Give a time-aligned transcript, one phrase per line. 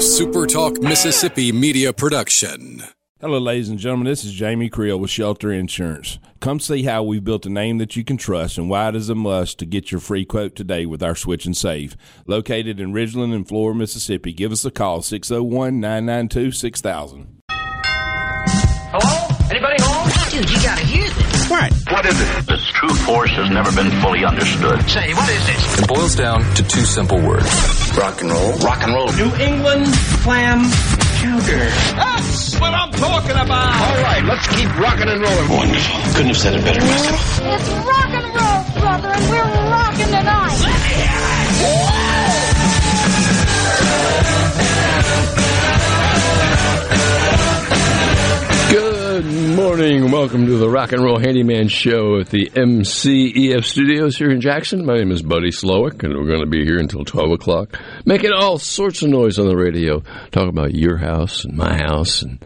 [0.00, 2.82] a Super Talk Mississippi media production.
[3.20, 4.06] Hello, ladies and gentlemen.
[4.06, 6.18] This is Jamie Creel with Shelter Insurance.
[6.40, 9.10] Come see how we've built a name that you can trust and why it is
[9.10, 11.98] a must to get your free quote today with our Switch and Save.
[12.26, 14.32] Located in Ridgeland and Flora, Mississippi.
[14.32, 17.42] Give us a call 601 992 6000.
[17.50, 19.36] Hello?
[19.50, 20.08] Anybody home?
[20.30, 21.50] Dude, you gotta hear this.
[21.50, 21.74] What?
[21.90, 22.46] What is it?
[22.46, 24.80] This true force has never been fully understood.
[24.88, 25.78] Say, what is this?
[25.80, 27.79] It boils down to two simple words.
[27.96, 28.52] Rock and roll.
[28.58, 29.12] Rock and roll.
[29.12, 29.86] New England
[30.22, 30.62] clam
[31.20, 31.64] chowder.
[31.96, 33.74] That's what I'm talking about.
[33.74, 35.48] All right, let's keep rocking and rolling.
[35.48, 36.12] Wonderful.
[36.14, 37.40] Couldn't have said it better myself.
[37.42, 40.40] It's rock and roll, brother, and we're rocking tonight.
[40.40, 40.49] Let
[49.50, 50.10] Good morning.
[50.12, 54.86] Welcome to the Rock and Roll Handyman Show at the MCEF Studios here in Jackson.
[54.86, 58.30] My name is Buddy Slowick, and we're going to be here until 12 o'clock, making
[58.32, 62.38] all sorts of noise on the radio, talking about your house and my house and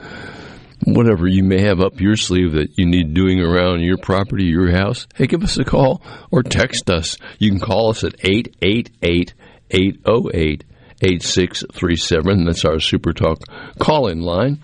[0.87, 4.71] whatever you may have up your sleeve that you need doing around your property, your
[4.71, 5.07] house.
[5.15, 7.19] Hey, give us a call or text us.
[7.39, 9.35] You can call us at 888
[9.71, 10.65] 808
[11.03, 12.47] 8637.
[12.47, 13.43] That's our Super Talk
[13.79, 14.63] call in line.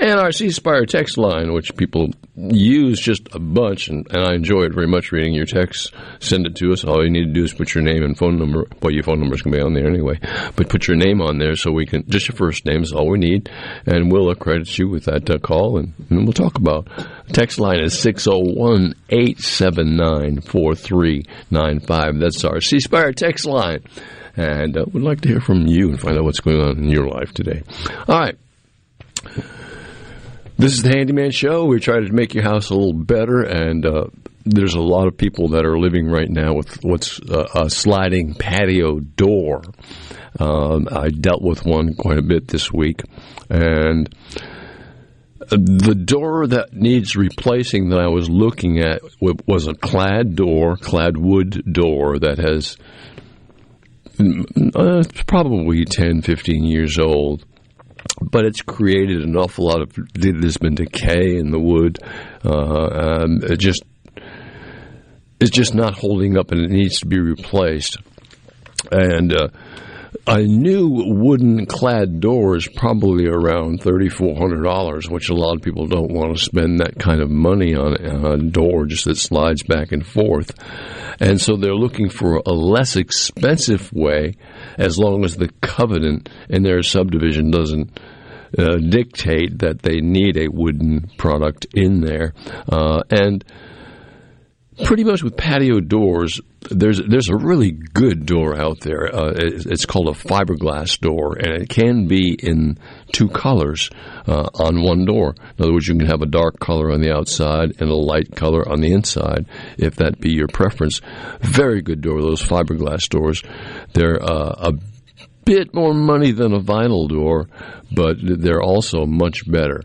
[0.00, 4.34] And our C Spire text line, which people use just a bunch, and, and I
[4.34, 5.90] enjoy it very much reading your texts.
[6.20, 6.84] Send it to us.
[6.84, 8.64] All you need to do is put your name and phone number.
[8.80, 10.18] Well, your phone number's going to be on there anyway.
[10.56, 13.10] But put your name on there so we can, just your first name is all
[13.10, 13.50] we need.
[13.84, 16.88] And we'll accredit you with that uh, call, and, and we'll talk about.
[17.34, 22.18] Text line is 601 879 4395.
[22.18, 23.84] That's our C Spire text line.
[24.34, 26.88] And uh, we'd like to hear from you and find out what's going on in
[26.88, 27.62] your life today.
[28.08, 28.38] All right.
[30.60, 31.64] This is the Handyman Show.
[31.64, 34.08] We try to make your house a little better, and uh,
[34.44, 38.34] there's a lot of people that are living right now with what's uh, a sliding
[38.34, 39.62] patio door.
[40.38, 43.00] Um, I dealt with one quite a bit this week,
[43.48, 44.14] and
[45.48, 51.16] the door that needs replacing that I was looking at was a clad door, clad
[51.16, 52.76] wood door that has
[54.74, 57.46] uh, probably 10, 15 years old
[58.20, 61.98] but it's created an awful lot of there's been decay in the wood.
[62.44, 63.82] Uh, um, it just
[65.40, 67.96] it's just not holding up, and it needs to be replaced.
[68.92, 69.48] And uh,
[70.26, 75.62] I knew wooden clad doors probably around thirty four hundred dollars, which a lot of
[75.62, 79.62] people don't want to spend that kind of money on a door just that slides
[79.62, 80.52] back and forth.
[81.20, 84.36] And so they're looking for a less expensive way,
[84.80, 88.00] as long as the covenant in their subdivision doesn't
[88.58, 92.32] uh, dictate that they need a wooden product in there.
[92.68, 93.44] Uh, and
[94.84, 99.14] pretty much with patio doors, there's there's a really good door out there.
[99.14, 102.78] Uh, it's called a fiberglass door, and it can be in
[103.12, 103.90] two colors
[104.26, 105.34] uh, on one door.
[105.58, 108.34] In other words, you can have a dark color on the outside and a light
[108.34, 109.46] color on the inside,
[109.78, 111.00] if that be your preference.
[111.40, 112.20] Very good door.
[112.20, 113.42] Those fiberglass doors.
[113.94, 114.72] They're uh, a
[115.44, 117.48] bit more money than a vinyl door,
[117.90, 119.82] but they're also much better.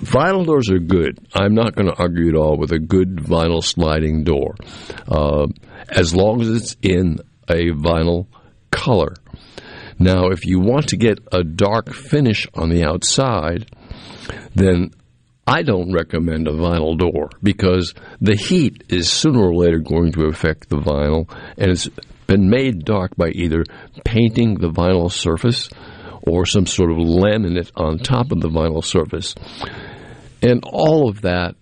[0.00, 1.18] Vinyl doors are good.
[1.34, 4.54] I'm not going to argue at all with a good vinyl sliding door,
[5.08, 5.46] uh,
[5.88, 8.26] as long as it's in a vinyl
[8.70, 9.14] color.
[9.98, 13.70] Now, if you want to get a dark finish on the outside,
[14.54, 14.90] then
[15.46, 20.26] I don't recommend a vinyl door because the heat is sooner or later going to
[20.26, 21.88] affect the vinyl, and it's
[22.26, 23.64] been made dark by either
[24.04, 25.70] painting the vinyl surface
[26.26, 29.34] or some sort of laminate on top of the vinyl surface.
[30.42, 31.54] And all of that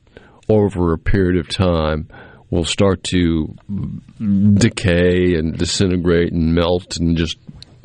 [0.49, 2.09] over a period of time
[2.51, 3.55] will start to
[4.19, 7.39] decay and disintegrate and melt and just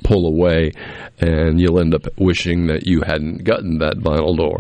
[0.03, 0.71] pull away,
[1.19, 4.59] and you'll end up wishing that you hadn't gotten that vinyl door.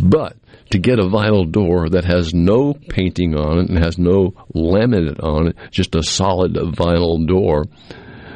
[0.00, 0.36] But
[0.70, 5.22] to get a vinyl door that has no painting on it and has no laminate
[5.22, 7.64] on it, just a solid vinyl door,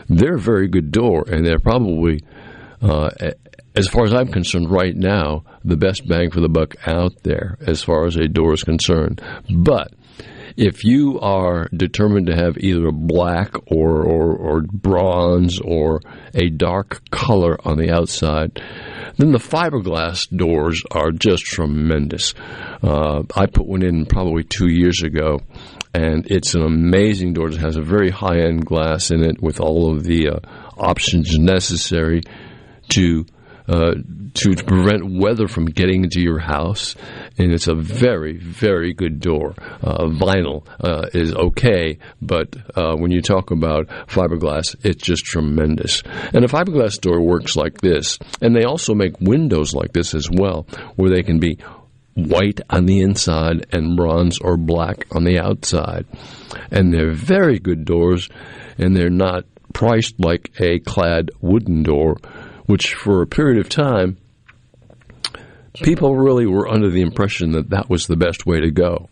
[0.09, 2.21] they're a very good door, and they're probably,
[2.83, 3.11] uh,
[3.75, 7.57] as far as I'm concerned, right now, the best bang for the buck out there
[7.61, 9.23] as far as a door is concerned.
[9.49, 9.93] But
[10.57, 16.01] if you are determined to have either a black or, or, or bronze or
[16.35, 18.61] a dark color on the outside,
[19.17, 22.35] then the fiberglass doors are just tremendous.
[22.83, 25.41] Uh, I put one in probably two years ago,
[25.95, 27.49] and it's an amazing door.
[27.49, 30.41] It has a very high end glass in it with all of the uh,
[30.77, 32.23] options necessary
[32.91, 33.25] to
[33.69, 33.95] uh,
[34.35, 36.97] to prevent weather from getting into your house.
[37.39, 39.55] And it's a very, very good door.
[39.81, 46.03] Uh, vinyl uh, is okay, but uh, when you talk about fiberglass, it's just tremendous.
[46.33, 48.19] And a fiberglass door works like this.
[48.41, 50.67] And they also make windows like this as well,
[50.97, 51.59] where they can be
[52.15, 56.07] white on the inside and bronze or black on the outside.
[56.71, 58.29] And they're very good doors,
[58.79, 62.17] and they're not priced like a clad wooden door,
[62.71, 64.17] which for a period of time,
[65.83, 69.09] people really were under the impression that that was the best way to go.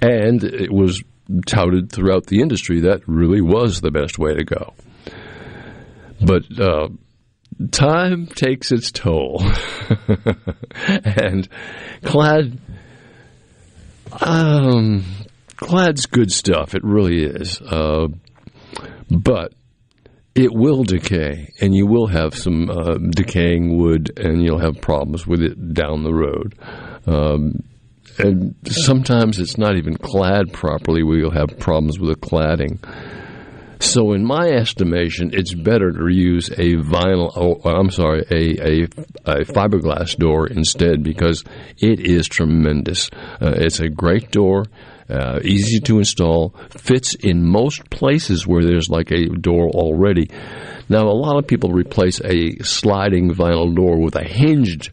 [0.00, 1.02] And it was
[1.46, 4.72] touted throughout the industry that really was the best way to go.
[6.22, 6.88] But uh,
[7.70, 9.44] time takes its toll.
[10.86, 11.46] and
[12.02, 12.58] Clad,
[14.22, 15.04] um,
[15.56, 16.74] Clad's good stuff.
[16.74, 17.60] It really is.
[17.60, 18.08] Uh,
[19.10, 19.52] but
[20.34, 25.26] it will decay, and you will have some uh, decaying wood, and you'll have problems
[25.26, 26.54] with it down the road.
[27.06, 27.62] Um,
[28.18, 32.78] and sometimes it's not even clad properly where you'll have problems with the cladding.
[33.80, 38.82] So, in my estimation, it's better to use a vinyl, oh, I'm sorry, a, a,
[39.24, 41.44] a, fiberglass door instead because
[41.78, 43.08] it is tremendous.
[43.40, 44.66] Uh, it's a great door.
[45.10, 50.30] Uh, easy to install, fits in most places where there's like a door already.
[50.88, 54.90] Now, a lot of people replace a sliding vinyl door with a hinged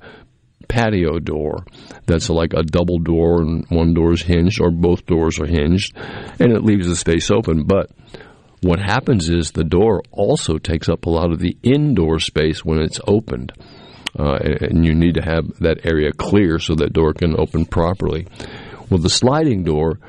[0.68, 1.66] patio door
[2.06, 5.96] that's like a double door and one door is hinged or both doors are hinged
[6.40, 7.64] and it leaves the space open.
[7.64, 7.90] But
[8.62, 12.80] what happens is the door also takes up a lot of the indoor space when
[12.80, 13.54] it's opened.
[14.18, 18.26] Uh, and you need to have that area clear so that door can open properly.
[18.90, 20.00] Well, the sliding door,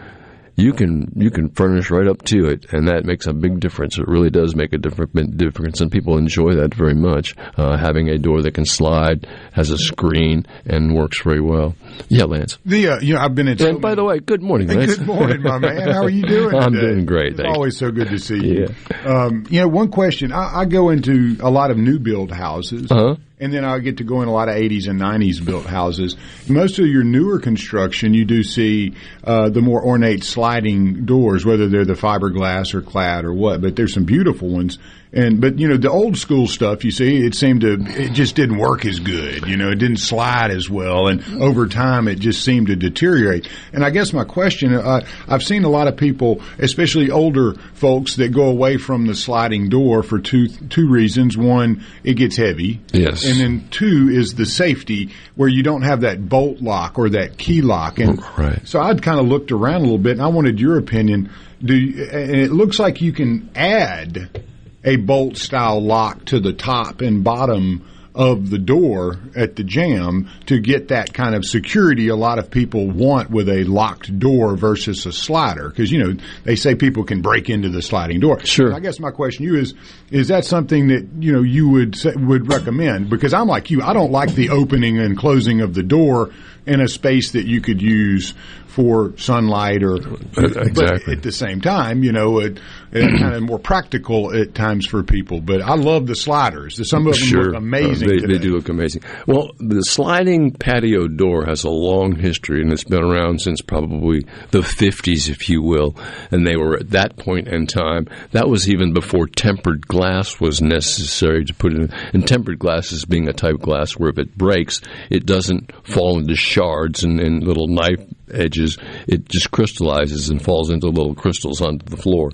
[0.58, 3.96] you can you can furnish right up to it, and that makes a big difference.
[3.96, 7.36] It really does make a different difference, and people enjoy that very much.
[7.56, 11.76] Uh, having a door that can slide, has a screen, and works very well.
[12.08, 12.58] Yeah, Lance.
[12.66, 13.60] The uh, you know I've been at.
[13.60, 14.96] And by the way, good morning, Lance.
[14.96, 15.90] Good morning, my man.
[15.92, 16.56] How are you doing?
[16.56, 16.88] I'm today?
[16.88, 17.32] doing great.
[17.34, 17.54] It's thanks.
[17.54, 18.66] always so good to see you.
[18.90, 19.26] Yeah.
[19.26, 20.32] Um, you know, one question.
[20.32, 22.90] I, I, go into a lot of new build houses.
[22.90, 25.66] Uh-huh and then I get to go in a lot of 80s and 90s built
[25.66, 26.16] houses.
[26.48, 28.94] Most of your newer construction, you do see
[29.24, 33.60] uh, the more ornate sliding doors, whether they're the fiberglass or clad or what.
[33.60, 34.78] But there's some beautiful ones.
[35.10, 38.36] And but you know the old school stuff, you see, it seemed to it just
[38.36, 39.46] didn't work as good.
[39.46, 43.48] You know, it didn't slide as well, and over time it just seemed to deteriorate.
[43.72, 48.16] And I guess my question, uh, I've seen a lot of people, especially older folks,
[48.16, 51.38] that go away from the sliding door for two two reasons.
[51.38, 52.80] One, it gets heavy.
[52.92, 53.24] Yes.
[53.28, 57.38] And then two is the safety where you don't have that bolt lock or that
[57.38, 57.98] key lock.
[57.98, 58.66] And right.
[58.66, 61.30] so I'd kind of looked around a little bit, and I wanted your opinion.
[61.62, 64.42] Do you, and it looks like you can add
[64.84, 67.84] a bolt style lock to the top and bottom
[68.18, 72.50] of the door at the jamb to get that kind of security a lot of
[72.50, 77.04] people want with a locked door versus a slider because you know they say people
[77.04, 78.44] can break into the sliding door.
[78.44, 78.74] Sure.
[78.74, 79.72] I guess my question to you is
[80.10, 83.82] is that something that you know you would say, would recommend because I'm like you
[83.82, 86.32] I don't like the opening and closing of the door
[86.68, 88.34] in a space that you could use
[88.78, 90.70] for sunlight or exactly.
[90.72, 92.60] but at the same time you know it,
[92.92, 95.40] it kind of more practical at times for people.
[95.40, 96.88] But I love the sliders.
[96.88, 97.44] Some of them sure.
[97.46, 99.02] look amazing Uh, they, they do look amazing.
[99.26, 104.20] Well the sliding patio door has a long history and it's been around since probably
[104.52, 105.96] the 50s if you will.
[106.30, 110.62] And they were at that point in time that was even before tempered glass was
[110.62, 111.92] necessary to put in.
[112.12, 115.72] And tempered glass is being a type of glass where if it breaks it doesn't
[115.84, 121.14] fall into shards and, and little knife edges, it just crystallizes and falls into little
[121.14, 122.30] crystals onto the floor.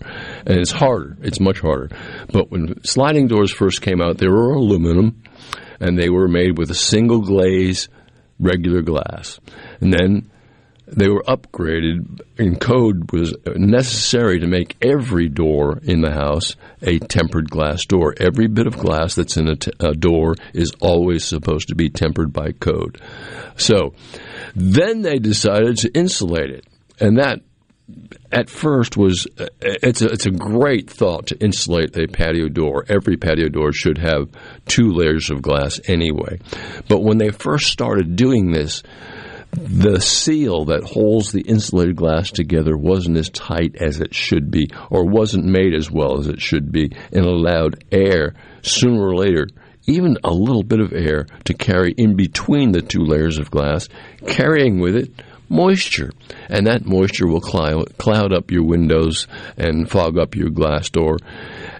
[0.46, 1.16] And it's harder.
[1.22, 1.90] It's much harder.
[2.32, 5.22] But when sliding doors first came out, they were aluminum
[5.80, 7.88] and they were made with a single glaze,
[8.38, 9.38] regular glass.
[9.80, 10.30] And then
[10.96, 16.98] they were upgraded and code was necessary to make every door in the house a
[16.98, 18.14] tempered glass door.
[18.18, 21.90] Every bit of glass that's in a, t- a door is always supposed to be
[21.90, 23.00] tempered by code.
[23.56, 23.94] So
[24.54, 26.64] then they decided to insulate it.
[27.00, 27.40] And that
[28.32, 32.84] at first was uh, it's a, it's a great thought to insulate a patio door.
[32.88, 34.30] Every patio door should have
[34.66, 36.38] two layers of glass anyway.
[36.88, 38.82] But when they first started doing this,
[39.54, 44.68] the seal that holds the insulated glass together wasn't as tight as it should be,
[44.90, 49.46] or wasn't made as well as it should be, and allowed air sooner or later,
[49.86, 53.88] even a little bit of air, to carry in between the two layers of glass,
[54.26, 55.10] carrying with it
[55.48, 56.10] moisture.
[56.48, 61.18] And that moisture will cloud, up your windows and fog up your glass door.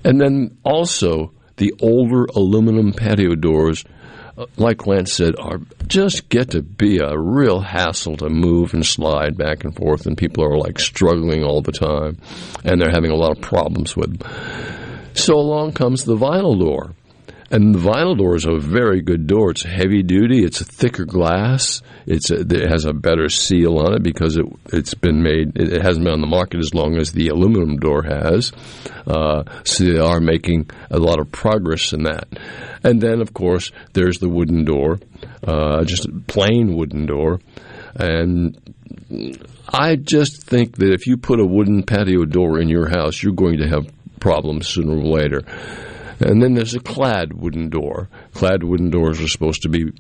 [0.05, 3.85] And then also, the older aluminum patio doors,
[4.57, 9.37] like Lance said, are just get to be a real hassle to move and slide
[9.37, 12.19] back and forth, and people are like struggling all the time,
[12.65, 14.31] and they're having a lot of problems with them.
[15.15, 16.95] So along comes the vinyl door.
[17.51, 19.51] And the vinyl door is a very good door.
[19.51, 20.45] It's heavy duty.
[20.45, 21.83] It's a thicker glass.
[22.07, 25.57] It's a, it has a better seal on it because it it's been made.
[25.57, 28.53] It hasn't been on the market as long as the aluminum door has.
[29.07, 32.27] Uh, so they are making a lot of progress in that.
[32.83, 34.99] And then, of course, there's the wooden door,
[35.47, 37.41] uh, just a plain wooden door,
[37.95, 38.59] and.
[39.69, 43.33] I just think that if you put a wooden patio door in your house, you're
[43.33, 43.87] going to have
[44.21, 45.43] problems sooner or later.
[46.25, 48.09] And then there's a clad wooden door.
[48.33, 49.93] Clad wooden doors are supposed to be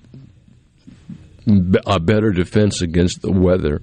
[1.86, 3.82] a better defense against the weather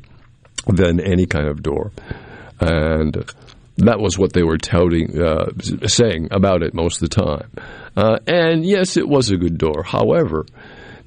[0.65, 1.91] than any kind of door.
[2.59, 3.23] And
[3.77, 5.51] that was what they were touting, uh,
[5.85, 7.51] saying about it most of the time.
[7.95, 9.83] Uh, and yes, it was a good door.
[9.83, 10.45] However,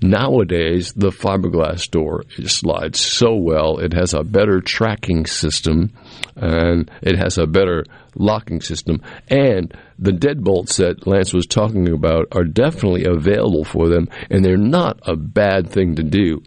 [0.03, 3.79] Nowadays, the fiberglass door slides so well.
[3.79, 5.93] It has a better tracking system
[6.37, 7.85] and it has a better
[8.17, 9.03] locking system.
[9.29, 14.57] And the deadbolts that Lance was talking about are definitely available for them, and they're
[14.57, 16.43] not a bad thing to do.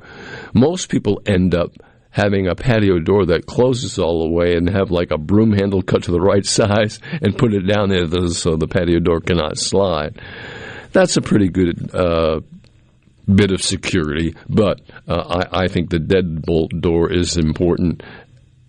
[0.53, 1.71] Most people end up
[2.11, 5.83] having a patio door that closes all the way and have like a broom handle
[5.83, 9.57] cut to the right size and put it down there so the patio door cannot
[9.57, 10.19] slide.
[10.93, 12.41] That's a pretty good uh,
[13.33, 18.03] bit of security, but uh, I, I think the deadbolt door is important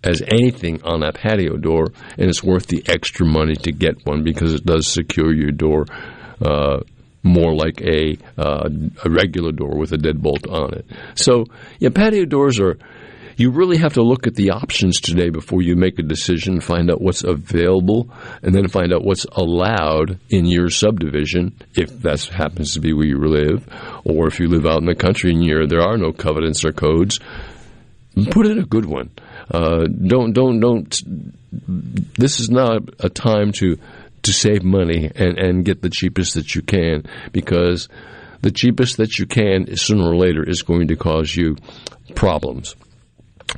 [0.03, 1.87] as anything on that patio door,
[2.17, 5.85] and it's worth the extra money to get one because it does secure your door
[6.41, 6.79] uh,
[7.23, 8.69] more like a uh,
[9.03, 10.85] a regular door with a deadbolt on it.
[11.15, 11.45] So,
[11.79, 12.77] yeah, patio doors are
[13.39, 16.91] you really have to look at the options today before you make a decision, find
[16.91, 18.09] out what's available,
[18.43, 23.05] and then find out what's allowed in your subdivision, if that happens to be where
[23.05, 23.65] you live,
[24.03, 27.19] or if you live out in the country and there are no covenants or codes.
[28.31, 29.11] Put in a good one.
[29.49, 31.01] Uh, don't don't don't.
[32.17, 33.77] This is not a time to
[34.23, 37.87] to save money and, and get the cheapest that you can because
[38.41, 41.55] the cheapest that you can sooner or later is going to cause you
[42.15, 42.75] problems.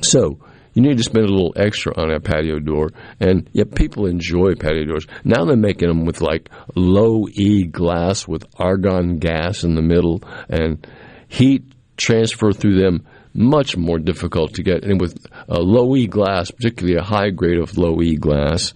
[0.00, 0.38] So
[0.74, 4.54] you need to spend a little extra on a patio door, and yeah, people enjoy
[4.54, 5.06] patio doors.
[5.24, 10.22] Now they're making them with like low E glass with argon gas in the middle,
[10.48, 10.86] and
[11.28, 11.64] heat
[11.96, 14.84] transfer through them much more difficult to get.
[14.84, 18.72] And with low E glass, particularly a high grade of low E glass,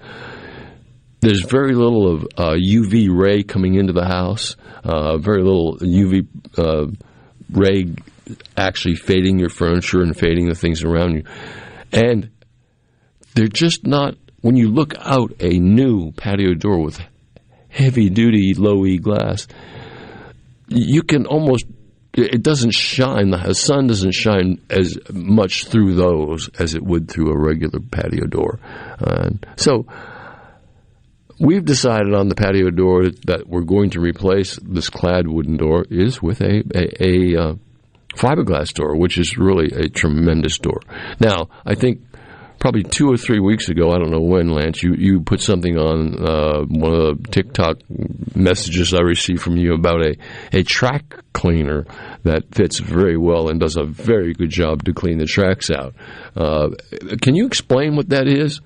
[1.20, 4.56] there's very little of uh, UV ray coming into the house.
[4.85, 6.26] Uh, very little UV
[6.58, 6.87] uh,
[7.50, 7.87] ray
[8.56, 11.25] actually fading your furniture and fading the things around you.
[11.92, 12.30] And
[13.35, 17.00] they're just not, when you look out a new patio door with
[17.68, 19.47] heavy duty low E glass,
[20.68, 21.66] you can almost,
[22.14, 27.30] it doesn't shine, the sun doesn't shine as much through those as it would through
[27.30, 28.59] a regular patio door.
[29.56, 29.87] So,
[31.38, 35.85] we've decided on the patio door that we're going to replace this clad wooden door
[35.90, 37.54] is with a a, a, uh,
[38.16, 40.80] fiberglass door, which is really a tremendous door.
[41.20, 42.00] Now, I think
[42.58, 45.76] probably two or three weeks ago, I don't know when, Lance, you, you put something
[45.76, 47.78] on uh, one of the TikTok
[48.35, 50.16] messages I received from you about a,
[50.52, 51.87] a track cleaner
[52.25, 55.94] that fits very well and does a very good job to clean the tracks out.
[56.35, 56.70] Uh,
[57.20, 58.61] can you explain what that is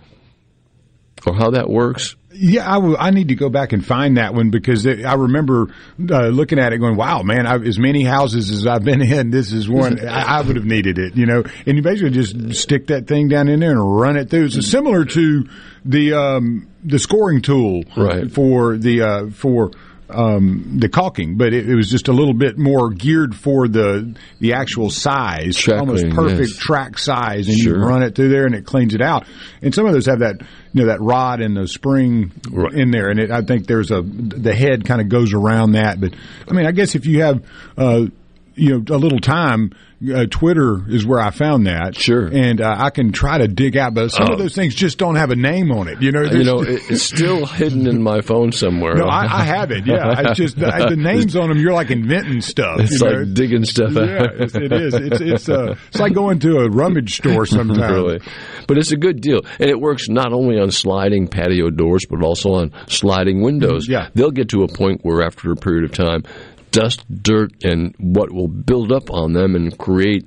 [1.26, 2.16] or how that works?
[2.32, 5.14] Yeah, I, w- I need to go back and find that one because it, I
[5.14, 5.66] remember
[5.98, 9.30] uh, looking at it going, wow, man, I, as many houses as I've been in,
[9.30, 11.42] this is one I, I, would have needed it, you know.
[11.66, 14.44] And you basically just stick that thing down in there and run it through.
[14.44, 15.48] It's similar to
[15.84, 18.30] the um, the scoring tool right.
[18.30, 19.72] for the uh, for
[20.12, 24.16] um, the caulking, but it, it, was just a little bit more geared for the
[24.38, 26.56] the actual size, Track almost perfect yes.
[26.56, 27.76] track size, and Sure.
[27.78, 29.26] you run it through there and it cleans it out.
[29.62, 30.40] And some of those have that
[30.72, 32.72] you know that rod and the spring Right.
[32.74, 36.00] in there, and it, I think there's a the head kind of goes around that.
[36.00, 36.14] But
[36.48, 37.44] I mean, I guess if you have
[37.76, 38.06] uh,
[38.54, 39.72] you know a little time.
[40.02, 41.94] Uh, Twitter is where I found that.
[41.94, 42.26] Sure.
[42.26, 44.32] and uh, I can try to dig out, but some Oh.
[44.32, 46.00] of those things just don't have a name on it.
[46.00, 48.94] You know, You know, it's still hidden in my phone somewhere.
[48.94, 49.86] no, I, I have it.
[49.86, 51.58] Yeah, it's just the, the names on them.
[51.58, 52.80] You're like inventing stuff.
[52.80, 53.24] It's like know?
[53.26, 54.40] digging stuff Yeah, out.
[54.40, 54.94] it's, it is.
[54.94, 57.80] It's it's uh, it's like going to a rummage store sometimes.
[57.92, 58.20] really.
[58.66, 59.40] But it's a good deal.
[59.58, 63.86] And it works not only on sliding patio doors, but also on sliding windows.
[63.86, 64.08] Yeah.
[64.14, 66.22] They'll get to a point where, after a period of time,
[66.70, 70.26] dust, dirt, and what will build up on them and create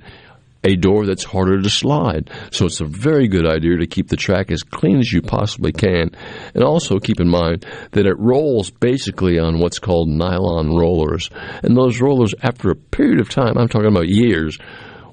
[0.64, 2.30] a door that's harder to slide.
[2.50, 5.72] So it's a very good idea to keep the track as clean as you possibly
[5.72, 6.10] can.
[6.54, 11.28] And also keep in mind that it rolls basically on what's called nylon rollers.
[11.62, 14.58] And those rollers, after a period of time, I'm talking about years,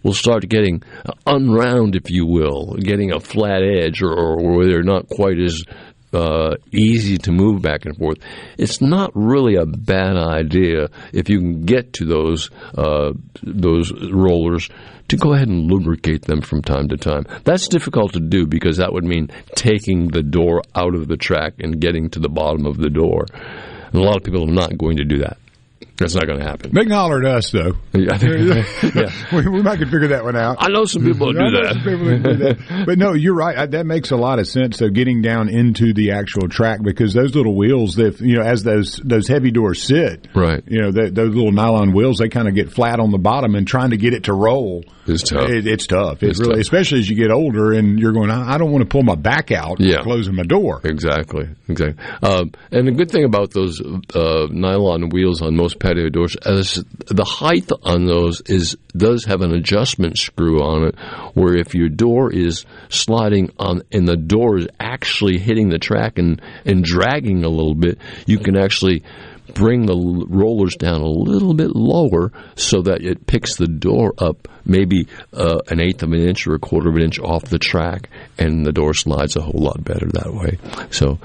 [0.04, 0.82] will start getting
[1.28, 5.62] unround, if you will, getting a flat edge, or, or where they're not quite as
[6.14, 8.18] uh, easy to move back and forth.
[8.58, 13.14] It's not really a bad idea if you can get to those uh,
[13.44, 14.70] those rollers
[15.08, 17.26] to go ahead and lubricate them from time to time.
[17.44, 21.56] That's difficult to do because that would mean taking the door out of the track
[21.60, 23.26] and getting to the bottom of the door.
[23.34, 25.38] And a lot of people are not going to do that.
[26.02, 26.72] That's not going to happen.
[26.74, 27.74] They can holler at us, though.
[28.02, 28.18] Yeah,
[28.96, 29.12] yeah.
[29.32, 30.58] we, we, might could figure that one out.
[30.60, 31.82] I know some people do that.
[31.84, 32.84] do that.
[32.86, 33.70] But no, you're right.
[33.70, 34.78] That makes a lot of sense.
[34.78, 38.64] So getting down into the actual track because those little wheels, if you know, as
[38.64, 40.64] those those heavy doors sit, right?
[40.68, 43.56] You know, the, those little nylon wheels, they kind of get flat on the bottom,
[43.56, 45.50] and trying to get it to roll is tough.
[45.50, 46.24] It, it's tough.
[46.24, 46.62] It it's really, tough.
[46.62, 48.30] especially as you get older and you're going.
[48.30, 49.80] I, I don't want to pull my back out.
[49.80, 50.02] Yeah.
[50.02, 50.82] closing my door.
[50.84, 51.50] Exactly.
[51.68, 52.04] Exactly.
[52.22, 56.84] Um, and the good thing about those uh, nylon wheels on most patio doors is
[57.08, 60.96] the height on those is does have an adjustment screw on it,
[61.34, 66.18] where if your door is sliding on and the door is actually hitting the track
[66.18, 69.04] and and dragging a little bit, you can actually
[69.54, 74.48] bring the rollers down a little bit lower so that it picks the door up
[74.64, 77.60] maybe uh, an eighth of an inch or a quarter of an inch off the
[77.60, 80.58] track, and the door slides a whole lot better that way.
[80.92, 81.20] So,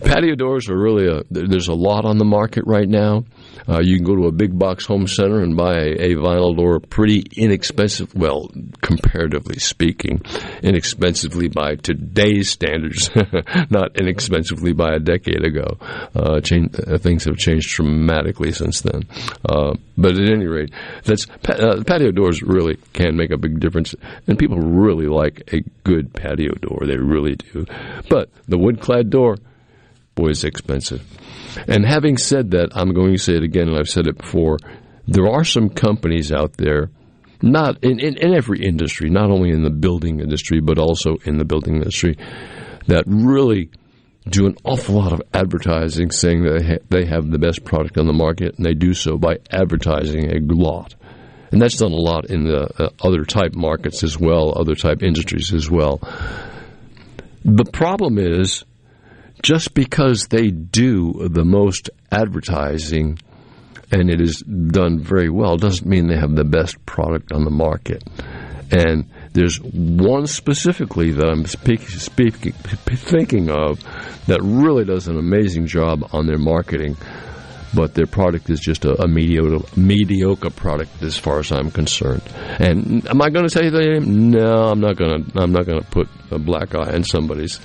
[0.00, 3.24] patio doors are really a there's a lot on the market right now.
[3.68, 6.56] Uh, you can go to a big box home center and buy a, a, vinyl
[6.56, 8.14] door pretty inexpensive.
[8.14, 10.22] Well, comparatively speaking,
[10.62, 13.10] inexpensively by today's standards,
[13.70, 15.78] not inexpensively by a decade ago.
[16.14, 19.02] Uh, change, uh, things have changed dramatically since then.
[19.48, 20.72] Uh, but at any rate,
[21.04, 23.94] that's uh, patio doors really can make a big difference,
[24.26, 26.82] and people really like a good patio door.
[26.86, 27.66] They really do.
[28.08, 29.36] But the wood clad door,
[30.16, 31.04] boy, expensive.
[31.68, 34.58] And having said that, I'm going to say it again, and I've said it before.
[35.06, 36.90] There are some companies out there,
[37.40, 41.38] not in, in, in, every industry, not only in the building industry, but also in
[41.38, 42.16] the building industry,
[42.88, 43.70] that really
[44.28, 48.06] do an awful lot of advertising saying that they, they have the best product on
[48.06, 50.94] the market, and they do so by advertising a lot.
[51.52, 55.02] And that's done a lot in the uh, other type markets as well, other type
[55.02, 56.00] industries as well.
[57.44, 58.64] The problem is,
[59.42, 63.18] just because they do the most advertising
[63.92, 67.50] and it is done very well doesn't mean they have the best product on the
[67.50, 68.02] market.
[68.70, 73.80] And there's one specifically that I'm speak, thinking of
[74.26, 76.96] that really does an amazing job on their marketing,
[77.74, 82.22] but their product is just a, a mediocre, mediocre product as far as I'm concerned.
[82.58, 84.30] And am I going to you the name?
[84.30, 85.40] No, I'm not going to.
[85.40, 87.60] I'm not going to put a black eye on somebody's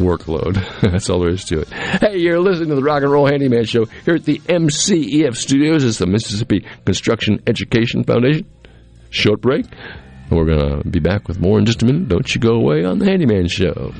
[0.00, 0.54] workload.
[0.92, 1.68] That's all there is to it.
[1.68, 5.84] Hey, you're listening to the Rock and Roll Handyman Show here at the MCEF Studios.
[5.84, 8.46] It's the Mississippi Construction Education Foundation.
[9.10, 9.66] Short break.
[10.30, 12.08] We're going to be back with more in just a minute.
[12.08, 13.92] Don't you go away on the Handyman Show.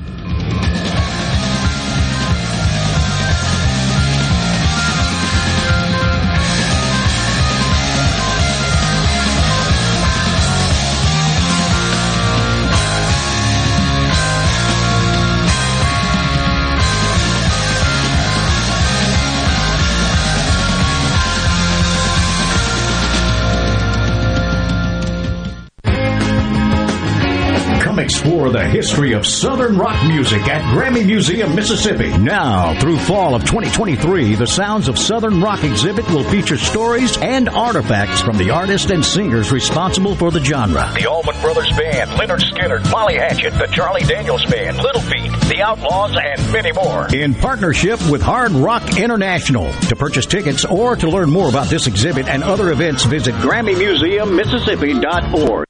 [28.40, 32.08] Explore the history of Southern rock music at Grammy Museum, Mississippi.
[32.16, 37.50] Now, through fall of 2023, the Sounds of Southern Rock exhibit will feature stories and
[37.50, 40.90] artifacts from the artists and singers responsible for the genre.
[40.94, 45.60] The Allman Brothers Band, Lynyrd Skynyrd, Molly Hatchet, the Charlie Daniels Band, Little Feat, The
[45.60, 47.14] Outlaws, and many more.
[47.14, 49.70] In partnership with Hard Rock International.
[49.70, 55.69] To purchase tickets or to learn more about this exhibit and other events, visit GrammyMuseumMississippi.org.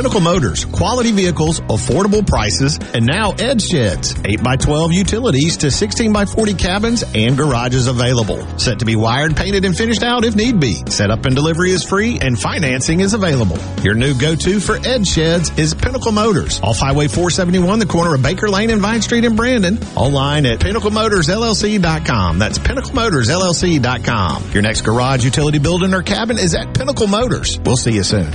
[0.00, 7.04] Pinnacle Motors, quality vehicles, affordable prices, and now Ed Sheds, 8x12 utilities to 16x40 cabins
[7.14, 8.38] and garages available.
[8.58, 10.82] Set to be wired, painted, and finished out if need be.
[10.88, 13.58] Setup and delivery is free and financing is available.
[13.82, 18.22] Your new go-to for Ed Sheds is Pinnacle Motors, off Highway 471, the corner of
[18.22, 19.78] Baker Lane and Vine Street in Brandon.
[19.96, 22.38] Online at pinnaclemotorsllc.com.
[22.38, 24.52] That's pinnaclemotorsllc.com.
[24.52, 27.60] Your next garage, utility building, or cabin is at Pinnacle Motors.
[27.60, 28.32] We'll see you soon.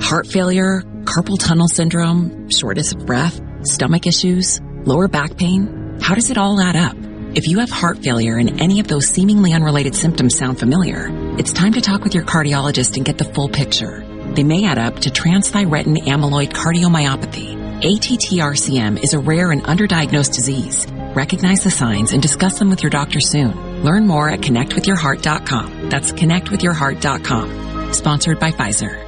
[0.00, 5.98] Heart failure, carpal tunnel syndrome, shortness of breath, stomach issues, lower back pain.
[6.00, 6.96] How does it all add up?
[7.34, 11.52] If you have heart failure and any of those seemingly unrelated symptoms sound familiar, it's
[11.52, 14.06] time to talk with your cardiologist and get the full picture.
[14.34, 17.82] They may add up to transthyretin amyloid cardiomyopathy.
[17.82, 20.86] ATTRCM is a rare and underdiagnosed disease.
[21.14, 23.82] Recognize the signs and discuss them with your doctor soon.
[23.82, 25.90] Learn more at connectwithyourheart.com.
[25.90, 27.92] That's connectwithyourheart.com.
[27.92, 29.07] Sponsored by Pfizer.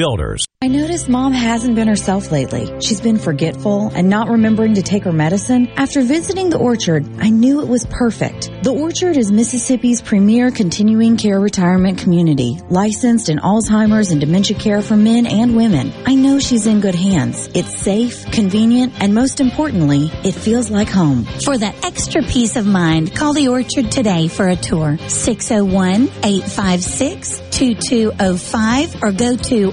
[0.00, 0.46] Builders.
[0.62, 2.70] I noticed mom hasn't been herself lately.
[2.80, 5.68] She's been forgetful and not remembering to take her medicine.
[5.76, 8.50] After visiting the orchard, I knew it was perfect.
[8.62, 14.80] The orchard is Mississippi's premier continuing care retirement community, licensed in Alzheimer's and dementia care
[14.80, 15.92] for men and women.
[16.06, 17.50] I know she's in good hands.
[17.54, 21.24] It's safe, convenient, and most importantly, it feels like home.
[21.44, 24.96] For that extra peace of mind, call the orchard today for a tour.
[25.08, 29.72] 601 856 2205 or go to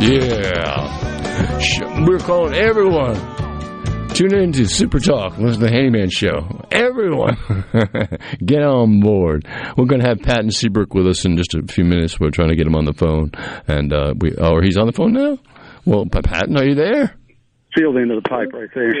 [0.00, 0.86] Yeah.
[2.06, 3.16] We're calling everyone.
[4.18, 5.38] Tune in to Super Talk.
[5.38, 6.66] Listen to the Handyman Show.
[6.72, 7.36] Everyone,
[8.44, 9.46] get on board.
[9.76, 12.18] We're going to have Patton Seabrook with us in just a few minutes.
[12.18, 13.30] We're trying to get him on the phone.
[13.68, 15.38] And, uh, we, oh, he's on the phone now?
[15.84, 17.14] Well, Patton, are you there?
[17.76, 18.92] Field end of the pipe right there.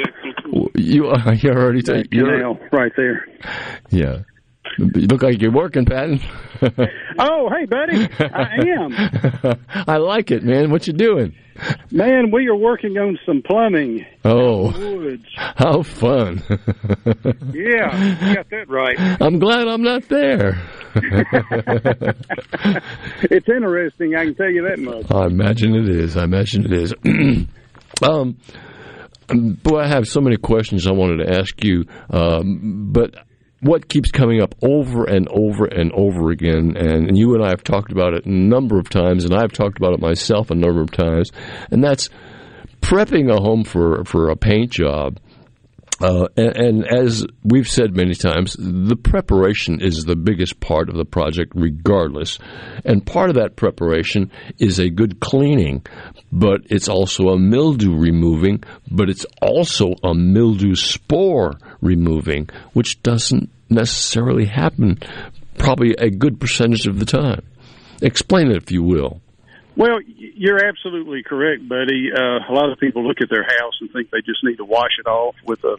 [0.76, 3.26] You, uh, you already, t- canal right there.
[3.90, 4.18] Yeah.
[4.78, 6.20] You look like you're working, Patton.
[7.18, 8.08] oh, hey, buddy.
[8.20, 9.58] I am.
[9.88, 10.70] I like it, man.
[10.70, 11.34] What you doing?
[11.90, 14.06] Man, we are working on some plumbing.
[14.24, 15.26] Oh, woods.
[15.34, 16.40] how fun!
[17.52, 18.96] yeah, you got that right.
[19.20, 20.62] I'm glad I'm not there.
[23.22, 24.14] it's interesting.
[24.14, 25.10] I can tell you that much.
[25.10, 26.16] I imagine it is.
[26.16, 26.94] I imagine it is.
[28.02, 28.36] um,
[29.62, 33.14] boy, I have so many questions I wanted to ask you, um, but
[33.60, 37.64] what keeps coming up over and over and over again, and you and I have
[37.64, 40.80] talked about it a number of times, and I've talked about it myself a number
[40.80, 41.32] of times,
[41.70, 42.08] and that's
[42.80, 45.18] prepping a home for for a paint job.
[46.00, 50.94] Uh, and, and, as we've said many times, the preparation is the biggest part of
[50.94, 52.38] the project, regardless.
[52.84, 55.84] And part of that preparation is a good cleaning,
[56.30, 63.50] but it's also a mildew removing, but it's also a mildew spore removing, which doesn't
[63.68, 64.98] necessarily happen
[65.58, 67.42] probably a good percentage of the time.
[68.00, 69.20] Explain it, if you will.
[69.76, 72.10] Well, you're absolutely correct, buddy.
[72.12, 74.64] Uh, a lot of people look at their house and think they just need to
[74.64, 75.76] wash it off with a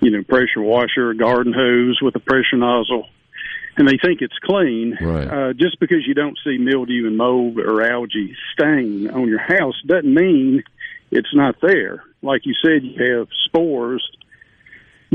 [0.00, 3.08] you know, pressure washer, a garden hose with a pressure nozzle,
[3.76, 4.96] and they think it's clean.
[5.00, 5.26] Right.
[5.26, 9.74] Uh, just because you don't see mildew and mold or algae stain on your house
[9.86, 10.62] doesn't mean
[11.10, 12.02] it's not there.
[12.22, 14.08] Like you said, you have spores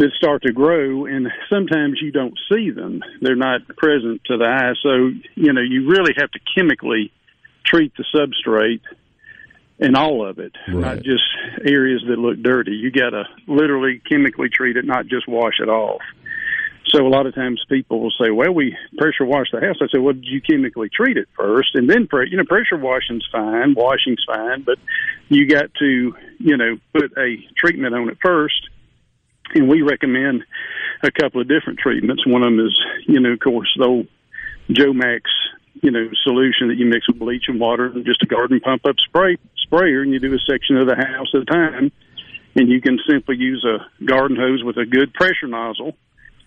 [0.02, 3.04] that start to grow, and sometimes you don't see them.
[3.22, 4.74] They're not present to the eye.
[4.82, 7.12] So, you know, you really have to chemically
[7.64, 8.82] treat the substrate
[9.80, 10.96] and all of it, Right.
[10.96, 11.24] not just
[11.64, 12.72] areas that look dirty.
[12.72, 16.02] You got to literally chemically treat it, not just wash it off.
[16.88, 19.88] So a lot of times people will say, "Well, we pressure wash the house." I
[19.88, 23.26] say, "Well, did you chemically treat it first, and then pre- you know pressure washing's
[23.32, 24.80] fine, washing's fine, but
[25.30, 28.68] you got to you know put a treatment on it first."
[29.54, 30.44] And we recommend
[31.04, 32.26] a couple of different treatments.
[32.26, 34.08] One of them is, you know, of course, the old
[34.70, 35.22] Jomax,
[35.82, 38.86] you know, solution that you mix with bleach and water and just a garden pump
[38.86, 41.92] up spray sprayer, and you do a section of the house at a time.
[42.56, 45.96] And you can simply use a garden hose with a good pressure nozzle.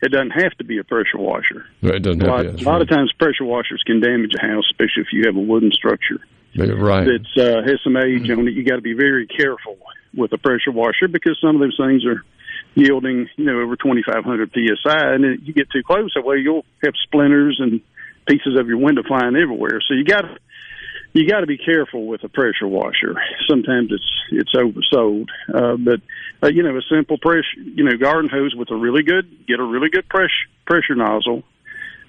[0.03, 1.65] It doesn't have to be a pressure washer.
[1.81, 4.47] Right, it doesn't A have to, a lot of times, pressure washers can damage a
[4.47, 6.21] house, especially if you have a wooden structure
[6.57, 6.69] right.
[6.69, 7.05] Right.
[7.07, 8.53] that uh, has some age on it.
[8.53, 9.79] You got to be very careful
[10.15, 12.25] with a pressure washer because some of those things are
[12.75, 16.95] yielding, you know, over 2,500 psi, and you get too close, that way you'll have
[17.05, 17.81] splinters and
[18.27, 19.81] pieces of your window flying everywhere.
[19.87, 20.25] So you got
[21.13, 23.15] you got to be careful with a pressure washer.
[23.49, 26.01] Sometimes it's it's oversold, uh, but
[26.43, 29.61] uh, you know, a simple pressure, you know, garden hose with a really good get
[29.61, 31.45] a really good pressure pressure nozzle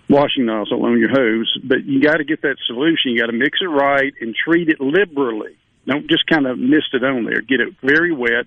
[0.10, 3.12] washing nozzle on your hose, but you got to get that solution.
[3.12, 5.58] You got to mix it right and treat it liberally.
[5.88, 7.41] Don't just kind of mist it on there.
[7.41, 8.45] Get it very wet.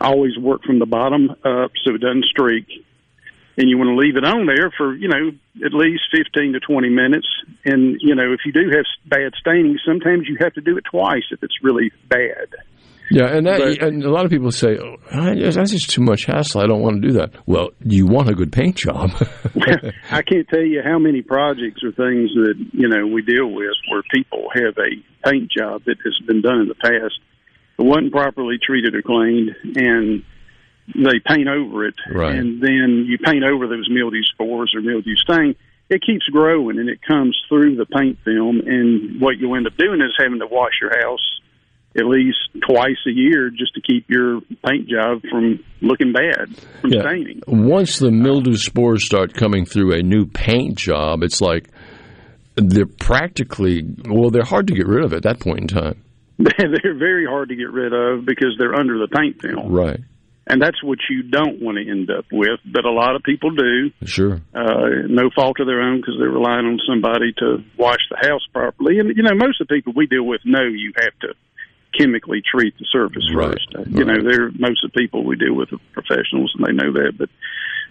[0.00, 2.66] Always work from the bottom up so it doesn't streak.
[3.56, 5.32] And you want to leave it on there for, you know,
[5.66, 7.26] at least 15 to 20 minutes.
[7.64, 10.84] And, you know, if you do have bad staining, sometimes you have to do it
[10.88, 12.54] twice if it's really bad.
[13.10, 16.26] Yeah, and that, But- and a lot of people say, oh, "That's just too much
[16.26, 16.60] hassle.
[16.60, 19.10] I don't want to do that." Well, you want a good paint job.
[20.12, 23.72] I can't tell you how many projects or things that you know we deal with
[23.90, 27.18] where people have a paint job that has been done in the past,
[27.78, 30.22] it wasn't properly treated or cleaned, and
[30.94, 32.34] they paint over it, Right.
[32.34, 35.54] and then you paint over those mildew spores or mildew stain.
[35.90, 39.76] It keeps growing and it comes through the paint film, and what you end up
[39.76, 41.40] doing is having to wash your house
[41.96, 42.36] at least
[42.68, 47.00] twice a year just to keep your paint job from looking bad from Yeah.
[47.02, 47.40] staining.
[47.46, 51.68] Once the mildew spores start coming through a new paint job, it's like
[52.56, 55.96] they're practically well, they're hard to get rid of at that point in time.
[56.58, 59.72] they're very hard to get rid of because they're under the paint film.
[59.72, 60.00] Right.
[60.46, 63.50] And that's what you don't want to end up with, but a lot of people
[63.50, 63.90] do.
[64.06, 64.40] Sure.
[64.54, 68.46] Uh, no fault of their own because they're relying on somebody to wash the house
[68.52, 68.98] properly.
[68.98, 71.34] And, you know, most of the people we deal with know you have to
[71.96, 73.52] chemically treat the surface Right.
[73.52, 73.68] first.
[73.74, 76.72] Uh, You know, they're most of the people we deal with are professionals and they
[76.72, 77.16] know that.
[77.18, 77.30] But,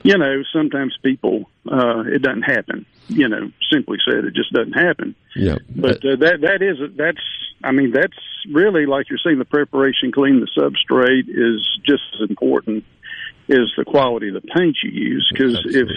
[0.04, 2.86] you know, sometimes people, uh, it doesn't happen.
[3.10, 5.16] You know, simply said, it just doesn't happen.
[5.36, 5.58] Yeah.
[5.76, 7.22] But uh, that that is that's
[7.64, 8.18] I mean that's
[8.52, 12.84] really like you're saying the preparation, clean the substrate is just as important
[13.50, 15.88] as the quality of the paint you use because if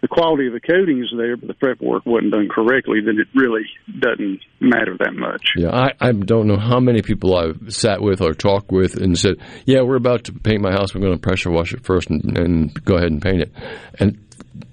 [0.00, 3.18] the quality of the coating is there but the prep work wasn't done correctly, then
[3.18, 3.62] it really
[3.98, 5.52] doesn't matter that much.
[5.56, 9.18] Yeah, I, I don't know how many people I've sat with or talked with and
[9.18, 10.94] said, "Yeah, we're about to paint my house.
[10.94, 13.52] We're going to pressure wash it first and, and go ahead and paint it."
[13.98, 14.18] And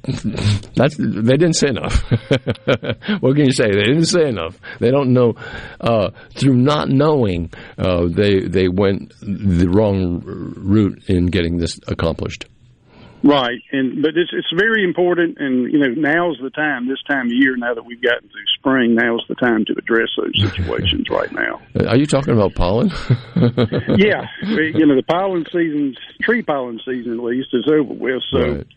[0.76, 2.02] that's they didn't say enough.
[3.20, 3.66] what can you say?
[3.66, 4.58] They didn't say enough.
[4.80, 5.36] They don't know.
[5.82, 12.46] Uh, through not knowing, uh, they they went the wrong route in getting this accomplished.
[13.24, 16.88] Right, and but it's it's very important, and you know now's the time.
[16.88, 20.10] This time of year, now that we've gotten through spring, now's the time to address
[20.18, 21.10] those situations.
[21.10, 21.60] right now.
[21.80, 22.90] Uh, Are you talking about pollen?
[23.36, 28.22] yeah, you know the pollen season, tree pollen season at least, is over with.
[28.32, 28.68] So Right.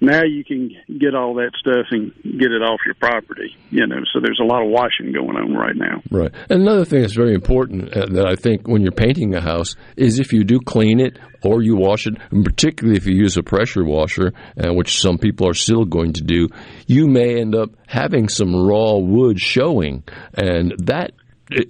[0.00, 3.56] now you can get all that stuff and get it off your property.
[3.70, 6.00] You know, so there's a lot of washing going on right now.
[6.10, 6.32] Right.
[6.48, 9.74] And another thing that's very important uh, that I think when you're painting a house
[9.96, 13.36] is if you do clean it or you wash it, and particularly if you use
[13.36, 16.48] a pressure washer, uh, which some people are still going to do,
[16.86, 20.02] you may end up having some raw wood showing,
[20.34, 21.12] and that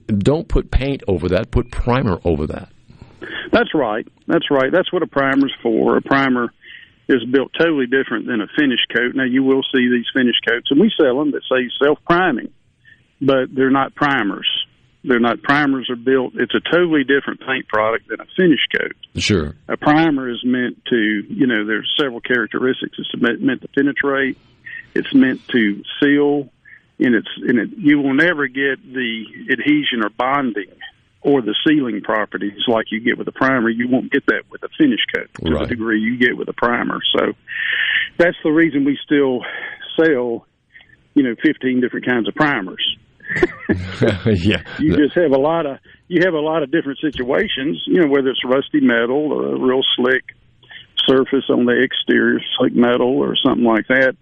[0.08, 1.50] don't put paint over that.
[1.50, 2.68] Put primer over that.
[3.52, 4.06] That's right.
[4.26, 4.70] That's right.
[4.72, 5.96] That's what a primer's for.
[5.96, 6.52] A primer
[7.08, 9.14] is built totally different than a finish coat.
[9.14, 12.52] Now you will see these finish coats, and we sell them that say self priming,
[13.20, 14.48] but they're not primers.
[15.02, 16.34] They're not primers are built.
[16.36, 18.92] It's a totally different paint product than a finish coat.
[19.16, 19.54] Sure.
[19.68, 22.98] A primer is meant to, you know, there's several characteristics.
[22.98, 24.36] It's meant, meant to penetrate.
[24.94, 26.50] It's meant to seal,
[26.98, 30.66] and it's and it, you will never get the adhesion or bonding
[31.22, 33.68] or the sealing properties like you get with a primer.
[33.70, 35.60] You won't get that with a finish coat to Right.
[35.62, 36.98] the degree you get with a primer.
[37.16, 37.32] So
[38.16, 39.44] that's the reason we still
[39.98, 40.46] sell,
[41.14, 42.96] you know, 15 different kinds of primers.
[44.26, 44.62] yeah.
[44.78, 47.82] You just have a lot of you have a lot of different situations.
[47.86, 50.24] You know, whether it's rusty metal or a real slick
[51.06, 54.16] surface on the exterior, slick metal or something like that,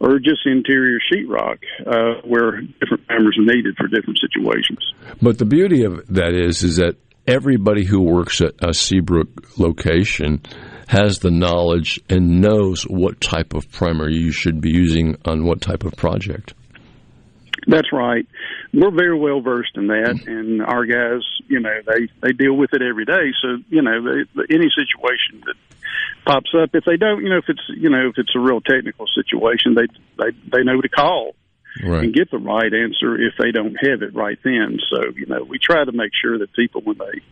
[0.00, 4.80] or just interior sheetrock, uh, where different primers are needed for different situations.
[5.20, 10.42] But the beauty of that is, is that everybody who works at a Seabrook location
[10.88, 15.60] has the knowledge and knows what type of primer you should be using on what
[15.60, 16.54] type of project.
[17.66, 18.26] That's right.
[18.72, 20.30] We're very well versed in that, mm-hmm.
[20.30, 23.32] and our guys, you know, they they deal with it every day.
[23.42, 25.54] So you know, they, any situation that
[26.26, 28.60] pops up, if they don't, you know, if it's you know, if it's a real
[28.60, 31.34] technical situation, they they they know to call
[31.84, 32.02] Right.
[32.02, 34.78] and get the right answer if they don't have it right then.
[34.90, 37.22] So you know, we try to make sure that people when they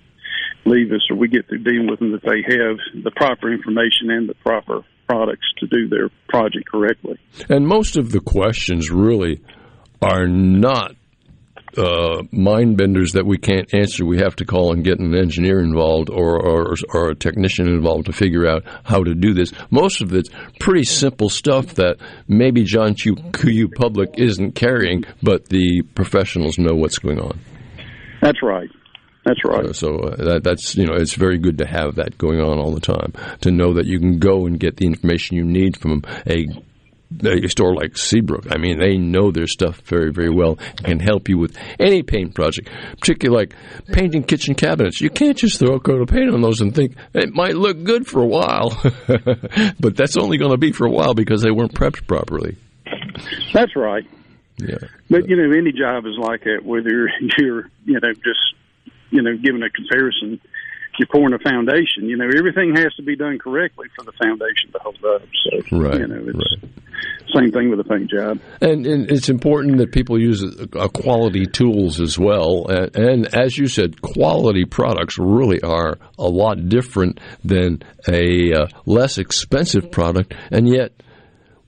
[0.65, 4.11] leave us or we get through dealing with them that they have the proper information
[4.11, 7.19] and the proper products to do their project correctly.
[7.49, 9.41] And most of the questions really
[10.01, 10.95] are not
[11.77, 14.05] uh, mind benders that we can't answer.
[14.05, 18.07] We have to call and get an engineer involved or, or, or a technician involved
[18.07, 19.53] to figure out how to do this.
[19.71, 20.31] Most of it's
[20.61, 26.75] pretty simple stuff that maybe John Q, QU Public isn't carrying, but the professionals know
[26.75, 27.39] what's going on.
[28.21, 28.69] That's right.
[29.25, 29.67] That's right.
[29.67, 32.59] Uh, so uh, that, that's you know it's very good to have that going on
[32.59, 35.77] all the time to know that you can go and get the information you need
[35.77, 36.47] from a
[37.25, 38.47] a store like Seabrook.
[38.51, 42.03] I mean, they know their stuff very, very well and can help you with any
[42.03, 42.69] paint project,
[43.01, 43.55] particularly like
[43.93, 45.01] painting kitchen cabinets.
[45.01, 47.83] You can't just throw a coat of paint on those and think it might look
[47.85, 48.71] good for a while,
[49.81, 52.57] but that's only going to be for a while because they weren't prepped properly.
[53.53, 54.05] That's right.
[54.59, 54.79] Yeah.
[55.09, 56.65] But you know, any job is like that.
[56.65, 58.55] Whether you're, you're you know just
[59.11, 60.41] you know giving a comparison,
[60.99, 62.05] you're pouring a foundation.
[62.09, 65.23] You know, everything has to be done correctly for the foundation to hold up.
[65.45, 66.79] So Right, you know, it's
[67.35, 68.41] same thing with a paint job.
[68.61, 72.67] And, and it's important that people use uh, quality tools as well.
[72.69, 78.67] And, and as you said, quality products really are a lot different than a uh,
[78.87, 80.35] less expensive product.
[80.51, 80.93] And yet,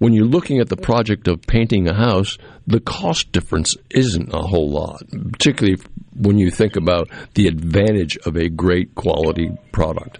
[0.00, 4.40] when you're looking at the project of painting a house, the cost difference isn't a
[4.40, 5.78] whole lot, particularly
[6.16, 10.18] when you think about the advantage of a great quality product.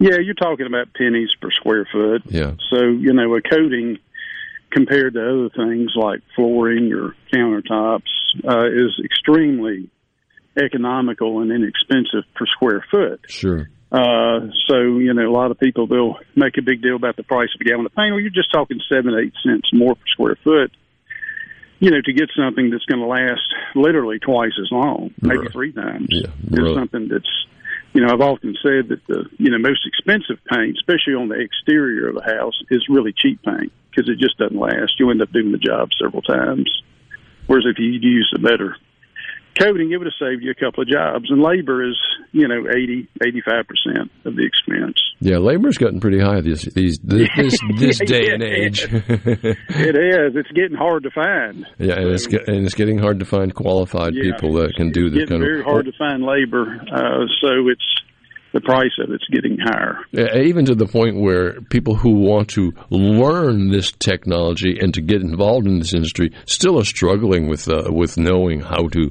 [0.00, 2.22] Yeah, you're talking about pennies per square foot.
[2.26, 2.54] Yeah.
[2.70, 3.98] So you know, a coating
[4.72, 8.02] compared to other things like flooring or countertops
[8.46, 9.90] uh, is extremely
[10.60, 13.20] economical and inexpensive per square foot.
[13.28, 13.70] Sure.
[13.92, 17.22] Uh, so, you know, a lot of people, they'll make a big deal about the
[17.22, 18.12] price of a gallon of paint.
[18.12, 20.72] Well, you're just talking seven, eight cents more per square foot,
[21.78, 23.42] you know, to get something that's going to last
[23.76, 25.52] literally twice as long, maybe Right.
[25.52, 26.08] three times.
[26.10, 26.74] Yeah, It's really.
[26.74, 27.46] something that's,
[27.92, 31.38] you know, I've often said that the, you know, most expensive paint, especially on the
[31.38, 34.98] exterior of the house, is really cheap paint because it just doesn't last.
[34.98, 36.82] You end up doing the job several times.
[37.46, 38.76] Whereas if you use a better
[39.58, 41.30] coating, it would have saved you a couple of jobs.
[41.30, 41.98] And labor is,
[42.32, 45.00] you know, 80, 85% of the expense.
[45.20, 48.84] Yeah, labor's gotten pretty high these these this this, this day and age.
[49.76, 50.36] It is.
[50.36, 51.66] It's getting hard to find.
[51.78, 54.32] Yeah, and it's and it's getting hard to find qualified Yeah.
[54.32, 55.64] people that can do this kind very of.
[55.64, 56.78] Very hard to find labor.
[56.92, 57.82] Uh, so it's
[58.52, 59.98] the price of it's getting higher.
[60.12, 65.00] Yeah, even to the point where people who want to learn this technology and to
[65.00, 69.10] get involved in this industry still are struggling with uh, with knowing how to.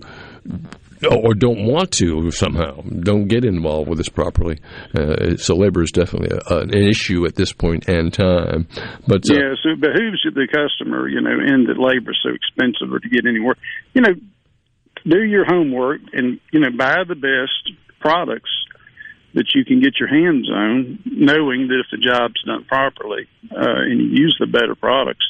[1.12, 4.60] Or don't want to somehow, don't get involved with this properly.
[4.98, 8.68] Uh, so labor is definitely a, an issue at this point and time.
[9.06, 12.94] But uh, yeah, so it behooves the customer, you know, and that labor's so expensive
[12.94, 13.56] or to get anywhere.
[13.94, 14.14] You know,
[15.06, 18.52] do your homework and, you know, buy the best products
[19.34, 23.82] that you can get your hands on, knowing that if the job's done properly uh,
[23.82, 25.26] and you use the better products,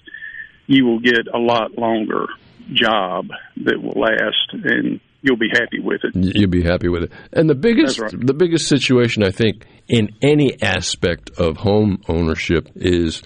[0.68, 2.28] you will get a lot longer
[2.72, 3.28] job
[3.66, 6.16] that will last and you'll be happy with it.
[6.16, 7.12] You'll be happy with it.
[7.32, 8.12] And the biggest, right.
[8.14, 13.24] the biggest situation I think in any aspect of home ownership is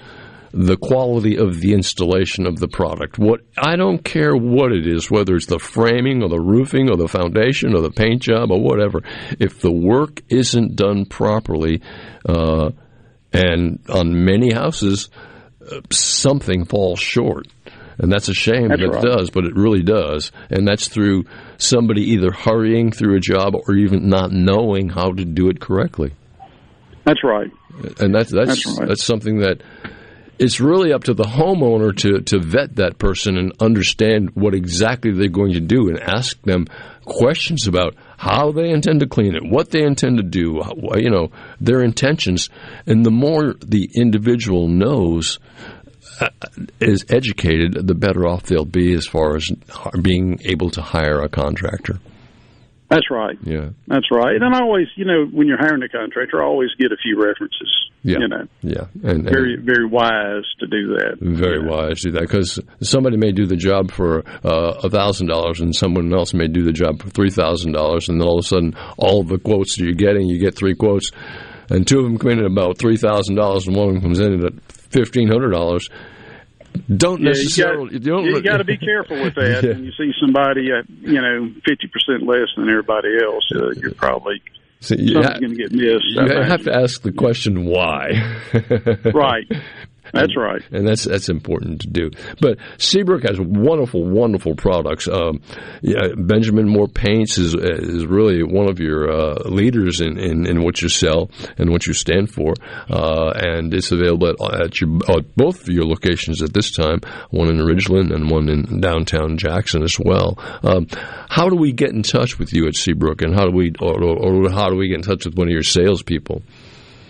[0.54, 3.20] the quality of the installation of the product.
[3.20, 6.98] What I don't care what it is, whether it's the framing or the roofing or
[6.98, 9.02] the foundation or the paint job or whatever.
[9.40, 11.82] If the work isn't done properly,
[12.28, 12.72] uh,
[13.34, 15.10] and on many houses,
[15.70, 17.48] uh, something falls short.
[18.00, 19.04] And that's a shame That's that right.
[19.04, 20.32] it does, but it really does.
[20.50, 21.26] And that's through
[21.58, 26.14] somebody either hurrying through a job or even not knowing how to do it correctly.
[27.06, 27.50] That's right.
[28.00, 28.88] And that's that's That's right.
[28.90, 29.62] that's something that
[30.40, 35.12] it's really up to the homeowner to, to vet that person and understand what exactly
[35.12, 36.68] they're going to do and ask them
[37.06, 40.62] questions about how they intend to clean it, what they intend to do,
[40.96, 42.50] you know, their intentions.
[42.86, 45.40] And the more the individual knows,
[46.80, 49.50] is educated, the better off they'll be as far as
[50.02, 52.00] being able to hire a contractor.
[52.90, 53.38] That's right.
[53.44, 53.72] Yeah.
[53.88, 54.36] That's right.
[54.36, 57.22] And I always, you know, when you're hiring a contractor, I always get a few
[57.22, 57.90] references.
[58.04, 58.20] Yeah.
[58.20, 58.48] You know.
[58.62, 58.86] Yeah.
[59.04, 61.18] And, and very, very wise to do that.
[61.20, 65.28] Very wise to do that because somebody may do the job for uh, a thousand
[65.28, 68.40] dollars, and someone else may do the job for three thousand dollars, and then all
[68.40, 71.12] of a sudden, all the quotes that you're getting, you get three quotes,
[71.70, 74.02] and two of them come in at about three thousand dollars, and one of them
[74.04, 74.54] comes in at
[74.98, 75.90] fifteen hundred dollars
[76.96, 77.94] don't yeah, necessarily.
[77.94, 79.64] You got, you got to be careful with that.
[79.64, 79.70] yeah.
[79.72, 83.94] When you see somebody at you know fifty percent less than everybody else, uh, you're
[83.94, 84.42] probably
[84.80, 86.06] so you something's going to get missed.
[86.06, 88.40] You have to ask the question why.
[89.14, 89.46] right.
[90.14, 92.12] That's right, and that's that's important to do.
[92.42, 95.08] But Seabrook has wonderful, wonderful products.
[95.08, 95.42] Um,
[95.82, 100.64] yeah, Benjamin Moore Paints is is really one of your uh, leaders in, in, in,
[100.64, 102.54] what you sell and what you stand for,
[102.90, 107.02] uh, and it's available at, at, your, at both of your locations at this time.
[107.30, 110.38] One in Ridgeland and one in downtown Jackson as well.
[110.64, 110.88] Um,
[111.30, 114.04] how do we get in touch with you at Seabrook, and how do we or,
[114.04, 116.42] or, or how do we get in touch with one of your salespeople?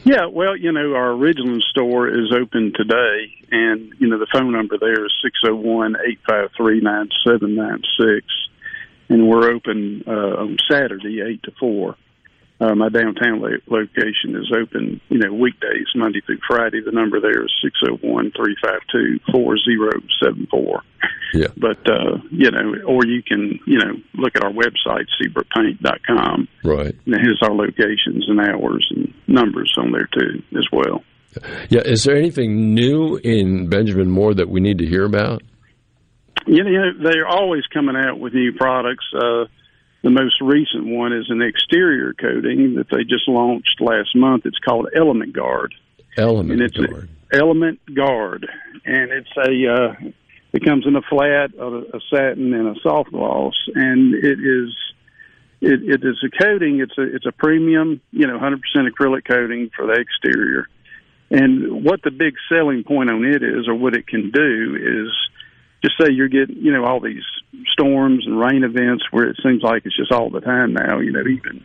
[0.08, 4.54] Yeah, well, you know, our Ridgeland store is open today, and you know the phone
[4.54, 8.26] number there is six zero one eight five three nine seven nine six,
[9.10, 10.12] and we're open uh,
[10.44, 11.98] on Saturday eight to four.
[12.60, 16.82] Uh, my downtown lo- location is open, you know, weekdays, Monday through Friday.
[16.84, 19.92] The number there is six zero one three five two four zero
[20.24, 20.82] seven four.
[21.34, 21.48] Yeah.
[21.58, 26.48] But, uh, you know, or you can, you know, look at our website, seabrookpaint.com.
[26.64, 26.96] Right.
[27.06, 31.04] And it has our locations and hours and numbers on there, too, as well.
[31.70, 31.82] Yeah.
[31.82, 35.44] Is there anything new in Benjamin Moore that we need to hear about?
[36.46, 39.06] You know, they're always coming out with new products.
[39.14, 39.46] Uh,
[40.08, 44.46] the most recent one is an exterior coating that they just launched last month.
[44.46, 45.74] It's called Element Guard.
[46.16, 47.10] Element and it's Guard.
[47.34, 48.48] Element Guard,
[48.86, 50.10] and it's a uh,
[50.54, 54.74] it comes in a flat, a, a satin, and a soft gloss, and it is
[55.60, 56.80] it, it is a coating.
[56.80, 60.70] It's a it's a premium, you know, 100% acrylic coating for the exterior.
[61.30, 65.14] And what the big selling point on it is, or what it can do, is
[65.88, 67.24] just say you're getting, you know, all these
[67.74, 71.00] storms and rain events where it seems like it's just all the time now.
[71.00, 71.64] You know, even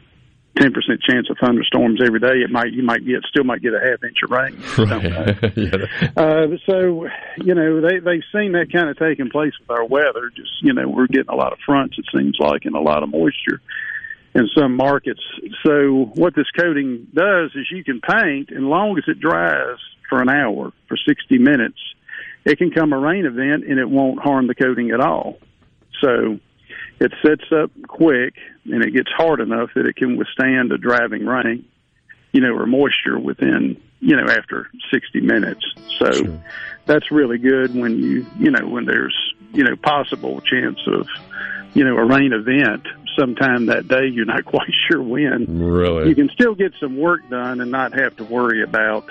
[0.58, 2.42] ten percent chance of thunderstorms every day.
[2.44, 4.62] It might you might get still might get a half inch of rain.
[4.78, 5.56] Right.
[5.56, 6.10] yeah.
[6.16, 7.08] uh, so
[7.38, 10.30] you know they they've seen that kind of taking place with our weather.
[10.34, 11.98] Just you know we're getting a lot of fronts.
[11.98, 13.60] It seems like and a lot of moisture
[14.34, 15.22] in some markets.
[15.64, 20.20] So what this coating does is you can paint, and long as it dries for
[20.22, 21.78] an hour for sixty minutes
[22.44, 25.38] it can come a rain event and it won't harm the coating at all.
[26.00, 26.38] So
[27.00, 28.34] it sets up quick
[28.64, 31.64] and it gets hard enough that it can withstand a driving rain,
[32.32, 35.64] you know, or moisture within, you know, after 60 minutes.
[35.98, 36.42] So sure.
[36.86, 39.16] that's really good when you, you know, when there's,
[39.52, 41.06] you know, possible chance of,
[41.74, 42.86] you know, a rain event
[43.18, 44.06] sometime that day.
[44.06, 45.46] You're not quite sure when.
[45.58, 46.08] Really?
[46.08, 49.08] You can still get some work done and not have to worry about,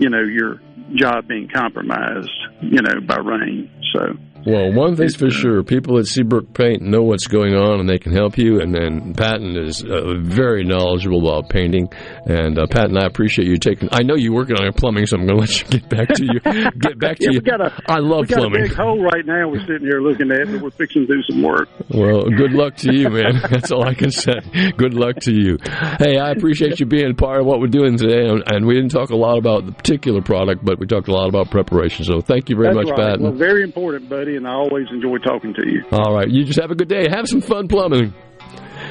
[0.00, 0.60] you know, your
[0.94, 2.30] job being compromised,
[2.62, 3.70] you know, by rain.
[3.92, 4.16] So
[4.46, 7.98] well, one thing's for sure: people at Seabrook Paint know what's going on, and they
[7.98, 8.60] can help you.
[8.60, 11.88] And then Patton is uh, very knowledgeable about painting.
[12.26, 13.88] And uh, Patton, I appreciate you taking.
[13.92, 16.08] I know you're working on your plumbing, so I'm going to let you get back
[16.08, 16.40] to you.
[16.80, 17.40] Get back to yeah, you.
[17.40, 18.64] Got a, I love we got plumbing.
[18.64, 19.48] A big hole right now.
[19.48, 21.68] We're sitting here looking at, but we're fixing to do some work.
[21.90, 23.40] Well, good luck to you, man.
[23.50, 24.40] That's all I can say.
[24.76, 25.58] Good luck to you.
[25.98, 28.28] Hey, I appreciate you being part of what we're doing today.
[28.46, 31.28] And we didn't talk a lot about the particular product, but we talked a lot
[31.28, 32.04] about preparation.
[32.04, 33.10] So thank you very That's much, right.
[33.10, 33.22] Patton.
[33.22, 35.84] Well, very important, buddy, and I always enjoy talking to you.
[35.92, 36.28] All right.
[36.28, 37.06] You just have a good day.
[37.10, 38.14] Have some fun plumbing.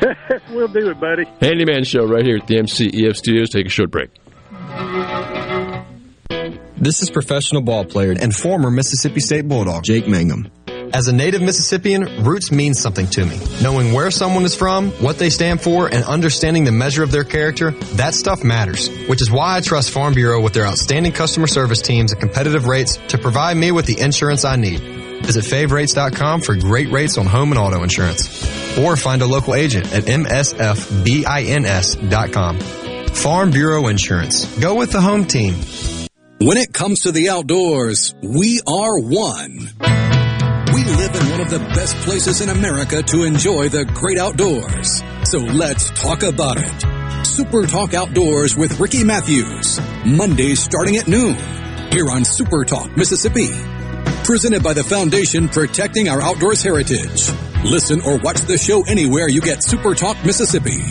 [0.52, 1.26] we'll do it, buddy.
[1.42, 3.50] Handyman Show right here at the MCEF Studios.
[3.50, 4.10] Take a short break.
[6.78, 10.50] This is professional ball player and former Mississippi State Bulldog, Jake Mangum.
[10.92, 13.40] As a native Mississippian, roots means something to me.
[13.62, 17.24] Knowing where someone is from, what they stand for, and understanding the measure of their
[17.24, 18.90] character, that stuff matters.
[19.08, 22.66] Which is why I trust Farm Bureau with their outstanding customer service teams at competitive
[22.66, 24.99] rates to provide me with the insurance I need.
[25.22, 28.78] Visit favrates.com for great rates on home and auto insurance.
[28.78, 30.59] Or find a local agent at msfbins.com.
[33.09, 34.45] Farm Bureau Insurance.
[34.59, 35.55] Go with the home team.
[36.41, 39.70] When it comes to the outdoors, we are one.
[40.74, 45.03] We live in one of the best places in America to enjoy the great outdoors.
[45.30, 47.26] So let's talk about it.
[47.26, 49.80] Super Talk Outdoors with Ricky Matthews.
[50.05, 51.36] Mondays starting at noon.
[51.91, 53.49] Here on Super Talk, Mississippi.
[54.30, 57.32] Presented by the Foundation Protecting Our Outdoors Heritage.
[57.65, 60.84] Listen or watch the show anywhere you get Super Talk Mississippi.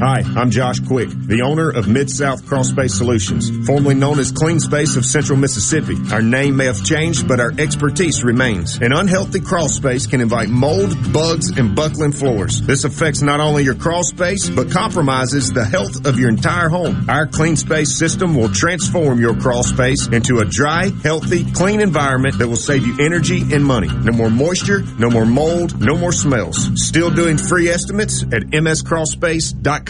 [0.00, 4.58] Hi, I'm Josh Quick, the owner of Mid-South Crawl Space Solutions, formerly known as Clean
[4.58, 5.98] Space of Central Mississippi.
[6.10, 8.78] Our name may have changed, but our expertise remains.
[8.78, 12.62] An unhealthy crawl space can invite mold, bugs, and buckling floors.
[12.62, 17.04] This affects not only your crawl space, but compromises the health of your entire home.
[17.10, 22.38] Our Clean Space system will transform your crawl space into a dry, healthy, clean environment
[22.38, 23.88] that will save you energy and money.
[23.88, 26.70] No more moisture, no more mold, no more smells.
[26.76, 29.89] Still doing free estimates at mscrawlspace.com.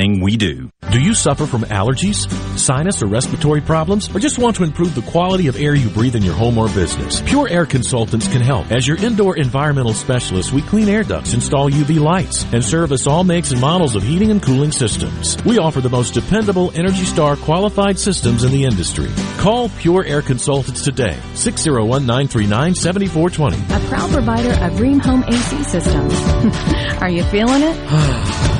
[0.00, 0.70] we do.
[0.90, 2.28] Do you suffer from allergies,
[2.58, 6.16] sinus, or respiratory problems, or just want to improve the quality of air you breathe
[6.16, 7.20] in your home or business?
[7.20, 8.72] Pure Air Consultants can help.
[8.72, 13.24] As your indoor environmental specialist, we clean air ducts, install UV lights, and service all
[13.24, 15.36] makes and models of heating and cooling systems.
[15.44, 19.10] We offer the most dependable Energy Star qualified systems in the industry.
[19.36, 23.76] Call Pure Air Consultants today, 601-939-7420.
[23.76, 26.14] A proud provider of Rheem Home AC systems.
[27.02, 27.76] Are you feeling it?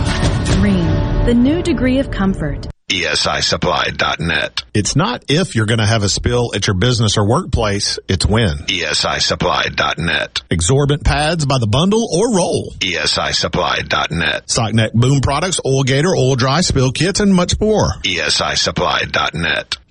[1.21, 2.67] Rheem, the new degree of comfort.
[2.89, 4.65] ESISupply.net.
[4.75, 8.27] It's not if you're going to have a spill at your business or workplace, it's
[8.27, 8.59] when.
[8.67, 10.43] ESISupply.net.
[10.51, 12.73] Exorbitant pads by the bundle or roll.
[12.81, 14.47] ESISupply.net.
[14.47, 17.95] Sockneck boom products, oil gator, oil dry, spill kits, and much more.
[18.03, 19.77] ESISupply.net.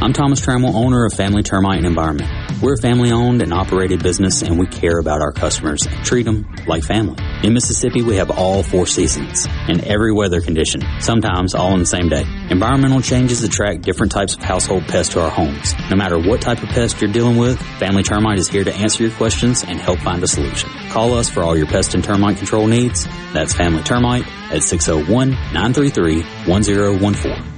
[0.00, 2.30] I'm Thomas Trammell, owner of Family Termite and Environment.
[2.62, 6.22] We're a family owned and operated business and we care about our customers and treat
[6.22, 7.16] them like family.
[7.42, 11.86] In Mississippi, we have all four seasons and every weather condition, sometimes all in the
[11.86, 12.24] same day.
[12.48, 15.74] Environmental changes attract different types of household pests to our homes.
[15.90, 19.02] No matter what type of pest you're dealing with, Family Termite is here to answer
[19.02, 20.70] your questions and help find a solution.
[20.90, 23.04] Call us for all your pest and termite control needs.
[23.32, 27.57] That's Family Termite at 601 933 1014.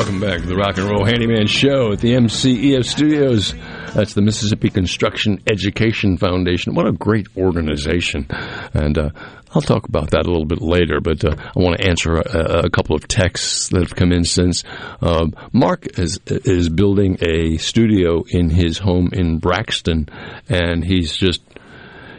[0.00, 3.52] Welcome back to the Rock and Roll Handyman Show at the MCEF Studios.
[3.92, 6.74] That's the Mississippi Construction Education Foundation.
[6.74, 8.26] What a great organization.
[8.30, 9.10] And uh,
[9.54, 12.62] I'll talk about that a little bit later, but uh, I want to answer a,
[12.64, 14.64] a, couple of texts that have come in since.
[15.02, 20.08] Uh, Mark is, is building a studio in his home in Braxton,
[20.48, 21.42] and he's just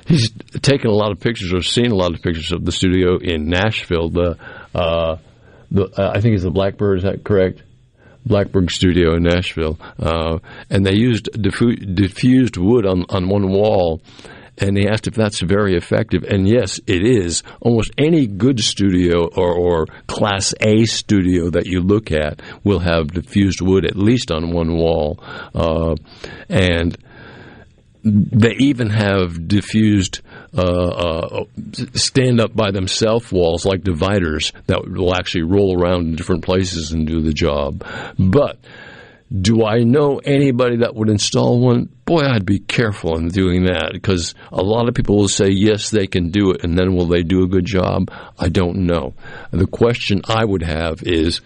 [0.06, 0.30] he's
[0.62, 3.50] taken a lot of pictures or seen a lot of pictures of the studio in
[3.50, 4.10] Nashville.
[4.10, 4.38] The
[4.76, 5.18] uh,
[5.72, 7.00] the, uh, I think it's the Blackbird.
[7.00, 7.64] Is that correct?
[8.26, 14.02] Blackbird Studio in Nashville, uh, and they used diffu- diffused wood on on one wall.
[14.58, 17.42] And he asked if that's very effective, and yes, it is.
[17.62, 23.08] Almost any good studio or, or Class A studio that you look at will have
[23.08, 25.20] diffused wood at least on one wall,
[25.56, 25.96] uh,
[26.48, 26.96] and
[28.04, 30.22] they even have diffused
[30.58, 31.46] uh, uh,
[31.94, 36.92] stand up by themselves walls like dividers that will actually roll around in different places
[36.92, 37.86] and do the job.
[38.20, 38.58] But
[39.32, 41.88] do I know anybody that would install one?
[42.04, 45.90] Boy, I'd be careful in doing that because a lot of people will say, yes,
[45.90, 48.12] they can do it, and then will they do a good job?
[48.38, 49.14] I don't know.
[49.52, 51.40] The question I would have is,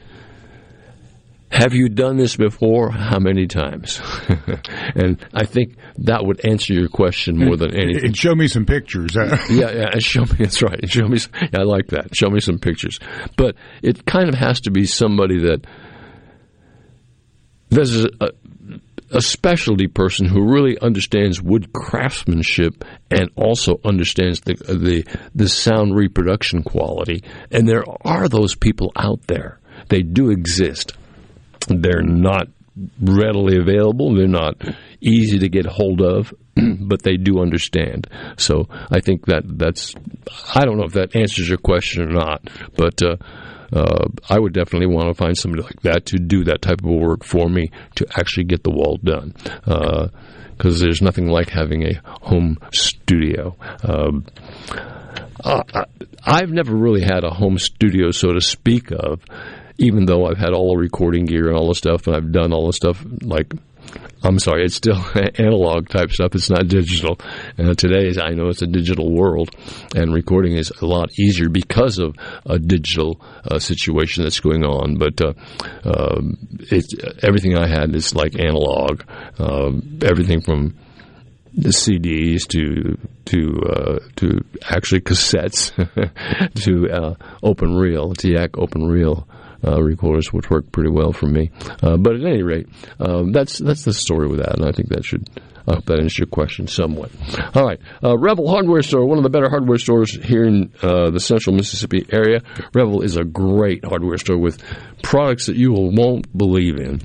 [1.51, 2.91] have you done this before?
[2.91, 4.01] How many times?
[4.95, 8.05] and I think that would answer your question more than anything.
[8.07, 9.11] And show me some pictures.
[9.15, 9.99] yeah, yeah.
[9.99, 10.31] Show me.
[10.39, 10.89] That's right.
[10.89, 11.19] Show me.
[11.41, 12.15] Yeah, I like that.
[12.15, 12.99] Show me some pictures.
[13.37, 15.65] But it kind of has to be somebody that
[17.69, 18.31] there's a,
[19.11, 25.95] a specialty person who really understands wood craftsmanship and also understands the the the sound
[25.95, 27.23] reproduction quality.
[27.51, 29.59] And there are those people out there.
[29.89, 30.97] They do exist.
[31.67, 32.47] They're not
[33.01, 34.15] readily available.
[34.15, 34.61] They're not
[34.99, 38.07] easy to get hold of, but they do understand.
[38.37, 39.93] So I think that that's.
[40.53, 43.01] I don't know if that answers your question or not, but.
[43.01, 43.17] Uh,
[43.73, 46.85] uh, I would definitely want to find somebody like that to do that type of
[46.85, 49.33] work for me to actually get the wall done.
[49.65, 53.57] Because uh, there's nothing like having a home studio.
[53.83, 54.27] Um,
[55.43, 55.63] uh,
[56.23, 59.21] I've never really had a home studio, so to speak of,
[59.77, 62.53] even though I've had all the recording gear and all the stuff, and I've done
[62.53, 63.53] all the stuff like
[64.23, 64.97] I'm sorry, it's still
[65.35, 66.33] analog type stuff.
[66.33, 67.19] It's not digital.
[67.57, 69.51] And today, I know it's a digital world,
[69.95, 72.15] and recording is a lot easier because of
[72.45, 74.97] a digital uh, situation that's going on.
[74.97, 75.33] But uh,
[75.83, 76.37] um,
[77.21, 79.03] everything I had is like analog.
[79.37, 80.75] Um, everything from
[81.57, 85.71] CDs to to uh, to actually cassettes
[86.63, 89.27] to uh, open reel, TEAC open reel
[89.65, 91.51] uh, recorders, which work pretty well for me.
[91.81, 92.67] Uh, but at any rate,
[92.99, 95.27] um, that's that's the story with that, and I think that should.
[95.67, 97.09] I hope that answers your question somewhat.
[97.55, 97.79] All right.
[98.03, 101.55] Uh, Revell Hardware Store, one of the better hardware stores here in uh, the central
[101.55, 102.41] Mississippi area.
[102.75, 104.61] Revell is a great hardware store with
[105.01, 107.01] products that you won't believe in.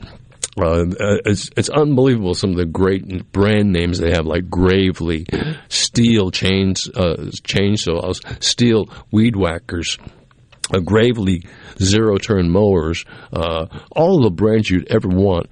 [0.58, 0.84] Uh,
[1.24, 5.24] it's it's unbelievable some of the great brand names they have, like Gravely,
[5.68, 10.19] Stihl chains, uh, chainsaws, Stihl weed whackers, uh,
[10.78, 11.44] Gravely
[11.78, 15.48] zero turn mowers, uh, all the brands you'd ever want.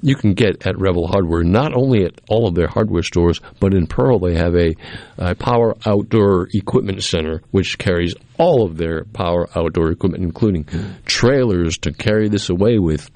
[0.00, 3.74] You can get at Revell Hardware, not only at all of their hardware stores, but
[3.74, 4.76] in Pearl they have a,
[5.18, 10.66] a power outdoor equipment center which carries all of their power outdoor equipment, including
[11.04, 13.10] trailers to carry this away with.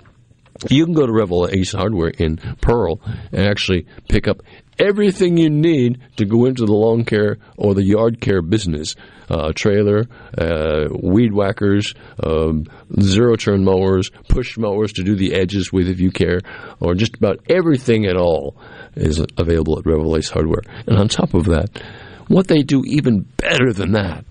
[0.68, 3.01] You can go to Revell Ace Hardware in Pearl
[3.32, 4.43] and actually pick up
[4.82, 8.96] everything you need to go into the lawn care or the yard care business.
[9.30, 10.04] Uh, trailer,
[10.36, 12.66] uh, weed whackers, um,
[13.00, 16.40] zero turn mowers, push mowers to do the edges with if you care,
[16.80, 18.56] or just about everything at all
[18.94, 20.62] is available at Revell Ace Hardware.
[20.86, 21.82] And on top of that,
[22.28, 24.26] what they do even better than that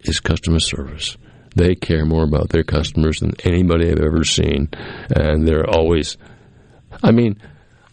[0.00, 1.16] is customer service.
[1.56, 4.68] They care more about their customers than anybody I've ever seen,
[5.08, 6.16] and they're always.
[7.02, 7.40] I mean,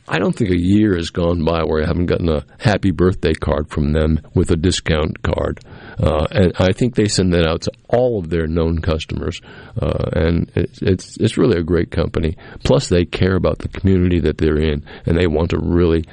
[0.07, 3.33] I don't think a year has gone by where I haven't gotten a happy birthday
[3.33, 5.61] card from them with a discount card.
[5.97, 9.39] Uh, and I think they send that out to all of their known customers.
[9.81, 12.35] Uh, and it's, it's, it's really a great company.
[12.63, 16.03] Plus, they care about the community that they're in, and they want to really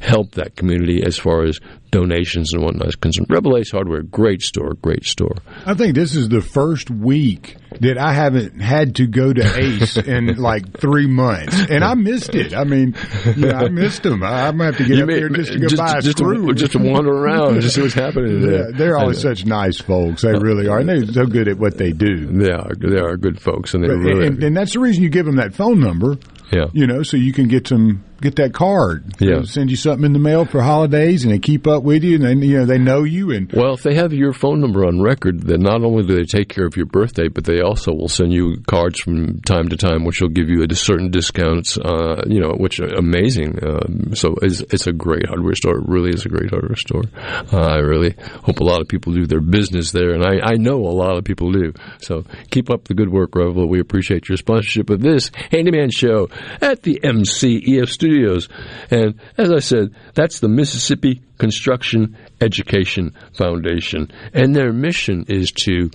[0.00, 3.26] help that community as far as donations and whatnot is concerned.
[3.28, 5.34] Revell Ace Hardware, great store, great store.
[5.66, 9.96] I think this is the first week that I haven't had to go to Ace
[9.98, 12.54] in like three months, and I missed it.
[12.54, 12.94] I mean,
[13.36, 14.22] yeah, I missed them.
[14.22, 16.00] I'm gonna have to get You up may- there just to go just- buy a
[16.00, 18.70] just to- just to wander around, and just see what's happening there.
[18.70, 20.22] Yeah, they're I always such nice folks.
[20.22, 22.26] They really are, and they're so good at what they do.
[22.26, 22.72] They are.
[22.74, 24.26] They are good folks, and they really.
[24.28, 26.16] and, and that's the reason you give them that phone number.
[26.52, 26.66] Yeah.
[26.72, 29.14] You know, so you can get some get that card.
[29.18, 29.42] Yeah.
[29.42, 32.24] Send you something in the mail for holidays, and they keep up with you, and
[32.24, 35.00] then you know they know you, and Well, if they have your phone number on
[35.00, 38.08] record, then not only do they take care of your birthday, but they also will
[38.08, 41.78] send you cards from time to time, which will give you a certain discounts.
[41.78, 43.58] Uh, you know, which are amazing.
[43.66, 45.78] Um, so it's, it's a great hardware store.
[45.78, 47.04] It really is a great hardware store.
[47.52, 48.14] Uh, I really
[48.44, 51.16] hope a lot of people do their business there, and I, I know a lot
[51.16, 51.72] of people do.
[52.00, 53.66] So keep up the good work, Revell.
[53.66, 56.28] We appreciate your sponsorship of this Handyman Show
[56.60, 58.48] at the MCEF Studios.
[58.90, 64.10] And as I said, that's the Mississippi Construction Education Foundation.
[64.34, 65.90] And their mission is to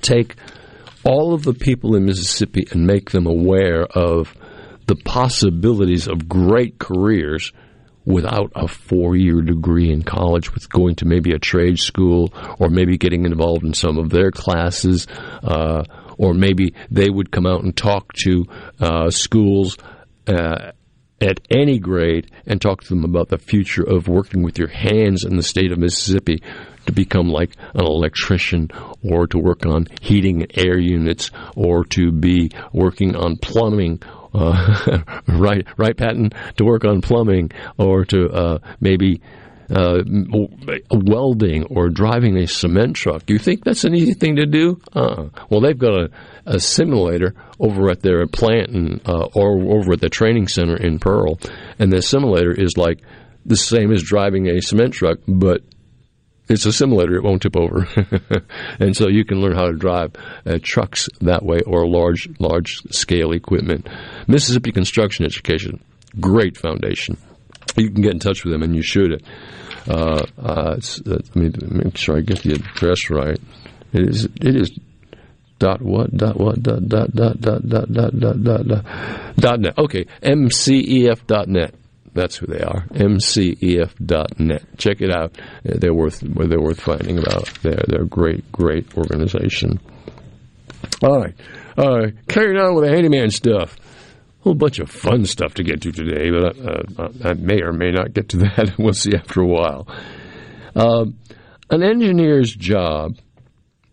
[0.00, 0.36] take
[1.04, 4.34] all of the people in Mississippi and make them aware of
[4.86, 7.52] the possibilities of great careers
[8.06, 12.70] without a four year degree in college, with going to maybe a trade school or
[12.70, 15.06] maybe getting involved in some of their classes,
[15.42, 15.84] uh,
[16.16, 18.46] or maybe they would come out and talk to
[18.80, 19.76] uh, schools.
[20.26, 20.72] Uh,
[21.20, 25.24] at any grade and talk to them about the future of working with your hands
[25.24, 26.42] in the state of Mississippi
[26.86, 28.70] to become like an electrician
[29.02, 34.00] or to work on heating and air units or to be working on plumbing.
[34.34, 34.98] Uh,
[35.28, 39.20] right, right, Patton, to work on plumbing or to uh, maybe
[39.70, 40.02] uh,
[40.90, 43.28] welding or driving a cement truck.
[43.28, 44.80] You think that's an easy thing to do?
[44.92, 46.10] Uh, well, they've got a,
[46.46, 50.98] a simulator over at their plant and, uh, or over at the training center in
[50.98, 51.38] Pearl,
[51.78, 53.00] and the simulator is like
[53.44, 55.62] the same as driving a cement truck, but
[56.48, 57.88] it's a simulator; it won't tip over,
[58.78, 60.12] and so you can learn how to drive
[60.46, 63.88] uh, trucks that way or large large scale equipment.
[64.28, 65.82] Mississippi Construction Education,
[66.20, 67.16] great foundation.
[67.76, 69.24] You can get in touch with them, and you should.
[69.88, 73.38] Uh, uh, it's, uh, let me make sure I get the address right.
[73.92, 74.78] It is it is
[75.58, 78.84] dot what dot what dot dot dot dot dot dot dot dot dot
[79.36, 79.78] dot net.
[79.78, 81.74] Okay, mcef dot net.
[82.12, 82.86] That's who they are.
[82.92, 84.62] mcef.net.
[84.78, 85.36] Check it out.
[85.64, 87.50] They're worth they're worth finding about.
[87.62, 89.78] They're they're a great great organization.
[91.02, 91.34] All right,
[91.76, 92.14] all right.
[92.28, 93.76] Carrying on with the handyman stuff.
[94.40, 97.72] A whole bunch of fun stuff to get to today, but uh, I may or
[97.72, 98.74] may not get to that.
[98.78, 99.88] We'll see after a while.
[100.74, 101.18] Um,
[101.68, 103.16] an engineer's job,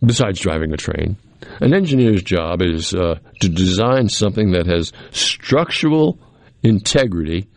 [0.05, 1.17] besides driving a train,
[1.59, 6.19] an engineer's job is uh, to design something that has structural
[6.61, 7.47] integrity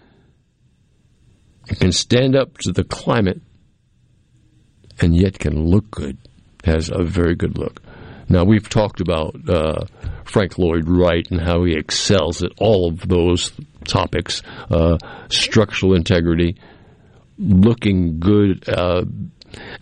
[1.69, 3.41] and can stand up to the climate
[5.01, 6.19] and yet can look good,
[6.65, 7.83] has a very good look.
[8.29, 9.85] Now, we've talked about uh,
[10.25, 13.53] Frank Lloyd Wright and how he excels at all of those
[13.85, 16.57] topics uh, structural integrity,
[17.39, 18.69] looking good.
[18.69, 19.05] Uh,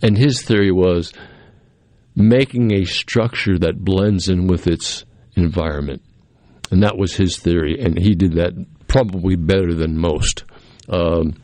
[0.01, 1.11] and his theory was
[2.15, 5.05] making a structure that blends in with its
[5.35, 6.01] environment.
[6.71, 8.53] And that was his theory, and he did that
[8.87, 10.43] probably better than most.
[10.89, 11.35] Um,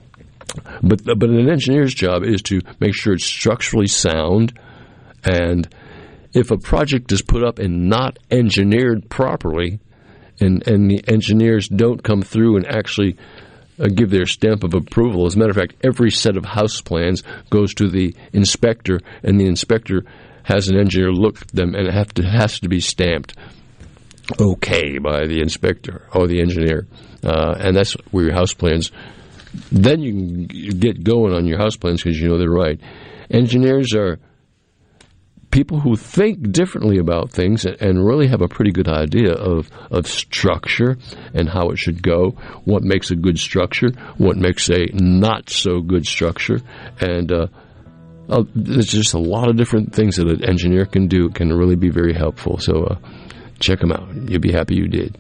[0.82, 4.58] but but an engineer's job is to make sure it's structurally sound,
[5.24, 5.68] and
[6.34, 9.80] if a project is put up and not engineered properly,
[10.40, 13.18] and and the engineers don't come through and actually
[13.80, 15.26] uh, give their stamp of approval.
[15.26, 19.40] As a matter of fact, every set of house plans goes to the inspector, and
[19.40, 20.04] the inspector
[20.44, 23.36] has an engineer look at them, and it have to, has to be stamped
[24.40, 26.88] okay by the inspector or the engineer.
[27.24, 28.92] Uh, and that's where your house plans
[29.72, 32.80] then you can get going on your house plans because you know they're right.
[33.30, 34.20] Engineers are
[35.52, 40.08] people who think differently about things and really have a pretty good idea of, of
[40.08, 40.98] structure
[41.34, 42.32] and how it should go,
[42.64, 46.62] what makes a good structure, what makes a not so good structure,
[47.02, 47.48] and uh,
[48.32, 51.76] uh, there's just a lot of different things that an engineer can do can really
[51.76, 52.58] be very helpful.
[52.58, 52.96] So uh,
[53.60, 54.08] check them out.
[54.30, 55.18] You'll be happy you did.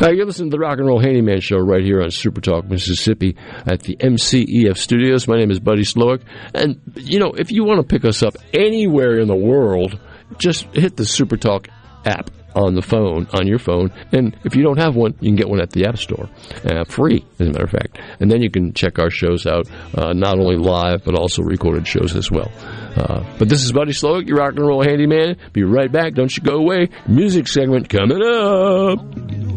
[0.00, 2.66] Uh, you're listening to the Rock and Roll Handyman Show right here on Super Talk,
[2.66, 5.26] Mississippi at the MCEF studios.
[5.26, 6.22] My name is Buddy Slowick.
[6.54, 9.98] And, you know, if you want to pick us up anywhere in the world,
[10.38, 11.68] just hit the Super Talk
[12.04, 13.90] app on the phone, on your phone.
[14.12, 16.28] And if you don't have one, you can get one at the App Store,
[16.64, 17.98] uh, free, as a matter of fact.
[18.20, 21.86] And then you can check our shows out, uh, not only live, but also recorded
[21.86, 22.50] shows as well.
[22.96, 25.36] Uh, but this is Buddy Slowick, your rock and roll handyman.
[25.52, 26.14] Be right back.
[26.14, 26.88] Don't you go away.
[27.06, 29.47] Music segment coming up.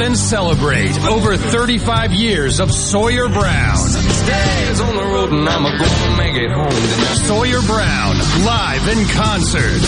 [0.00, 3.76] Out and celebrate over 35 years of Sawyer Brown.
[4.26, 7.16] Days on the road and I'm gonna make it home tonight.
[7.26, 9.80] Sawyer Brown, live in concert.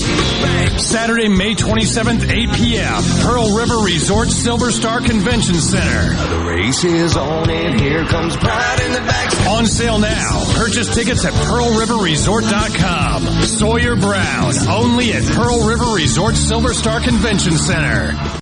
[0.80, 3.02] Saturday, May 27th, 8 p.m.
[3.22, 6.14] Pearl River Resort Silver Star Convention Center.
[6.28, 9.32] The race is on and here comes pride in the back.
[9.48, 10.44] On sale now.
[10.54, 13.22] Purchase tickets at PearlRiverResort.com.
[13.42, 18.41] Sawyer Brown, only at Pearl River Resort Silver Star Convention Center.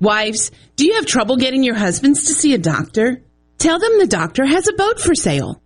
[0.00, 3.20] Wives, do you have trouble getting your husbands to see a doctor?
[3.58, 5.60] Tell them the doctor has a boat for sale.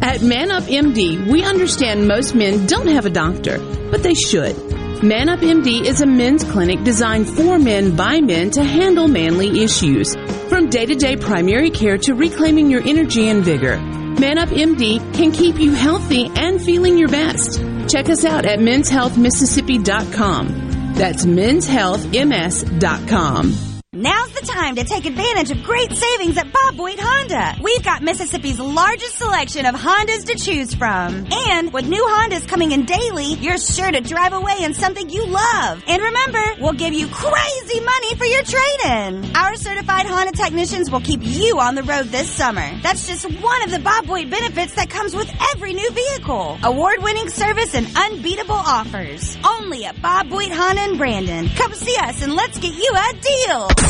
[0.00, 3.58] At Man Up MD, we understand most men don't have a doctor,
[3.90, 4.56] but they should.
[5.02, 9.64] Man Up MD is a men's clinic designed for men by men to handle manly
[9.64, 10.14] issues.
[10.48, 15.00] From day to day primary care to reclaiming your energy and vigor, Man Up MD
[15.14, 17.60] can keep you healthy and feeling your best.
[17.88, 20.94] Check us out at menshealthmississippi.com.
[20.94, 23.69] That's menshealthms.com.
[24.00, 27.56] Now's the time to take advantage of great savings at Bob Boyd Honda.
[27.62, 31.26] We've got Mississippi's largest selection of Hondas to choose from.
[31.30, 35.26] And with new Hondas coming in daily, you're sure to drive away in something you
[35.26, 35.84] love.
[35.86, 39.36] And remember, we'll give you crazy money for your trade-in.
[39.36, 42.70] Our certified Honda technicians will keep you on the road this summer.
[42.82, 46.56] That's just one of the Bob Boyd benefits that comes with every new vehicle.
[46.62, 49.36] Award-winning service and unbeatable offers.
[49.44, 51.50] Only at Bob Boyd Honda in Brandon.
[51.50, 53.89] Come see us and let's get you a deal.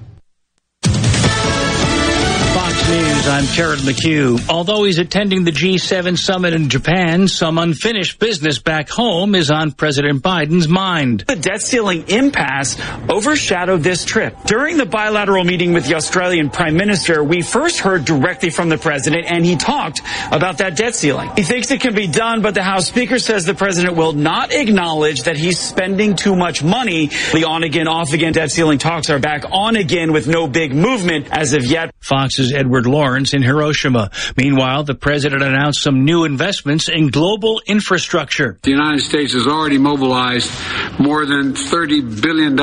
[3.21, 4.49] News, I'm Jared McHugh.
[4.49, 9.71] Although he's attending the G7 summit in Japan, some unfinished business back home is on
[9.71, 11.25] President Biden's mind.
[11.27, 14.35] The debt ceiling impasse overshadowed this trip.
[14.45, 18.77] During the bilateral meeting with the Australian Prime Minister, we first heard directly from the
[18.77, 20.01] president and he talked
[20.31, 21.29] about that debt ceiling.
[21.35, 24.51] He thinks it can be done, but the House Speaker says the president will not
[24.51, 27.07] acknowledge that he's spending too much money.
[27.33, 30.73] The on again, off again debt ceiling talks are back on again with no big
[30.73, 31.93] movement as of yet.
[31.99, 34.11] Fox's Edward Lawrence in Hiroshima.
[34.37, 38.57] Meanwhile, the president announced some new investments in global infrastructure.
[38.61, 40.51] The United States has already mobilized
[40.99, 42.57] more than $30 billion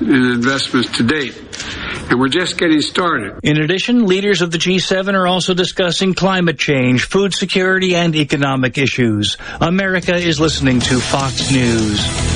[0.00, 1.36] in investments to date,
[2.10, 3.40] and we're just getting started.
[3.42, 8.78] In addition, leaders of the G7 are also discussing climate change, food security, and economic
[8.78, 9.36] issues.
[9.60, 12.28] America is listening to Fox News.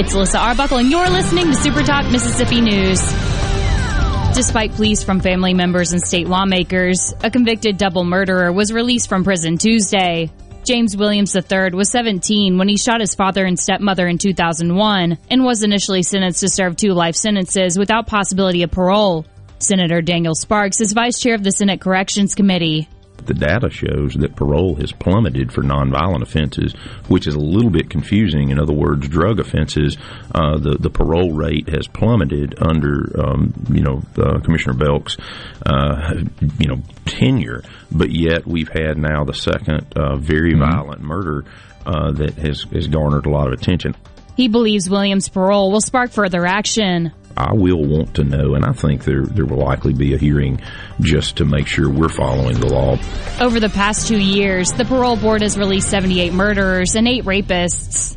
[0.00, 3.02] It's Alyssa Arbuckle, and you're listening to Super Talk Mississippi News.
[4.34, 9.24] Despite pleas from family members and state lawmakers, a convicted double murderer was released from
[9.24, 10.30] prison Tuesday.
[10.64, 15.44] James Williams III was 17 when he shot his father and stepmother in 2001 and
[15.44, 19.26] was initially sentenced to serve two life sentences without possibility of parole.
[19.58, 22.88] Senator Daniel Sparks is vice chair of the Senate Corrections Committee.
[23.26, 26.72] The data shows that parole has plummeted for nonviolent offenses,
[27.08, 28.50] which is a little bit confusing.
[28.50, 29.96] In other words, drug offenses,
[30.34, 35.16] uh, the the parole rate has plummeted under um, you know uh, Commissioner Belk's
[35.66, 36.14] uh,
[36.58, 40.70] you know tenure, but yet we've had now the second uh, very mm-hmm.
[40.70, 41.44] violent murder
[41.86, 43.94] uh, that has has garnered a lot of attention.
[44.36, 47.12] He believes Williams' parole will spark further action.
[47.36, 50.60] I will want to know, and I think there there will likely be a hearing
[51.00, 52.96] just to make sure we're following the law.
[53.40, 58.16] Over the past two years, the parole board has released 78 murderers and eight rapists.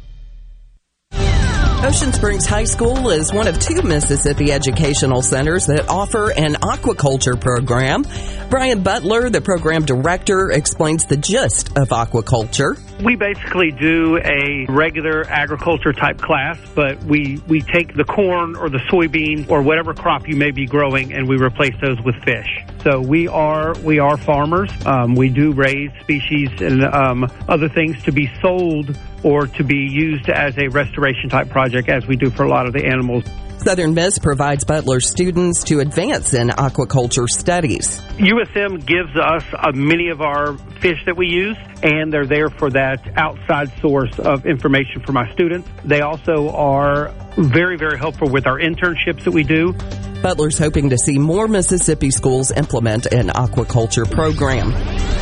[1.83, 7.41] Ocean Springs High School is one of two Mississippi educational centers that offer an aquaculture
[7.41, 8.05] program.
[8.51, 12.77] Brian Butler, the program director, explains the gist of aquaculture.
[13.03, 18.69] We basically do a regular agriculture type class, but we, we take the corn or
[18.69, 22.47] the soybean or whatever crop you may be growing and we replace those with fish.
[22.83, 24.71] So we are we are farmers.
[24.85, 29.87] Um, we do raise species and um, other things to be sold or to be
[29.89, 33.23] used as a restoration type project, as we do for a lot of the animals.
[33.63, 38.01] Southern Miss provides Butler students to advance in aquaculture studies.
[38.17, 42.69] USM gives us uh, many of our fish that we use, and they're there for
[42.71, 45.67] that outside source of information for my students.
[45.83, 49.73] They also are very, very helpful with our internships that we do.
[50.21, 54.71] Butler's hoping to see more Mississippi schools implement an aquaculture program.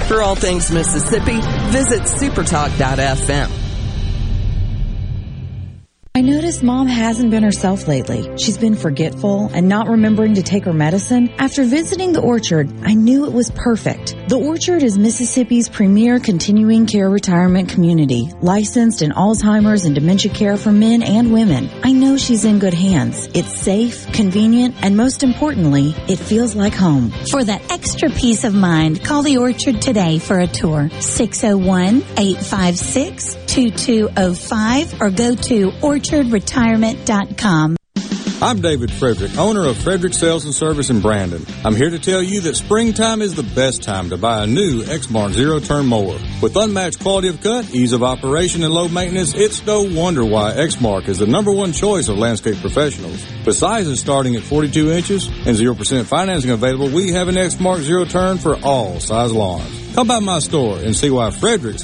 [0.08, 1.40] For all things Mississippi,
[1.72, 3.69] visit supertalk.fm.
[6.16, 8.36] I noticed mom hasn't been herself lately.
[8.40, 11.30] She's been forgetful and not remembering to take her medicine.
[11.38, 14.16] After visiting the orchard, I knew it was perfect.
[14.28, 20.58] The orchard is Mississippi's premier continuing care retirement community, licensed in Alzheimer's and dementia care
[20.58, 21.70] for men and women.
[21.84, 23.28] I know she's in good hands.
[23.36, 27.12] It's safe, convenient, and most importantly, it feels like home.
[27.30, 30.90] For that extra peace of mind, call the orchard today for a tour.
[31.00, 37.76] 601 856 2205 or go to orchardretirement.com.
[38.42, 41.46] I'm David Frederick, owner of Frederick Sales and Service in Brandon.
[41.66, 44.82] I'm here to tell you that springtime is the best time to buy a new
[44.84, 46.18] Exmark zero turn mower.
[46.42, 50.54] With unmatched quality of cut, ease of operation, and low maintenance, it's no wonder why
[50.54, 53.26] Exmark is the number one choice of landscape professionals.
[53.46, 58.06] With sizes starting at 42 inches and 0% financing available, we have an Exmark zero
[58.06, 59.96] turn for all size lawns.
[59.96, 61.84] Come by my store and see why Fredericks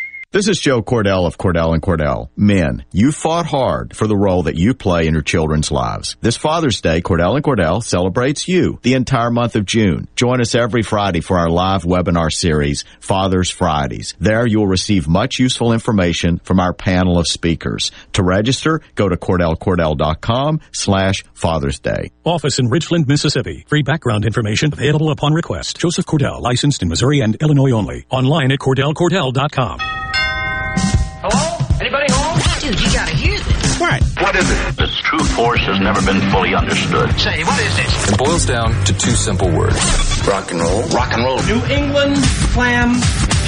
[0.33, 2.29] This is Joe Cordell of Cordell and Cordell.
[2.37, 6.15] Men, you fought hard for the role that you play in your children's lives.
[6.21, 10.07] This Father's Day, Cordell and Cordell celebrates you the entire month of June.
[10.15, 14.13] Join us every Friday for our live webinar series, Father's Fridays.
[14.21, 17.91] There you'll receive much useful information from our panel of speakers.
[18.13, 22.11] To register, go to cordellcordell.com slash Father's Day.
[22.23, 23.65] Office in Richland, Mississippi.
[23.67, 25.77] Free background information available upon request.
[25.77, 28.05] Joseph Cordell, licensed in Missouri and Illinois only.
[28.09, 30.00] Online at cordellcordell.com.
[32.71, 32.79] Hello?
[32.79, 32.79] Anybody home?
[32.79, 33.79] Dude, you gotta hear this.
[33.79, 34.03] What?
[34.21, 34.81] What is it?
[34.81, 37.11] Its true force has never been fully understood.
[37.19, 38.11] Say, what is this?
[38.11, 39.75] It boils down to two simple words.
[40.27, 40.83] Rock and roll.
[40.89, 41.41] Rock and roll.
[41.43, 42.17] New England
[42.53, 42.93] clam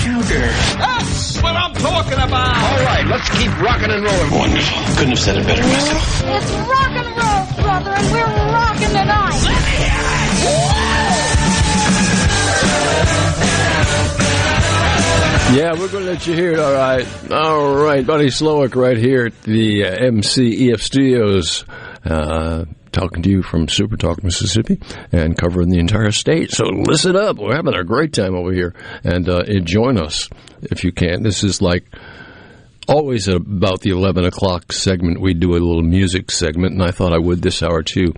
[0.03, 0.47] chowder.
[0.77, 2.55] That's what I'm talking about.
[2.57, 4.31] All right, let's keep rocking and rolling.
[4.31, 4.77] Wonderful.
[4.95, 6.23] Couldn't have said it better myself.
[6.25, 8.42] It's rock and roll, brother, and we're
[15.53, 16.59] Yeah, we're going to let you hear it.
[16.59, 21.63] All right, all right, Buddy Slowick, right here at the uh, MCEF Studios,
[22.03, 24.81] uh, talking to you from Super Talk, Mississippi,
[25.11, 26.49] and covering the entire state.
[26.49, 28.73] So listen up, we're having a great time over here,
[29.03, 30.27] and uh, join us
[30.63, 31.21] if you can.
[31.21, 31.85] This is like
[32.87, 37.13] always about the 11 o'clock segment we do a little music segment and i thought
[37.13, 38.11] i would this hour too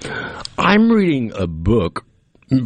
[0.58, 2.04] i'm reading a book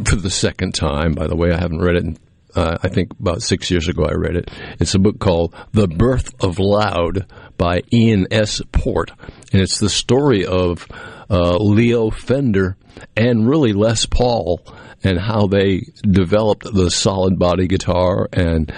[0.06, 2.16] for the second time by the way i haven't read it in
[2.54, 4.50] uh, I think about six years ago I read it.
[4.78, 7.26] It's a book called The Birth of Loud
[7.56, 8.62] by Ian S.
[8.72, 9.12] Port.
[9.52, 10.86] And it's the story of
[11.28, 12.76] uh, Leo Fender
[13.16, 14.60] and really Les Paul
[15.02, 18.70] and how they developed the solid body guitar and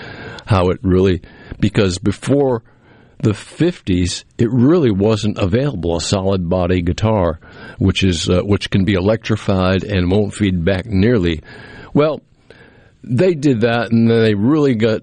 [0.46, 1.22] how it really,
[1.58, 2.62] because before
[3.18, 7.38] the 50s, it really wasn't available a solid body guitar,
[7.78, 11.40] which is uh, which can be electrified and won't feed back nearly.
[11.94, 12.20] Well,
[13.02, 15.02] they did that, and then they really got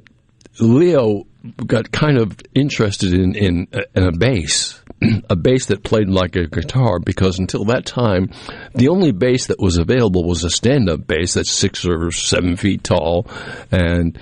[0.59, 1.25] Leo
[1.65, 4.81] got kind of interested in in, in a bass,
[5.29, 6.99] a bass that played like a guitar.
[6.99, 8.31] Because until that time,
[8.75, 12.83] the only bass that was available was a stand-up bass that's six or seven feet
[12.83, 13.27] tall,
[13.71, 14.17] and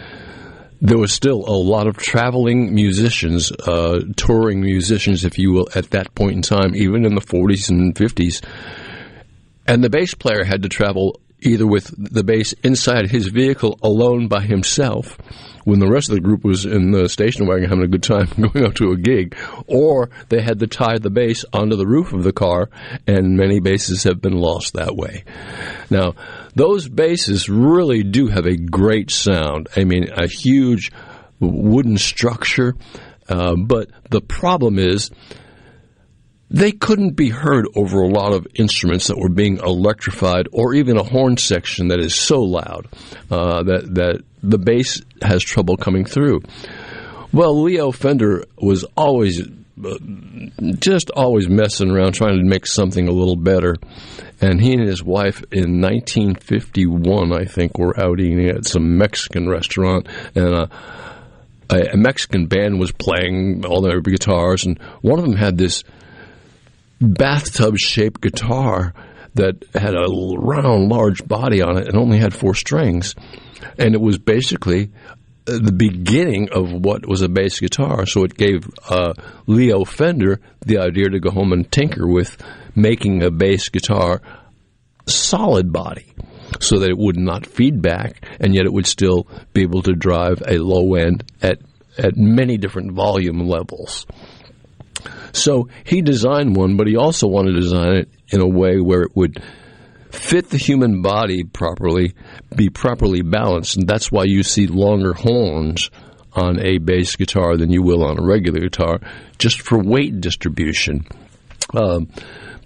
[0.80, 5.90] there was still a lot of traveling musicians, uh, touring musicians, if you will, at
[5.90, 8.44] that point in time, even in the 40s and 50s.
[9.66, 14.28] And the bass player had to travel either with the bass inside his vehicle alone
[14.28, 15.18] by himself
[15.68, 18.26] when the rest of the group was in the station wagon having a good time
[18.38, 19.36] going out to a gig,
[19.68, 22.70] or they had to tie the bass onto the roof of the car,
[23.06, 25.26] and many basses have been lost that way.
[25.90, 26.14] Now,
[26.56, 29.68] those basses really do have a great sound.
[29.76, 30.94] I mean, a huge
[31.42, 32.78] wooden structure,
[33.28, 35.12] uh, but the problem is
[36.50, 40.98] they couldn't be heard over a lot of instruments that were being electrified, or even
[40.98, 42.88] a horn section that is so loud
[43.30, 46.42] uh, that that the bass has trouble coming through.
[47.34, 49.98] Well, Leo Fender was always uh,
[50.80, 53.76] just always messing around trying to make something a little better.
[54.40, 59.50] And he and his wife in 1951, I think, were out eating at some Mexican
[59.50, 60.68] restaurant, and uh,
[61.70, 65.84] a, a Mexican band was playing all their guitars, and one of them had this
[67.00, 68.94] bathtub shaped guitar
[69.36, 70.06] that had a
[70.38, 73.16] round, large body on it and only had four strings.
[73.78, 74.92] And it was basically
[75.46, 78.06] the beginning of what was a bass guitar.
[78.06, 79.14] So it gave uh,
[79.46, 82.38] Leo Fender the idea to go home and tinker with
[82.76, 84.22] making a bass guitar
[85.06, 86.06] solid body
[86.60, 90.42] so that it would not feedback and yet it would still be able to drive
[90.48, 91.60] a low end at
[91.98, 94.06] at many different volume levels.
[95.34, 99.04] So he designed one, but he also wanted to design it in a way where
[99.04, 99.42] it would
[100.12, 102.14] fit the human body properly,
[102.56, 105.90] be properly balanced, and that's why you see longer horns
[106.34, 109.00] on a bass guitar than you will on a regular guitar,
[109.38, 111.06] just for weight distribution.
[111.74, 112.10] Um,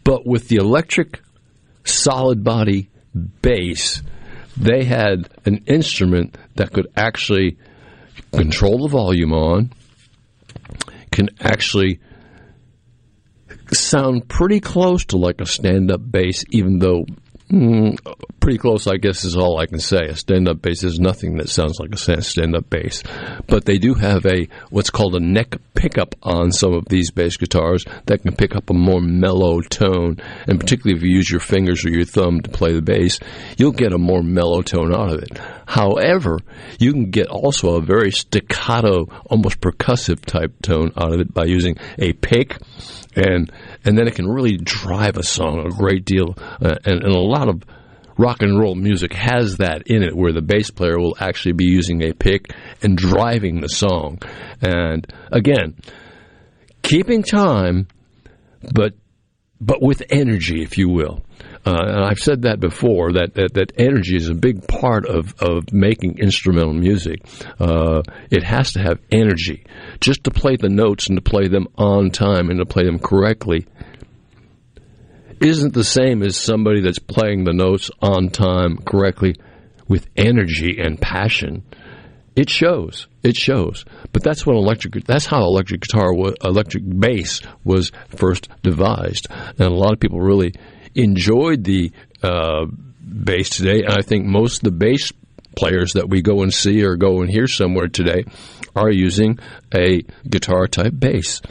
[0.04, 1.22] but with the electric
[1.84, 2.90] solid body
[3.42, 4.02] bass,
[4.58, 7.58] they had an instrument that could actually
[8.34, 9.72] control the volume on,
[11.12, 12.00] can actually
[13.74, 17.06] sound pretty close to like a stand up bass, even though
[17.52, 17.98] Mm,
[18.42, 20.08] pretty close, I guess, is all I can say.
[20.08, 23.04] A stand-up bass is nothing that sounds like a stand-up bass,
[23.48, 27.38] but they do have a what's called a neck pickup on some of these bass
[27.38, 30.18] guitars that can pick up a more mellow tone.
[30.48, 33.20] And particularly if you use your fingers or your thumb to play the bass,
[33.58, 35.40] you'll get a more mellow tone out of it.
[35.68, 36.40] However,
[36.80, 41.46] you can get also a very staccato, almost percussive type tone out of it by
[41.46, 42.58] using a pick
[43.16, 43.52] and
[43.84, 46.36] and then it can really drive a song a great deal.
[46.38, 47.64] Uh, and, and a lot of
[48.18, 51.66] rock and roll music has that in it, where the bass player will actually be
[51.66, 54.20] using a pick and driving the song.
[54.62, 55.76] And again,
[56.82, 57.88] keeping time,
[58.74, 58.94] but
[59.64, 61.22] but with energy, if you will.
[61.64, 65.36] Uh, and I've said that before that, that, that energy is a big part of,
[65.40, 67.22] of making instrumental music.
[67.60, 68.02] Uh,
[68.32, 69.64] it has to have energy.
[70.00, 72.98] Just to play the notes and to play them on time and to play them
[72.98, 73.68] correctly
[75.42, 79.36] isn't the same as somebody that's playing the notes on time correctly
[79.88, 81.64] with energy and passion.
[82.36, 83.08] It shows.
[83.24, 83.84] It shows.
[84.14, 85.04] But that's what electric.
[85.06, 86.14] That's how electric guitar,
[86.44, 90.54] electric bass was first devised, and a lot of people really
[90.96, 91.92] enjoyed the
[92.24, 92.66] uh,
[93.02, 93.84] bass today.
[93.84, 95.12] And I think most of the bass
[95.58, 98.24] players that we go and see or go and hear somewhere today
[98.76, 99.38] are using
[99.76, 101.42] a guitar type bass.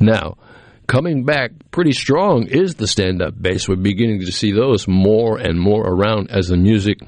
[0.00, 0.38] Now,
[0.86, 3.68] coming back pretty strong is the stand up bass.
[3.68, 7.00] We're beginning to see those more and more around as the music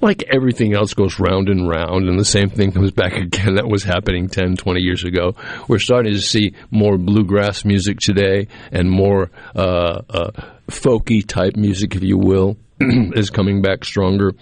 [0.00, 2.08] like everything else goes round and round.
[2.08, 3.56] And the same thing comes back again.
[3.56, 5.34] That was happening 10 20 years ago.
[5.66, 10.30] We're starting to see more bluegrass music today and more uh, uh,
[10.68, 14.32] folky type music if you will is coming back stronger.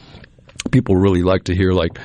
[0.71, 1.99] People really like to hear like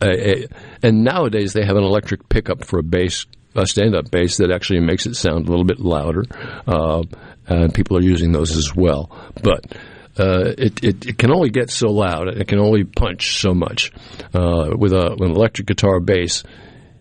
[0.00, 0.48] a, a,
[0.82, 4.80] and nowadays they have an electric pickup for a bass a stand-up bass that actually
[4.80, 6.24] makes it sound a little bit louder
[6.66, 7.02] uh,
[7.46, 9.10] and people are using those as well
[9.42, 9.76] but
[10.18, 12.28] uh, it, it, it, can only get so loud.
[12.28, 13.90] It can only punch so much.
[14.32, 16.44] Uh, with, a, with an electric guitar bass,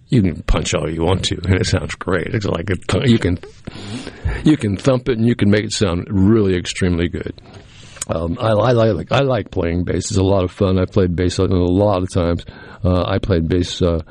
[0.07, 2.27] you can punch all you want to, and it sounds great.
[2.27, 3.39] It's like a, you can
[4.43, 7.33] you can thump it, and you can make it sound really extremely good.
[8.07, 10.11] Um, I, I, like I like playing bass.
[10.11, 10.77] It's a lot of fun.
[10.77, 12.45] I played bass a lot of times.
[12.83, 14.01] Uh, I played bass uh,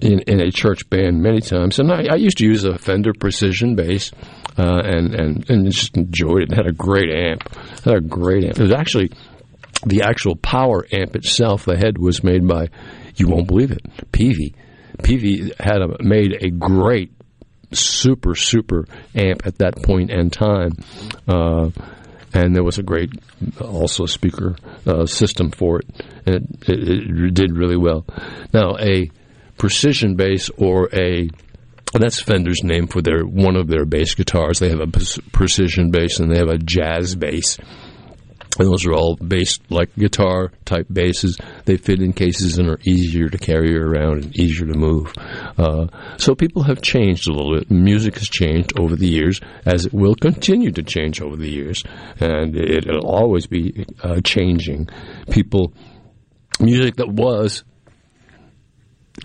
[0.00, 3.12] in, in a church band many times, and I, I used to use a Fender
[3.12, 4.10] Precision bass
[4.58, 6.52] uh, and and and just enjoyed it.
[6.52, 6.56] it.
[6.56, 7.54] Had a great amp.
[7.84, 8.58] Had a great amp.
[8.58, 9.10] It was actually
[9.86, 11.64] the actual power amp itself.
[11.64, 12.68] The head was made by
[13.16, 13.82] you won't believe it,
[14.12, 14.54] Peavey.
[14.98, 17.12] Peavey had a, made a great
[17.72, 20.72] super super amp at that point in time.
[21.26, 21.70] Uh,
[22.32, 23.10] and there was a great
[23.60, 24.56] also speaker
[24.86, 25.86] uh, system for it,
[26.26, 28.04] and it, it, it, did really well.
[28.52, 29.08] Now, a
[29.56, 31.28] precision bass or a
[31.92, 34.58] that's Fender's name for their one of their bass guitars.
[34.58, 34.88] They have a
[35.32, 37.58] precision bass and they have a jazz bass.
[38.56, 41.38] And those are all bass like guitar type basses.
[41.64, 45.12] They fit in cases and are easier to carry around and easier to move.
[45.58, 45.86] Uh,
[46.18, 47.70] so people have changed a little bit.
[47.70, 51.82] Music has changed over the years, as it will continue to change over the years,
[52.20, 54.88] and it, will always be uh, changing.
[55.30, 55.72] People,
[56.60, 57.64] music that was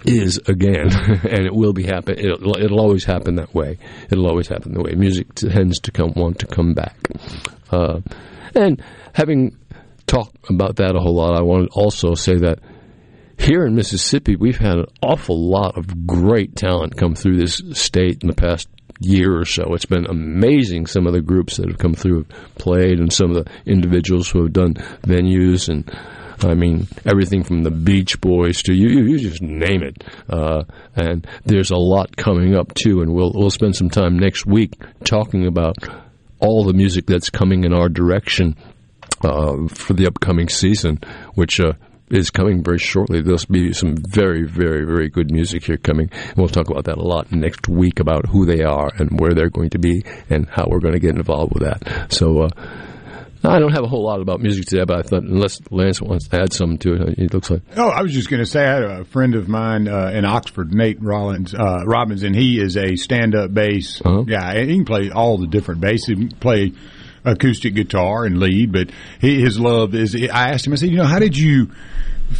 [0.05, 0.89] is again,
[1.29, 2.17] and it will be happen.
[2.17, 3.77] It'll, it'll, always happen that way.
[4.09, 4.93] It'll always happen the way.
[4.93, 6.97] Music tends to come want to come back.
[7.71, 8.01] Uh,
[8.55, 8.81] and
[9.13, 9.57] having
[10.07, 12.59] talked about that a whole lot, I want to also say that
[13.37, 18.21] here in Mississippi, we've had an awful lot of great talent come through this state
[18.21, 18.67] in the past
[18.99, 19.73] year or so.
[19.73, 23.31] It's been amazing some of the groups that have come through have played and some
[23.33, 24.73] of the individuals who have done
[25.03, 25.89] venues and
[26.41, 30.03] I mean, everything from the Beach Boys to you, you just name it.
[30.29, 30.63] Uh,
[30.95, 34.73] and there's a lot coming up too, and we'll we'll spend some time next week
[35.03, 35.75] talking about
[36.39, 38.55] all the music that's coming in our direction
[39.23, 40.99] uh, for the upcoming season,
[41.33, 41.73] which uh,
[42.09, 43.21] is coming very shortly.
[43.21, 46.09] There'll be some very, very, very good music here coming.
[46.11, 49.33] And we'll talk about that a lot next week about who they are and where
[49.33, 52.11] they're going to be and how we're going to get involved with that.
[52.11, 52.49] So, uh,
[53.43, 56.27] I don't have a whole lot about music today, but I thought unless Lance wants
[56.27, 57.61] to add something to it, it looks like.
[57.77, 60.25] Oh, I was just going to say I had a friend of mine uh, in
[60.25, 64.23] Oxford, Nate Rollins, uh, Robbins, and he is a stand-up bass Uh-huh.
[64.23, 64.55] guy.
[64.55, 66.05] And he can play all the different bass.
[66.05, 66.73] He can play
[67.23, 68.89] acoustic guitar and lead, but
[69.21, 70.15] he, his love is.
[70.15, 70.73] I asked him.
[70.73, 71.71] I said, you know, how did you?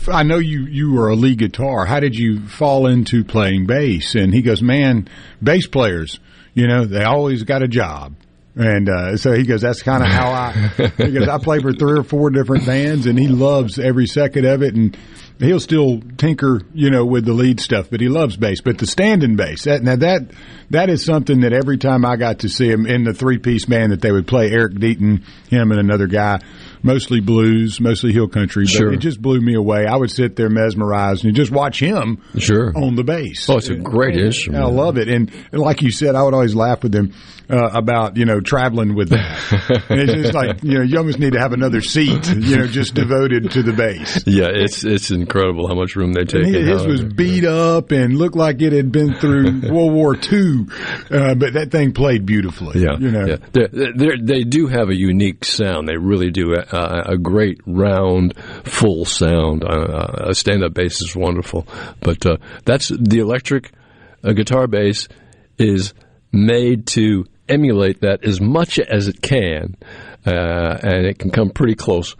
[0.08, 1.86] I know you you were a lead guitar.
[1.86, 4.16] How did you fall into playing bass?
[4.16, 5.08] And he goes, man,
[5.42, 6.20] bass players,
[6.54, 8.16] you know, they always got a job.
[8.61, 10.52] And uh, so he goes, that's kind of how I.
[10.98, 14.45] He goes, I play for three or four different bands, and he loves every second
[14.45, 14.76] of it.
[14.76, 14.98] And
[15.40, 18.60] he'll still tinker, you know, with the lead stuff, but he loves bass.
[18.60, 20.31] But the standing bass, that now that
[20.72, 23.65] that is something that every time I got to see him in the three piece
[23.65, 26.41] band that they would play, Eric Deaton, him, and another guy,
[26.84, 28.65] mostly blues, mostly hill country.
[28.65, 28.91] But Sure.
[28.94, 29.86] it just blew me away.
[29.86, 32.73] I would sit there mesmerized and just watch him Sure.
[32.76, 33.49] on the bass.
[33.49, 34.64] Oh, it's a great instrument.
[34.64, 35.07] I love it.
[35.07, 37.14] And, and like you said, I would always laugh with him
[37.50, 39.86] uh, about, you know, traveling with that.
[39.90, 42.94] it's just like, you know, you almost need to have another seat, you know, just
[42.94, 44.24] devoted to the bass.
[44.28, 46.46] Yeah, it's it's incredible how much room they take.
[46.46, 50.16] And and his was beat up and looked like it had been through World War
[50.16, 50.68] II,
[51.12, 52.82] uh, but that thing played beautifully.
[52.82, 53.26] Yeah, you know.
[53.26, 53.38] yeah.
[53.52, 55.88] They're, they're, they do have a unique sound.
[55.88, 56.54] They really do.
[56.56, 59.64] Uh, a great round, full sound.
[59.64, 61.68] Uh, a stand-up bass is wonderful,
[62.02, 63.72] but uh, that's the electric
[64.24, 65.08] uh, guitar bass
[65.58, 65.94] is
[66.32, 69.76] made to emulate that as much as it can,
[70.26, 72.16] uh, and it can come pretty close.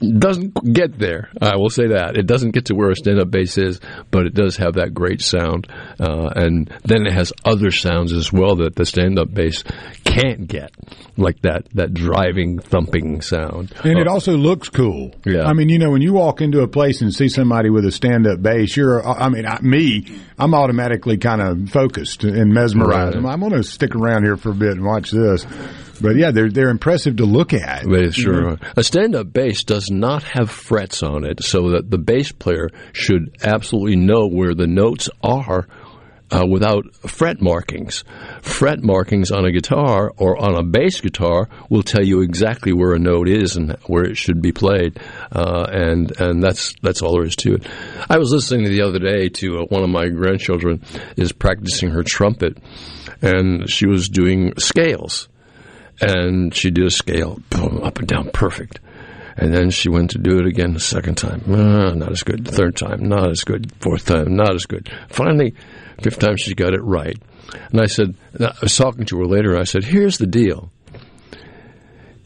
[0.00, 1.28] Doesn't get there.
[1.42, 3.80] I will say that it doesn't get to where a stand-up bass is,
[4.12, 5.66] but it does have that great sound,
[5.98, 9.64] uh, and then it has other sounds as well that the stand-up bass
[10.04, 10.70] can't get,
[11.16, 13.72] like that that driving, thumping sound.
[13.82, 15.16] And it Uh, also looks cool.
[15.26, 15.42] Yeah.
[15.42, 17.90] I mean, you know, when you walk into a place and see somebody with a
[17.90, 20.06] stand-up bass, you're, I mean, I, me,
[20.38, 23.16] I'm automatically kind of focused and mesmerized.
[23.16, 23.16] Right.
[23.16, 25.44] I'm, I'm going to stick around here for a bit and watch this.
[26.00, 27.84] But yeah, they're they're impressive to look at.
[27.88, 28.52] They sure Mhm.
[28.62, 28.72] are.
[28.76, 33.30] A stand-up bass does not have frets on it, so that the bass player should
[33.42, 35.66] absolutely know where the notes are
[36.30, 38.04] uh, without fret markings.
[38.42, 42.92] Fret markings on a guitar or on a bass guitar will tell you exactly where
[42.92, 45.00] a note is and where it should be played,
[45.32, 47.66] uh, and and that's that's all there is to it.
[48.10, 50.82] I was listening the other day to uh, one of my grandchildren
[51.16, 52.58] is practicing her trumpet,
[53.22, 55.28] and she was doing scales
[56.00, 58.80] and she did a scale, boom, up and down, perfect.
[59.36, 61.42] And then she went to do it again the second time.
[61.46, 62.46] Uh, not as good.
[62.46, 63.72] Third time, not as good.
[63.80, 64.90] Fourth time, not as good.
[65.08, 65.54] Finally,
[66.02, 67.16] fifth time, she got it right.
[67.70, 70.70] And I said, I was talking to her later, I said, here's the deal.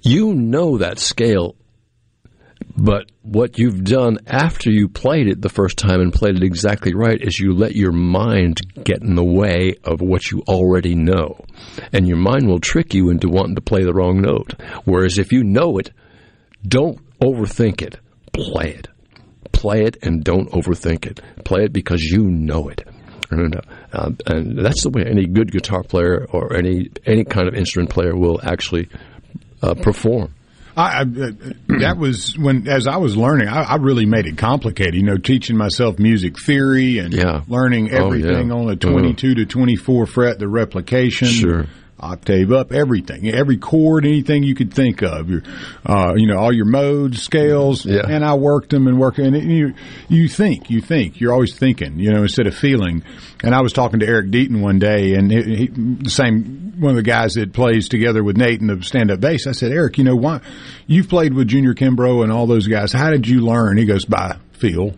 [0.01, 1.55] You know that scale,
[2.77, 6.95] but what you've done after you played it the first time and played it exactly
[6.95, 11.39] right is you let your mind get in the way of what you already know.
[11.93, 14.55] And your mind will trick you into wanting to play the wrong note.
[14.85, 15.91] Whereas if you know it,
[16.67, 17.99] don't overthink it.
[18.33, 18.89] Play it.
[19.53, 21.21] Play it and don't overthink it.
[21.45, 22.85] Play it because you know it.
[23.31, 23.61] And,
[23.93, 27.91] uh, and that's the way any good guitar player or any any kind of instrument
[27.91, 28.89] player will actually
[29.63, 30.35] uh, perform.
[30.77, 31.31] I, I, uh,
[31.81, 34.95] that was when, as I was learning, I, I really made it complicated.
[34.95, 37.43] You know, teaching myself music theory and Yeah.
[37.49, 38.55] learning Oh, everything yeah.
[38.55, 41.67] on a 22 to 24 fret, the replication, Sure.
[42.03, 45.31] Octave up, everything, every chord, anything you could think of.
[45.31, 45.43] Your,
[45.87, 48.03] uh, you know, all your modes, scales, Yeah.
[48.09, 49.75] and I worked them and worked, and you,
[50.09, 53.03] you think, you think, you're always thinking, you know, instead of feeling.
[53.45, 56.91] And I was talking to Eric Deaton one day, and he, he, the same one
[56.91, 59.47] of the guys that plays together with Nate in the stand-up bass.
[59.47, 60.41] I said, Eric, you know, why
[60.87, 62.93] you've played with Junior Kimbrough and all those guys?
[62.93, 63.77] How did you learn?
[63.77, 64.95] He goes, by feel.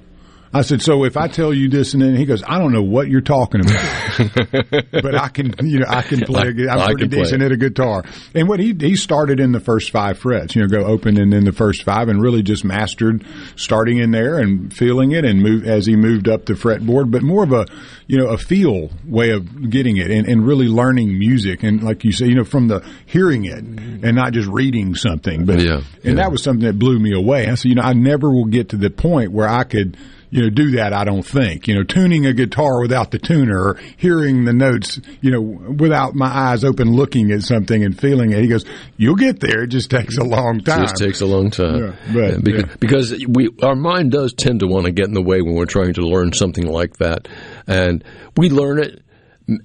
[0.55, 2.82] I said, so if I tell you this and then he goes, I don't know
[2.82, 6.43] what you're talking about, but I can, you know, I can play.
[6.48, 8.05] a- I'm I pretty play decent at a guitar.
[8.35, 11.32] And what he he started in the first five frets, you know, go open and
[11.32, 13.24] then the first five, and really just mastered
[13.56, 17.10] starting in there and feeling it, and move as he moved up the fretboard.
[17.10, 17.66] But more of a,
[18.06, 22.05] you know, a feel way of getting it, and, and really learning music, and like
[22.05, 25.44] you say, you know, from the hearing it and not just reading something.
[25.47, 27.48] But Yeah, and that was something that blew me away.
[27.48, 29.97] I said, you know, I never will get to the point where I could
[30.35, 31.69] you know, do that, I don't think.
[31.69, 36.16] You know, tuning a guitar without the tuner or hearing the notes, you know, without
[36.16, 38.40] my eyes open looking at something and feeling it.
[38.40, 38.65] He goes,
[38.97, 39.62] you'll get there.
[39.62, 40.82] It just takes a long time.
[40.82, 41.77] It just takes a long time.
[41.77, 42.77] Yeah, but, Yeah, because, yeah.
[42.81, 45.66] because we our mind does tend to want to get in the way when we're
[45.66, 47.28] trying to learn something like that,
[47.69, 48.02] and
[48.36, 49.02] we learn it,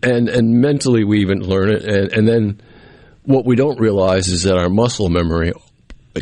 [0.03, 2.61] and and mentally we even learn it, and, and then
[3.23, 5.51] what we don't realize is that our muscle memory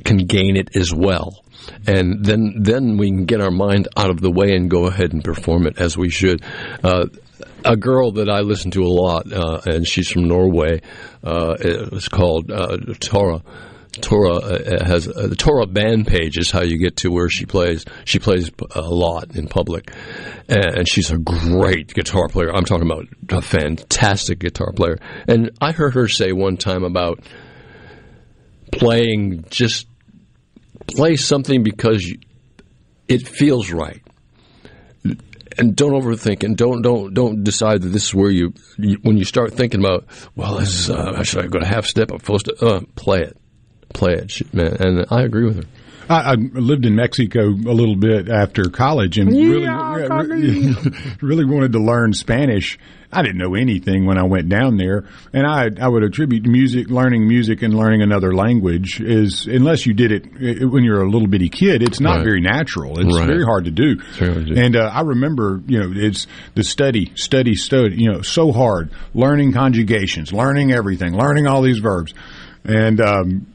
[0.06, 1.44] can gain it as well.
[1.86, 5.14] And then then we can get our mind out of the way and go ahead
[5.14, 6.44] and perform it as we should.
[6.84, 7.08] Uh,
[7.66, 10.82] a girl that I listen to a lot, uh, and she's from Norway.
[11.24, 13.44] Uh, it's called uh, Tora.
[14.00, 17.46] Tora uh, has uh, the Tora band page is how you get to where she
[17.46, 17.84] plays.
[18.06, 19.92] She plays a lot in public,
[20.48, 22.54] and she's a great guitar player.
[22.54, 24.98] I'm talking about a fantastic guitar player.
[25.28, 27.22] And I heard her say one time about
[28.72, 29.88] playing just
[30.88, 32.12] play something because
[33.08, 34.02] it feels right.
[35.60, 39.18] And don't overthink and don't don't don't decide that this is where you, you when
[39.18, 40.06] you start thinking about
[40.36, 42.12] well this is, uh, should I go to half step?
[42.12, 43.38] Or full step uh, play it.
[43.90, 44.78] Play it man.
[44.80, 45.70] And I agree with her
[46.10, 50.74] I, I lived in Mexico a little bit after college and Yeah, really,
[51.22, 52.78] really wanted to learn Spanish.
[53.12, 56.90] I didn't know anything when I went down there, and I I would attribute music,
[56.90, 61.10] learning music, and learning another language is unless you did it eh, when you're a
[61.10, 62.24] little bitty kid, it's not Right.
[62.26, 63.00] very natural.
[63.00, 63.26] It's Right.
[63.28, 63.96] very hard to do.
[64.20, 64.62] very hard to do.
[64.62, 67.96] And uh, I remember, you know, it's the study, study, study.
[67.96, 72.14] You know, so hard learning conjugations, learning everything, learning all these verbs,
[72.66, 73.00] and.
[73.02, 73.48] Um,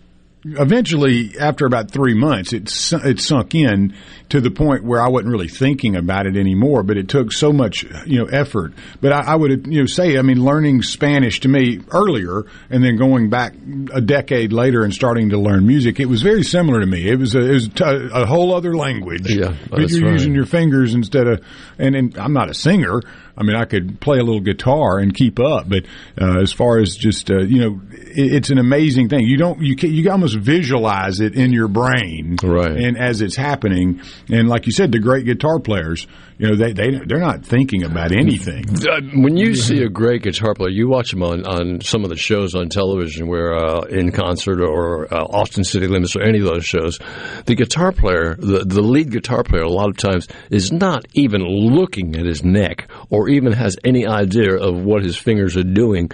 [0.44, 2.62] eventually, after about three months, it
[3.04, 3.94] it sunk in
[4.30, 6.82] to the point where I wasn't really thinking about it anymore.
[6.82, 8.72] But it took so much, you know, effort.
[9.00, 12.82] But I, I would, you know, say, I mean, learning Spanish to me earlier, and
[12.82, 13.54] then going back
[13.92, 17.08] a decade later and starting to learn music, it was very similar to me.
[17.08, 19.30] It was a, it was t- a whole other language.
[19.30, 20.12] Yeah, but you're right.
[20.12, 21.44] using your fingers instead of,
[21.78, 23.00] and, and I'm not a singer.
[23.36, 25.84] I mean, I could play a little guitar and keep up, but
[26.20, 29.20] uh, as far as just uh, you know, it, it's an amazing thing.
[29.20, 32.76] You don't you can, you almost visualize it in your brain, Right.
[32.76, 36.06] And as it's happening, and like you said, the great guitar players,
[36.38, 38.64] you know, they they they're not thinking about anything.
[38.68, 42.10] Uh, when you see a great guitar player, you watch them on, on some of
[42.10, 46.38] the shows on television, where uh, in concert or uh, Austin City Limits or any
[46.38, 46.98] of those shows,
[47.46, 51.42] the guitar player, the the lead guitar player, a lot of times is not even
[51.42, 56.10] looking at his neck or even has any idea of what his fingers are doing.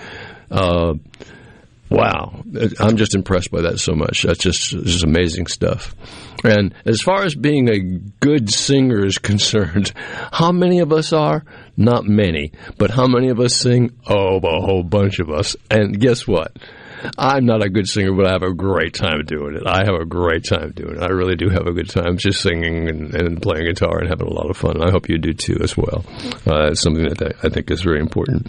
[0.51, 0.95] Uh,
[1.91, 2.45] Wow,
[2.81, 4.23] I'm just impressed by that so much.
[4.23, 5.95] That's just just amazing stuff.
[6.45, 7.79] And as far as being a
[8.21, 9.93] good singer is concerned,
[10.31, 11.45] how many of us are?
[11.77, 13.93] Not many, but how many of us sing?
[14.07, 15.57] Oh, a whole bunch of us.
[15.71, 16.57] And guess what?
[17.17, 19.63] I'm not a good singer, but I have a great time doing it.
[19.67, 21.03] I have a great time doing it.
[21.03, 24.27] I really do have a good time just singing and, and playing guitar and having
[24.27, 24.83] a lot of fun.
[24.83, 26.05] I hope you do too as well.
[26.47, 28.49] Uh, it's something that I think is very important.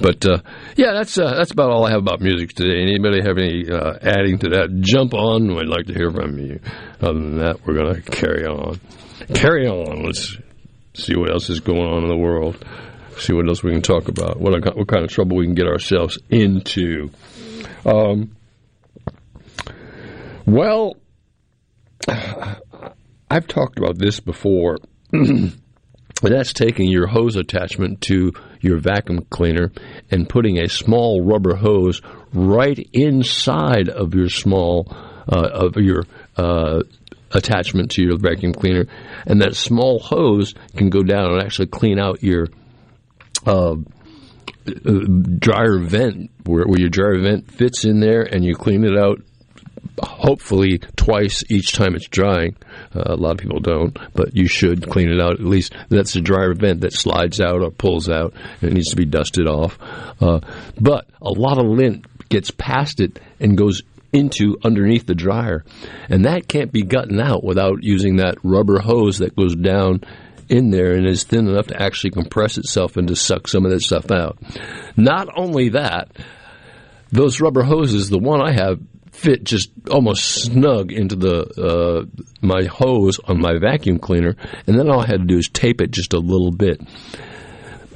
[0.00, 0.38] But uh,
[0.76, 2.82] yeah, that's uh, that's about all I have about music today.
[2.82, 4.80] Anybody have any uh, adding to that?
[4.80, 5.50] Jump on.
[5.58, 6.60] I'd like to hear from you.
[7.00, 8.80] Other than that, we're going to carry on.
[9.34, 10.04] Carry on.
[10.04, 10.36] Let's
[10.94, 12.64] see what else is going on in the world.
[13.18, 14.40] See what else we can talk about.
[14.40, 17.10] What what kind of trouble we can get ourselves into.
[17.84, 18.36] Um,
[20.46, 20.96] well,
[23.30, 24.78] I've talked about this before.
[26.22, 29.72] that's taking your hose attachment to your vacuum cleaner
[30.10, 32.00] and putting a small rubber hose
[32.32, 34.86] right inside of your small
[35.28, 36.04] uh, of your
[36.36, 36.80] uh,
[37.32, 38.86] attachment to your vacuum cleaner,
[39.26, 42.48] and that small hose can go down and actually clean out your
[43.46, 43.74] uh,
[44.64, 49.20] dryer vent where, where your dryer vent fits in there and you clean it out
[50.02, 52.56] hopefully twice each time it's drying.
[52.94, 55.74] Uh, a lot of people don't, but you should clean it out at least.
[55.88, 59.04] That's the dryer vent that slides out or pulls out and it needs to be
[59.04, 59.78] dusted off.
[60.20, 60.40] Uh,
[60.80, 63.82] but a lot of lint gets past it and goes
[64.12, 65.64] into underneath the dryer.
[66.08, 70.02] And that can't be gotten out without using that rubber hose that goes down
[70.48, 73.70] in there and is thin enough to actually compress itself and to suck some of
[73.70, 74.38] that stuff out.
[74.96, 76.10] Not only that,
[77.10, 78.80] those rubber hoses, the one I have,
[79.12, 84.90] fit just almost snug into the uh, my hose on my vacuum cleaner, and then
[84.90, 86.80] all I had to do is tape it just a little bit.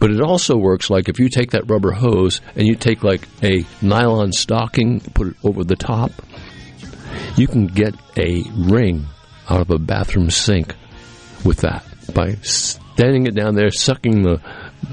[0.00, 3.26] But it also works like if you take that rubber hose and you take like
[3.42, 6.12] a nylon stocking, put it over the top,
[7.36, 9.06] you can get a ring
[9.50, 10.74] out of a bathroom sink
[11.44, 14.40] with that by standing it down there, sucking the,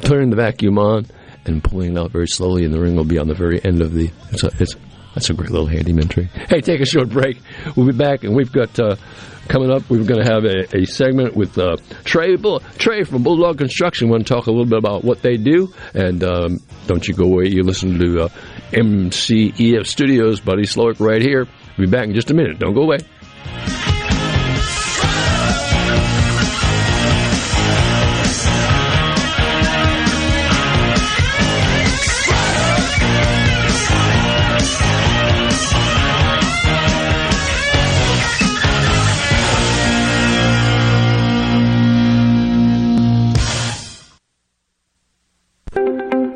[0.01, 1.05] turning the vacuum on,
[1.45, 3.81] and pulling it out very slowly, and the ring will be on the very end
[3.81, 4.11] of the.
[4.31, 4.75] It's a, it's
[5.13, 6.27] that's a great little handyman trick.
[6.49, 7.37] Hey, take a short break.
[7.75, 8.97] We'll be back, and we've got uh,
[9.47, 9.89] coming up.
[9.89, 14.09] We're going to have a, a segment with uh, Trey Bull, Trey from Bulldog Construction.
[14.09, 17.25] Want to talk a little bit about what they do, and um, don't you go
[17.25, 17.47] away.
[17.47, 18.29] You listen to uh,
[18.71, 21.47] MCEF Studios, Buddy Slowick, right here.
[21.77, 22.59] We'll be back in just a minute.
[22.59, 22.99] Don't go away.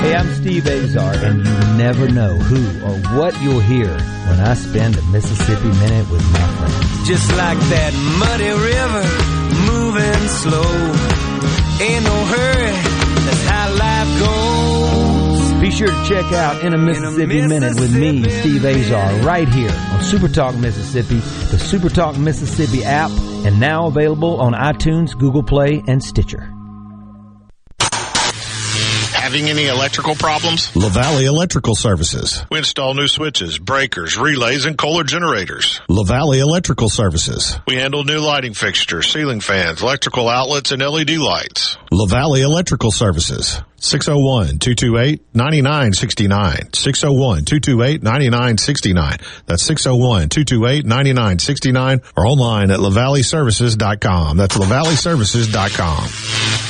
[0.00, 4.54] Hey, I'm Steve Azar, and you never know who or what you'll hear when I
[4.54, 7.06] spend a Mississippi Minute with my friends.
[7.06, 9.04] Just like that muddy river,
[9.70, 10.72] moving slow.
[11.84, 12.72] Ain't no hurry,
[13.26, 15.60] that's how life goes.
[15.60, 19.12] Be sure to check out In a Mississippi, In a Minute with me, Steve Azar,
[19.20, 21.16] right here on Super Talk Mississippi,
[21.50, 23.10] the Super Talk Mississippi app,
[23.44, 26.54] and now available on iTunes, Google Play, and Stitcher.
[29.30, 30.72] Having any electrical problems?
[30.72, 32.42] LaValley Electrical Services.
[32.50, 35.80] We install new switches, breakers, relays, and Kohler generators.
[35.88, 37.56] LaValley Electrical Services.
[37.64, 41.76] We handle new lighting fixtures, ceiling fans, electrical outlets, and LED lights.
[41.92, 43.62] LaValley Electrical Services.
[43.78, 46.72] 601-228-9969.
[46.72, 49.22] 601-228-9969.
[49.46, 54.38] That's 601-228-9969 or online at lavalleyservices.com.
[54.38, 56.69] That's lavalleyservices.com.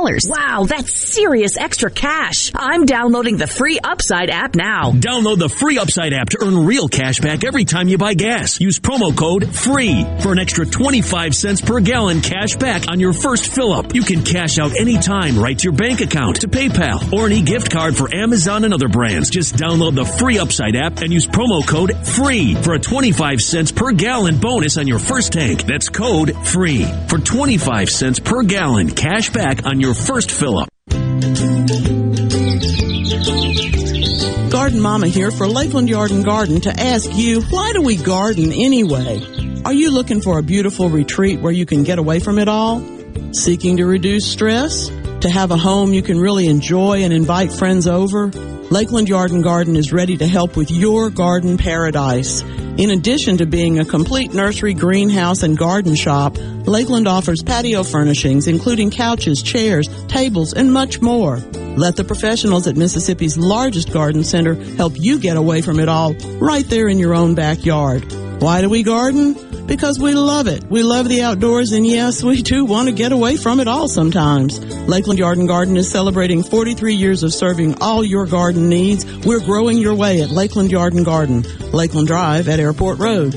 [0.00, 2.50] Wow, that's serious extra cash.
[2.54, 4.92] I'm downloading the free Upside app now.
[4.92, 8.60] Download the free Upside app to earn real cash back every time you buy gas.
[8.62, 13.12] Use promo code FREE for an extra 25 cents per gallon cash back on your
[13.12, 13.94] first fill up.
[13.94, 17.70] You can cash out anytime right to your bank account, to PayPal, or an e-gift
[17.70, 19.28] card for Amazon and other brands.
[19.28, 23.70] Just download the free Upside app and use promo code FREE for a 25 cents
[23.70, 25.64] per gallon bonus on your first tank.
[25.64, 30.68] That's code FREE for 25 cents per gallon cash back on your first fill up.
[34.50, 38.52] Garden Mama here for Lakeland Yard and Garden to ask you, why do we garden
[38.52, 39.20] anyway?
[39.64, 42.82] Are you looking for a beautiful retreat where you can get away from it all?
[43.32, 44.90] Seeking to reduce stress?
[45.20, 48.28] To have a home you can really enjoy and invite friends over?
[48.70, 52.40] Lakeland Yard and Garden is ready to help with your garden paradise.
[52.78, 58.46] In addition to being a complete nursery, greenhouse, and garden shop, Lakeland offers patio furnishings,
[58.46, 61.36] including couches, chairs, tables, and much more.
[61.76, 66.14] Let the professionals at Mississippi's largest garden center help you get away from it all
[66.38, 68.10] right there in your own backyard.
[68.40, 69.49] Why do we garden?
[69.70, 70.64] Because we love it.
[70.64, 73.86] We love the outdoors, and yes, we do want to get away from it all
[73.86, 74.58] sometimes.
[74.88, 79.06] Lakeland Yard and Garden is celebrating 43 years of serving all your garden needs.
[79.24, 83.32] We're growing your way at Lakeland Yard and Garden, Lakeland Drive at Airport Road.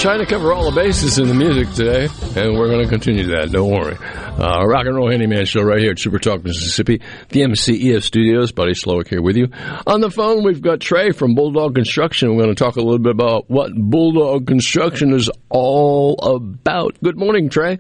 [0.03, 3.25] Trying to cover all the bases in the music today, and we're going to continue
[3.29, 3.53] that.
[3.53, 3.97] Don't worry.
[3.97, 8.51] Uh, Rock and Roll Handyman Show right here at Super Talk, Mississippi, the MCEF Studios.
[8.51, 9.47] Buddy Slowick here with you.
[9.87, 12.35] On the phone, we've got Trey from Bulldog Construction.
[12.35, 16.97] We're going to talk a little bit about what Bulldog Construction is all about.
[17.01, 17.79] Good morning, Trey.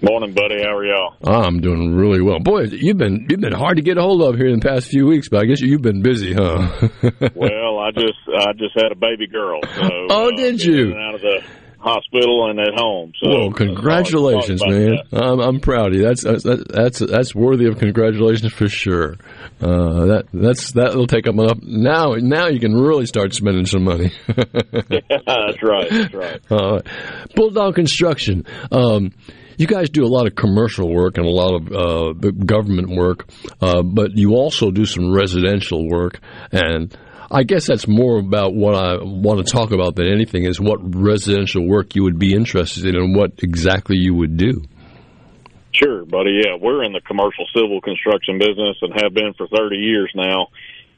[0.00, 0.62] Morning, buddy.
[0.62, 1.16] How are y'all?
[1.22, 2.38] I'm doing really well.
[2.38, 4.88] Boy, you've been you've been hard to get a hold of here in the past
[4.88, 6.88] few weeks, but I guess you've been busy, huh?
[7.34, 9.60] well, I just I just had a baby girl.
[9.62, 10.94] So, oh, uh, did you?
[10.94, 11.42] Out of the
[11.78, 13.12] hospital, and at home.
[13.22, 14.98] So, well, congratulations, man!
[15.12, 16.02] I'm, I'm proud of you.
[16.02, 19.16] That's that's that's that's worthy of congratulations for sure.
[19.60, 21.58] Uh, that that's that'll take up enough.
[21.62, 24.12] Now now you can really start spending some money.
[24.26, 25.88] that's right.
[25.90, 26.40] That's right.
[26.50, 26.80] Uh,
[27.34, 28.44] Bulldog Construction.
[28.72, 29.12] Um,
[29.58, 33.26] you guys do a lot of commercial work and a lot of uh, government work,
[33.62, 36.20] uh, but you also do some residential work.
[36.52, 36.94] And
[37.30, 40.78] I guess that's more about what I want to talk about than anything is what
[40.82, 44.62] residential work you would be interested in and what exactly you would do.
[45.72, 46.40] Sure, buddy.
[46.44, 50.48] Yeah, we're in the commercial civil construction business and have been for 30 years now.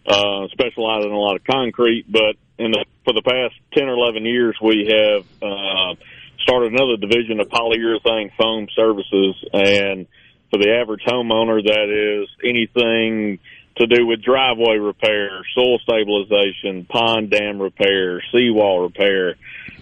[0.06, 3.94] Uh, specialize in a lot of concrete, but in the, for the past 10 or
[3.94, 5.94] 11 years, we have uh,
[6.40, 9.34] started another division of polyurethane foam services.
[9.52, 10.06] And
[10.50, 13.38] for the average homeowner, that is anything
[13.78, 19.36] to do with driveway repair, soil stabilization, pond dam repair, seawall repair,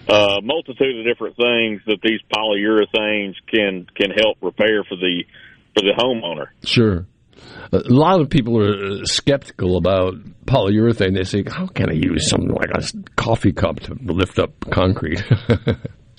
[0.09, 5.25] uh, multitude of different things that these polyurethanes can can help repair for the
[5.75, 6.47] for the homeowner.
[6.65, 7.07] Sure.
[7.73, 10.15] A lot of people are skeptical about
[10.47, 11.15] polyurethane.
[11.15, 12.83] They say, "How can I use something like a
[13.17, 15.23] coffee cup to lift up concrete?"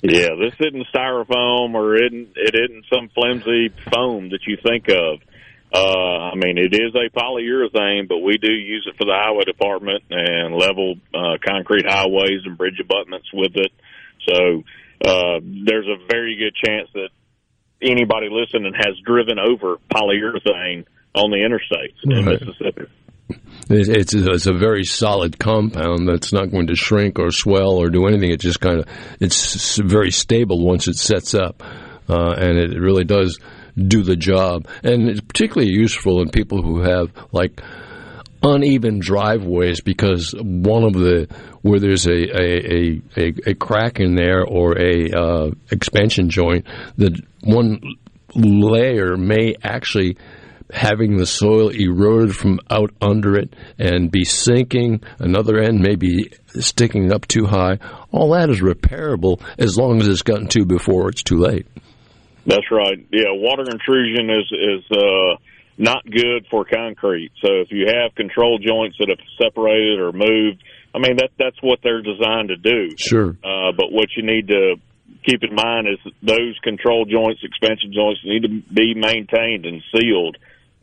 [0.02, 4.86] Yeah, this isn't styrofoam or it isn't, it isn't some flimsy foam that you think
[4.88, 5.18] of.
[5.72, 9.44] Uh, I mean, it is a polyurethane, but we do use it for the highway
[9.44, 13.72] department and level uh, concrete highways and bridge abutments with it.
[14.28, 14.62] So
[15.04, 17.10] uh, there's a very good chance that
[17.82, 22.40] anybody listening has driven over polyurethane on the interstates in Right.
[22.40, 22.90] Mississippi.
[23.70, 27.90] It's, it's, it's a very solid compound that's not going to shrink or swell or
[27.90, 28.30] do anything.
[28.30, 28.86] It just kind of
[29.20, 31.62] it's very stable once it sets up,
[32.08, 33.38] uh, and it really does
[33.86, 34.66] do the job.
[34.82, 37.60] And it's particularly useful in people who have like
[38.42, 41.28] uneven driveways because one of the
[41.62, 47.20] where there's a a, a, a, crack in there or a uh, expansion joint, the
[47.42, 47.80] one
[48.34, 50.16] layer may actually
[50.72, 55.00] having the soil eroded from out under it and be sinking.
[55.18, 56.30] Another end may be
[56.60, 57.78] sticking up too high.
[58.12, 61.66] All that is repairable as long as it's gotten to before it's too late.
[62.48, 63.06] That's right.
[63.12, 65.36] Yeah, water intrusion is is uh,
[65.76, 67.30] not good for concrete.
[67.44, 70.64] So if you have control joints that have separated or moved,
[70.94, 72.96] I mean that that's what they're designed to do.
[72.96, 73.36] Sure.
[73.44, 74.76] Uh, but what you need to
[75.26, 80.38] keep in mind is those control joints, expansion joints, need to be maintained and sealed.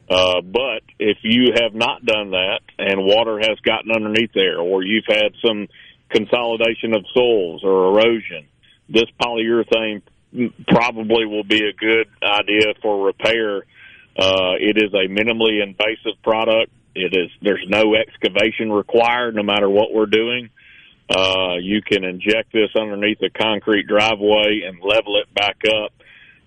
[0.07, 4.83] Uh, but if you have not done that and water has gotten underneath there, or
[4.83, 5.67] you've had some
[6.09, 8.45] consolidation of soils or erosion,
[8.87, 10.03] this polyurethane
[10.67, 13.57] probably will be a good idea for repair.
[14.17, 16.71] Uh, it is a minimally invasive product.
[16.95, 20.49] It is there's no excavation required, no matter what we're doing.
[21.09, 25.91] Uh, you can inject this underneath a concrete driveway and level it back up.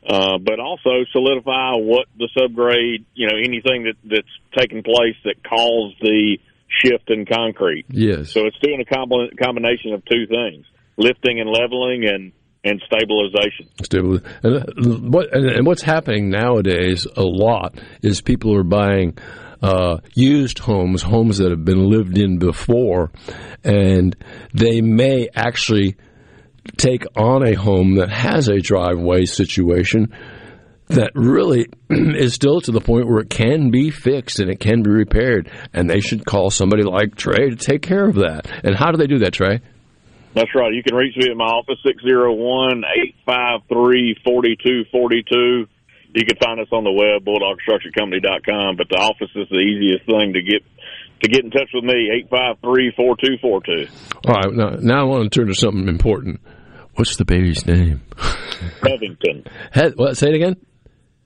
[0.08, 5.42] Uh, but also solidify what the subgrade, you know, anything that, that's taking place that
[5.44, 6.38] caused the
[6.68, 7.84] shift in concrete.
[7.88, 8.32] Yes.
[8.32, 10.64] So it's doing a combi- combination of two things:
[10.96, 12.32] lifting and leveling, and
[12.64, 13.68] and stabilization.
[13.82, 14.18] Stable.
[14.42, 19.16] And uh, what and, what's happening nowadays a lot is people are buying
[19.62, 23.10] uh, used homes, homes that have been lived in before,
[23.64, 24.16] and
[24.54, 25.96] they may actually
[26.76, 30.12] take on a home that has a driveway situation
[30.88, 34.82] that really is still to the point where it can be fixed and it can
[34.82, 38.50] be repaired, and they should call somebody like Trey to take care of that.
[38.64, 39.60] And how do they do that, Trey?
[40.38, 40.72] That's right.
[40.72, 42.84] You can reach me at my office, 601
[43.26, 45.66] 853 4242.
[46.14, 50.34] You can find us on the web, bulldogconstructioncompany.com, but the office is the easiest thing
[50.34, 50.62] to get
[51.22, 53.90] to get in touch with me, 853 4242.
[54.30, 56.40] All right, now, now I want to turn to something important.
[56.94, 58.02] What's the baby's name?
[58.80, 59.42] Covington.
[59.72, 60.16] Head, what?
[60.16, 60.54] Say it again.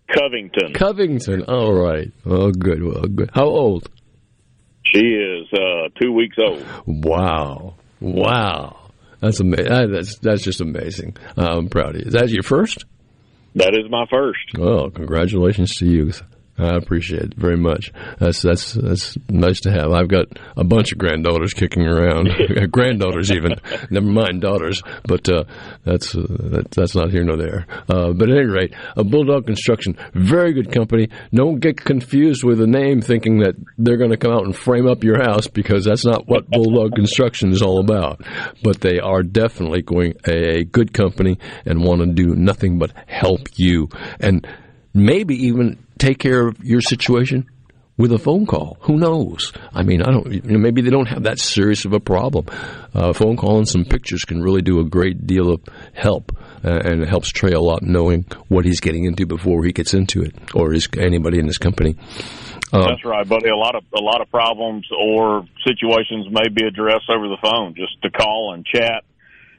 [0.09, 0.73] Covington.
[0.73, 1.43] Covington.
[1.43, 2.11] All right.
[2.25, 2.83] Oh, good.
[2.83, 3.31] Well, good.
[3.35, 3.89] How old?
[4.85, 6.65] She is uh, two weeks old.
[6.87, 7.75] Wow.
[8.01, 8.82] Wow.
[9.23, 9.93] That's amazing.
[9.93, 11.17] That's that's just amazing.
[11.37, 12.07] I'm proud of you.
[12.09, 12.85] Is that your first?
[13.55, 14.41] That is my first.
[14.59, 16.13] Well, congratulations to you.
[16.59, 17.93] I appreciate it very much.
[18.19, 19.91] That's that's that's nice to have.
[19.93, 20.27] I've got
[20.57, 22.29] a bunch of granddaughters kicking around,
[22.71, 23.55] granddaughters even.
[23.91, 25.45] Never mind daughters, but uh,
[25.85, 27.67] that's uh, that, that's not here nor there.
[27.89, 31.09] Uh, but at any rate, a Bulldog Construction, very good company.
[31.33, 34.87] Don't get confused with the name, thinking that they're going to come out and frame
[34.87, 38.21] up your house because that's not what Bulldog Construction is all about.
[38.63, 42.93] But they are definitely going a, a good company and want to do nothing but
[43.07, 43.89] help you
[44.21, 44.47] and
[44.95, 47.49] maybe even take care of your situation
[47.97, 48.79] with a phone call.
[48.83, 49.53] Who knows?
[49.73, 50.33] I mean, I don't.
[50.33, 52.47] You know, maybe they don't have that serious of a problem.
[52.95, 55.63] Uh, a phone call and some pictures can really do a great deal of
[55.93, 56.33] help,
[56.65, 59.95] uh, and it helps Trey a lot knowing what he's getting into before he gets
[59.95, 61.97] into it, or is anybody in his company.
[62.73, 63.51] Um, That's right, buddy.
[63.51, 67.75] A lot of a lot of problems or situations may be addressed over the phone.
[67.75, 69.05] Just to call and chat.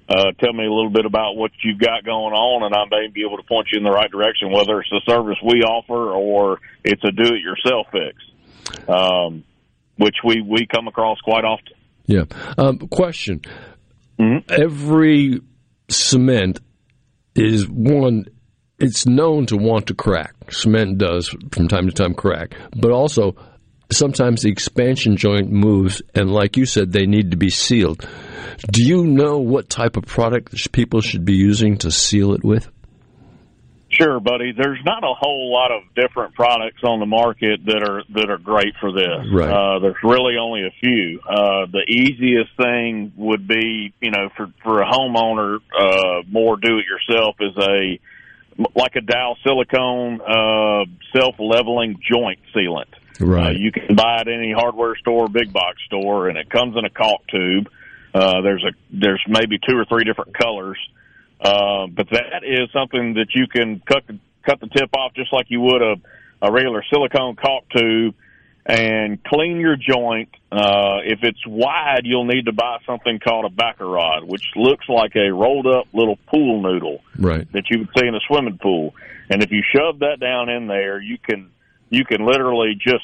[0.10, 3.08] Uh, tell me a little bit about what you've got going on, and I may
[3.08, 6.12] be able to point you in the right direction, whether it's the service we offer
[6.12, 9.44] or it's a do-it-yourself fix, um,
[9.98, 11.74] which we we come across quite often.
[12.06, 12.26] Yeah.
[12.58, 13.42] Um, question:
[14.50, 15.42] Every
[15.90, 16.60] cement
[17.36, 18.26] is one.
[18.80, 20.52] It's known to want to crack.
[20.52, 23.38] Cement does from time to time crack, but also
[23.94, 28.08] sometimes the expansion joint moves, and like you said, they need to be sealed.
[28.72, 32.70] Do you know what type of product people should be using to seal it with?
[33.90, 34.54] Sure, buddy.
[34.54, 38.40] There's not a whole lot of different products on the market that are that are
[38.40, 39.28] great for this.
[39.32, 39.50] Right.
[39.50, 41.20] Uh, there's really only a few.
[41.20, 47.36] Uh, the easiest thing would be, you know, for for a homeowner, uh, more do-it-yourself
[47.40, 48.00] is a
[48.76, 52.90] like a Dow silicone uh, self-leveling joint sealant.
[53.20, 53.56] Right.
[53.56, 56.76] Uh, you can buy it at any hardware store, big box store, and it comes
[56.78, 57.70] in a caulk tube.
[58.14, 60.78] Uh, there's a there's maybe two or three different colors,
[61.42, 65.32] uh, but that is something that you can cut the cut the tip off just
[65.34, 65.96] like you would a
[66.42, 68.16] a regular silicone caulk tube,
[68.66, 70.30] and clean your joint.
[70.52, 74.88] Uh, if it's wide, you'll need to buy something called a backer rod, which looks
[74.90, 77.50] like a rolled up little pool noodle Right.
[77.54, 78.94] that you would see in a swimming pool.
[79.30, 81.50] And if you shove that down in there, you can
[81.94, 83.04] you can literally just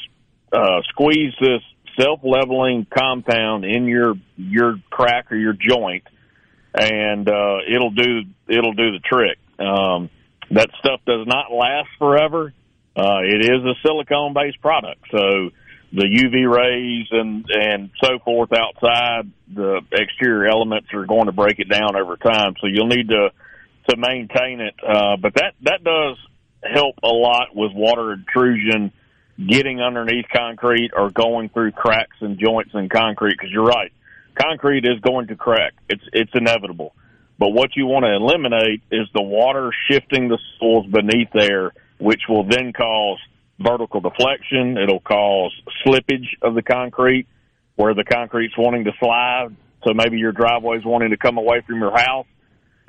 [0.52, 1.62] uh, squeeze this
[2.00, 6.04] self leveling compound in your your crack or your joint,
[6.74, 9.38] and uh, it'll do it'll do the trick.
[9.60, 10.10] Um,
[10.52, 12.54] that stuff does not last forever.
[12.96, 15.52] Uh, it is a silicone based product, so
[15.92, 21.60] the UV rays and and so forth outside the exterior elements are going to break
[21.60, 22.56] it down over time.
[22.62, 23.30] So you'll need to
[23.90, 24.76] to maintain it.
[24.86, 26.18] Uh, but that that does
[26.64, 28.92] help a lot with water intrusion,
[29.38, 33.36] getting underneath concrete or going through cracks and joints in concrete.
[33.38, 33.92] Because you're right,
[34.36, 35.74] concrete is going to crack.
[35.90, 36.94] It's it's inevitable.
[37.38, 42.24] But what you want to eliminate is the water shifting the soils beneath there, which
[42.28, 43.18] will then cause
[43.60, 44.78] vertical deflection.
[44.78, 45.54] It'll cause
[45.86, 47.28] slippage of the concrete
[47.76, 49.56] where the concrete's wanting to slide.
[49.86, 52.26] So maybe your driveway's wanting to come away from your house.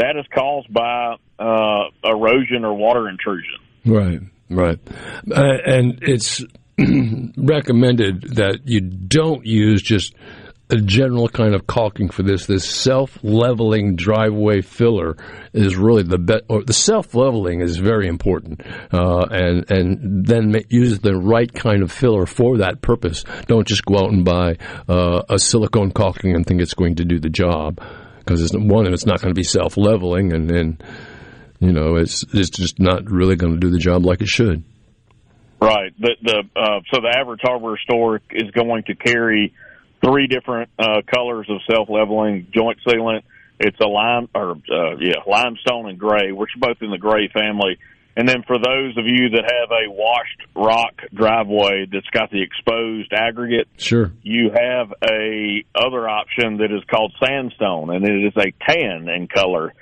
[0.00, 3.58] That is caused by uh, erosion or water intrusion.
[3.84, 4.78] Right, right.
[5.30, 6.42] Uh, and it's
[7.36, 10.14] recommended that you don't use just
[10.70, 12.46] a general kind of caulking for this.
[12.46, 15.18] This self-leveling driveway filler
[15.52, 16.44] is really the best.
[16.48, 18.62] The self-leveling is very important,
[18.94, 23.24] uh, and and then use the right kind of filler for that purpose.
[23.48, 24.56] Don't just go out and buy
[24.88, 27.80] uh, a silicone caulking and think it's going to do the job
[28.20, 30.78] because it's one, it's not going to be self-leveling, and then
[31.58, 34.62] you know it's it's just not really going to do the job like it should.
[35.60, 35.92] Right.
[35.98, 39.52] The the uh, so the average hardware store is going to carry
[40.02, 43.22] three different uh, colors of self leveling joint sealant.
[43.58, 47.28] It's a lime or uh, yeah limestone and gray, which are both in the gray
[47.28, 47.78] family.
[48.16, 52.42] And then for those of you that have a washed rock driveway that's got the
[52.42, 54.12] exposed aggregate, Sure.
[54.22, 59.28] you have a other option that is called sandstone, and it is a tan in
[59.28, 59.72] color.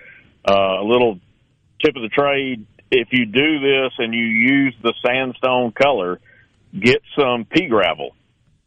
[0.48, 1.18] Uh, a little
[1.82, 6.20] tip of the trade: if you do this and you use the sandstone color,
[6.78, 8.14] get some pea gravel,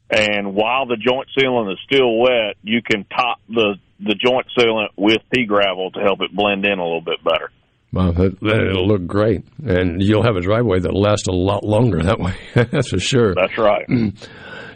[0.09, 4.89] and while the joint sealant is still wet, you can top the the joint sealant
[4.97, 7.51] with pea gravel to help it blend in a little bit better.
[7.93, 12.01] Well, that, it'll look great, and you'll have a driveway that'll last a lot longer
[12.03, 12.35] that way.
[12.53, 13.35] That's for sure.
[13.35, 13.85] That's right.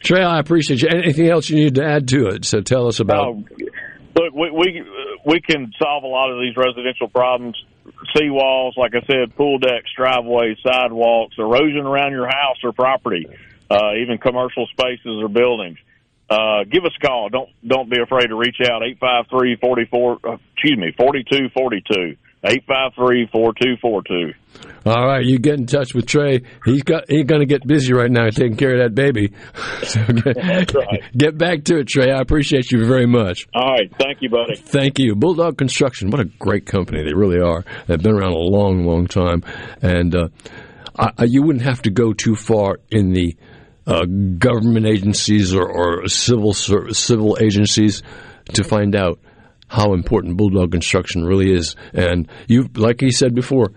[0.03, 0.89] Trey, I appreciate you.
[0.91, 2.43] Anything else you need to add to it?
[2.45, 3.27] So tell us about.
[3.27, 3.43] Oh,
[4.15, 4.83] look, we we
[5.25, 7.55] we can solve a lot of these residential problems.
[8.15, 13.27] Seawalls, like I said, pool decks, driveways, sidewalks, erosion around your house or property,
[13.69, 15.77] uh, even commercial spaces or buildings.
[16.29, 17.29] Uh, give us a call.
[17.29, 18.83] Don't don't be afraid to reach out.
[18.83, 20.17] Eight five three forty four.
[20.27, 22.17] uh, Excuse me, forty two forty two.
[22.47, 24.34] Eight five three four two four two.
[24.85, 26.43] All right, you get in touch with Trey.
[26.63, 29.34] He's got he's going to get busy right now taking care of that baby.
[29.84, 31.03] So get, That's right.
[31.15, 32.11] get back to it, Trey.
[32.11, 33.47] I appreciate you very much.
[33.53, 34.55] All right, thank you, buddy.
[34.55, 35.15] Thank you.
[35.15, 37.03] Bulldog Construction, what a great company.
[37.03, 37.63] They really are.
[37.88, 39.43] They've been around a long, long time.
[39.81, 40.27] And uh,
[40.97, 43.35] I, you wouldn't have to go too far in the
[43.85, 48.01] uh, government agencies or, or civil ser- civil agencies
[48.53, 49.19] to find out
[49.67, 51.75] how important Bulldog Construction really is.
[51.93, 53.71] And you, like he said before,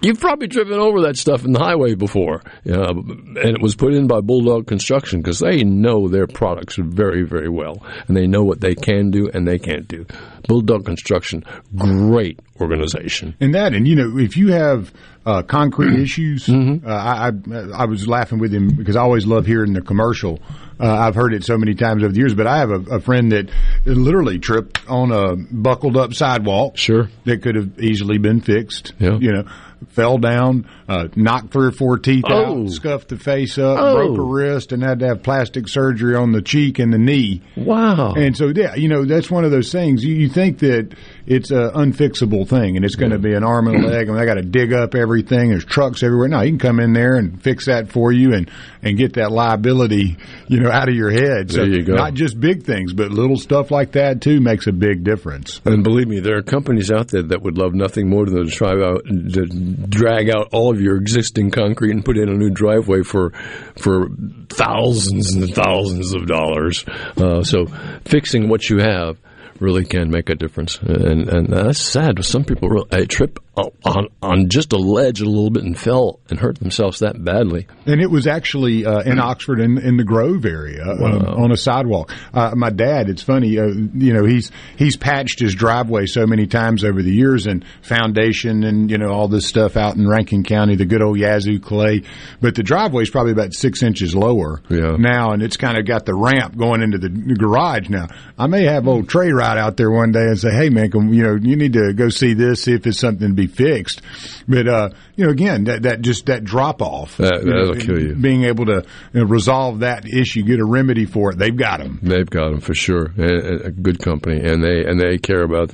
[0.00, 3.94] You've probably driven over that stuff in the highway before, uh, and it was put
[3.94, 8.42] in by Bulldog Construction because they know their products very, very well, and they know
[8.42, 10.04] what they can do and they can't do.
[10.46, 11.42] Bulldog Construction,
[11.76, 13.34] great organization.
[13.40, 14.92] And that, and you know, if you have
[15.24, 17.32] uh, concrete issues, uh, I, I
[17.74, 20.40] I was laughing with him because I always love hearing the commercial.
[20.78, 23.00] Uh, I've heard it so many times over the years, but I have a, a
[23.00, 23.48] friend that
[23.86, 26.76] literally tripped on a buckled up sidewalk.
[26.76, 28.92] Sure, that could have easily been fixed.
[28.98, 29.16] Yeah.
[29.18, 29.44] you know,
[29.90, 32.64] fell down, uh, knocked three or four teeth Oh.
[32.64, 33.94] out, scuffed the face up, Oh.
[33.94, 37.42] broke a wrist, and had to have plastic surgery on the cheek and the knee.
[37.56, 38.12] Wow.
[38.14, 40.04] And so, yeah, you know, that's one of those things.
[40.04, 40.94] You, you think that
[41.26, 44.18] it's an unfixable thing and it's going to be an arm and a leg and
[44.18, 45.50] I got to dig up everything.
[45.50, 46.28] There's trucks everywhere.
[46.28, 48.50] No, you can come in there and fix that for you and,
[48.82, 50.16] and get that liability,
[50.48, 51.50] you know, out of your head.
[51.50, 51.94] So There you go.
[51.94, 55.60] not just big things, but little stuff like that too makes a big difference.
[55.64, 58.50] And believe me, there are companies out there that would love nothing more than to
[58.50, 59.46] try out to
[59.88, 63.30] drag out all of your existing concrete and put in a new driveway for
[63.78, 64.08] for
[64.48, 66.84] thousands and thousands of dollars.
[67.16, 67.66] Uh, so
[68.04, 69.18] fixing what you have
[69.60, 72.24] really can make a difference, and and that's sad.
[72.24, 76.20] Some people really, uh, trip on on just a ledge a little bit and fell
[76.30, 77.66] and hurt themselves that badly.
[77.86, 81.34] And it was actually uh, in Oxford, in, in the Grove area, uh, Wow.
[81.44, 82.12] on a sidewalk.
[82.32, 86.46] Uh, my dad, it's funny, uh, you know, he's he's patched his driveway so many
[86.46, 90.42] times over the years, and foundation, and you know all this stuff out in Rankin
[90.42, 92.02] County, the good old Yazoo clay.
[92.40, 94.96] But the driveway's probably about six inches lower Yeah.
[94.98, 98.08] now, and it's kind of got the ramp going into the garage now.
[98.38, 101.12] I may have old Trey ride out there one day and say, "Hey, man, can,
[101.12, 104.02] you know, you need to go see this, see if it's something to be fixed."
[104.48, 108.14] But uh, you know, again, that that just that drop off that, that'll kill you.
[108.14, 111.80] Being able to you know, resolve that issue, get a remedy for it, they've got
[111.80, 111.98] them.
[112.02, 113.12] They've got them for sure.
[113.18, 115.72] A, a good company, and they and they care about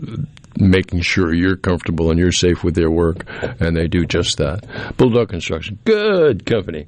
[0.57, 3.25] making sure you're comfortable and you're safe with their work,
[3.61, 4.97] and they do just that.
[4.97, 6.87] Bulldog Construction, good company.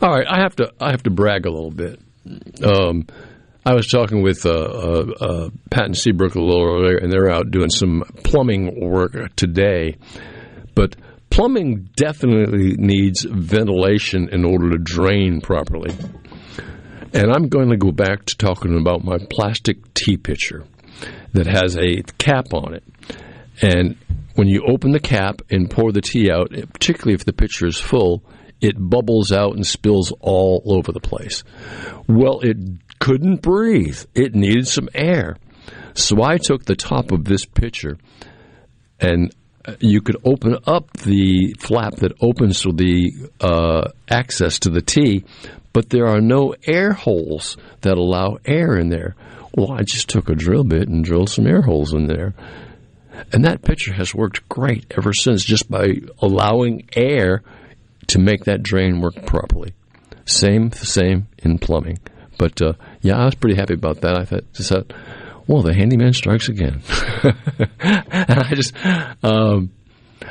[0.00, 2.00] All right, I have to I have to brag a little bit.
[2.62, 3.06] Um,
[3.66, 7.30] I was talking with uh, uh, uh, Pat and Seabrook a little earlier, and they're
[7.30, 9.96] out doing some plumbing work today.
[10.74, 10.96] But
[11.30, 15.96] plumbing definitely needs ventilation in order to drain properly.
[17.14, 20.64] And I'm going to go back to talking about my plastic tea pitcher
[21.32, 22.84] that has a cap on it.
[23.62, 23.96] And
[24.34, 27.78] when you open the cap and pour the tea out, particularly if the pitcher is
[27.78, 28.22] full,
[28.60, 31.44] it bubbles out and spills all over the place.
[32.08, 32.56] Well, it
[33.04, 34.02] couldn't breathe.
[34.14, 35.36] It needed some air.
[35.92, 37.98] So I took the top of this pitcher
[38.98, 39.30] and
[39.66, 44.80] uh, you could open up the flap that opens to the uh, access to the
[44.80, 45.22] tea,
[45.74, 49.16] but there are no air holes that allow air in there.
[49.54, 52.32] Well, I just took a drill bit and drilled some air holes in there.
[53.34, 57.42] And that pitcher has worked great ever since just by allowing air
[58.06, 59.74] to make that drain work properly.
[60.24, 61.98] Same, same in plumbing.
[62.38, 62.72] But uh,
[63.04, 64.18] yeah, I was pretty happy about that.
[64.18, 64.90] I thought, just thought,
[65.46, 66.80] well, the handyman strikes again.
[67.22, 68.74] and I just,
[69.22, 69.70] um,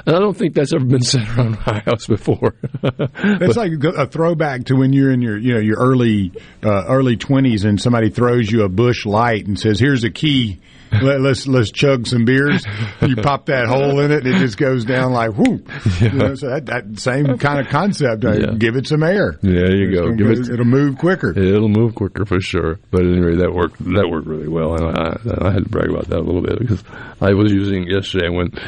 [0.06, 2.56] and I don't think that's ever been said around my house before.
[3.26, 6.32] It's like a throwback to when you're in your you know your early
[6.64, 10.60] uh, early twenties and somebody throws you a Busch Light and says, "Here's a key."
[11.02, 12.64] Let, let's let's chug some beers.
[13.02, 15.68] You pop that hole in it, and it just goes down like whoop.
[16.02, 18.24] You know, so that, that same kind of concept.
[18.26, 18.54] Uh, Yeah.
[18.58, 19.38] Give it some air.
[19.42, 20.12] Yeah, there you It's go.
[20.12, 21.38] Give go- it- it'll move quicker.
[21.38, 22.80] It'll move quicker for sure.
[22.92, 23.80] But anyway, that worked.
[23.80, 25.18] That worked really well, and I,
[25.48, 26.84] I had to brag about that a little bit because
[27.22, 28.60] I was using it yesterday and went,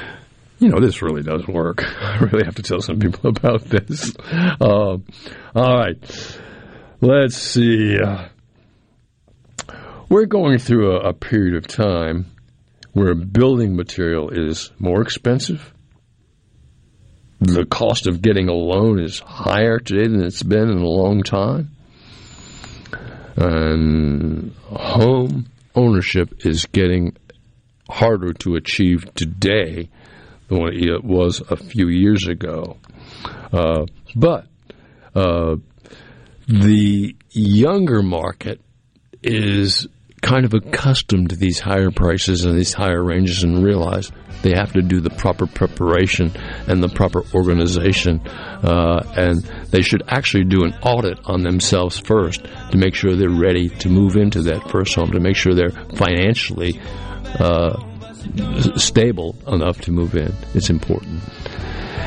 [0.60, 1.84] you know, this really does work.
[2.02, 4.14] I really have to tell some people about this.
[4.31, 5.03] Um,
[5.56, 5.97] all right,
[7.02, 7.97] let's see.
[7.99, 8.27] Uh,
[10.16, 12.26] we're going through a, a period of time
[12.94, 15.74] where building material is more expensive.
[17.42, 21.22] The cost of getting a loan is higher today than it's been in a long
[21.22, 21.72] time.
[23.36, 27.18] And home ownership is getting
[27.90, 29.90] harder to achieve today
[30.48, 32.78] than it was a few years ago.
[33.52, 33.86] Uh,
[34.16, 34.48] but
[35.14, 35.58] uh,
[36.48, 38.62] the younger market
[39.22, 39.90] is
[40.26, 44.11] kind of accustomed to these higher prices and these higher ranges and realize
[44.41, 46.31] they have to do the proper preparation
[46.68, 48.19] and the proper organization
[48.64, 53.30] uh, and they should actually do an audit on themselves first to make sure they're
[53.30, 56.81] ready to move into that first home to make sure they're financially
[57.38, 57.80] uh,
[58.77, 60.34] stable enough to move in.
[60.56, 61.22] It's important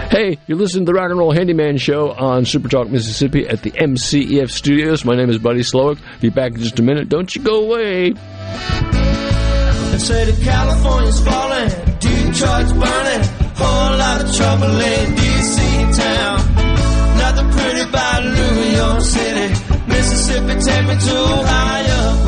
[0.06, 3.62] Hey, you're listening to the Rock and Roll Handyman Show on Super Talk Mississippi at
[3.62, 5.04] the MCEF Studios.
[5.04, 5.98] My name is Buddy Slowick.
[6.20, 7.08] Be back in just a minute.
[7.10, 8.12] Don't you go away.
[8.12, 8.18] They
[9.98, 11.68] say that California's falling,
[11.98, 15.60] Detroit's burning, Whole lot of trouble in D.C.
[16.00, 16.38] town.
[17.18, 19.48] Nothing pretty about New York City.
[19.88, 22.27] Mississippi, take me to higher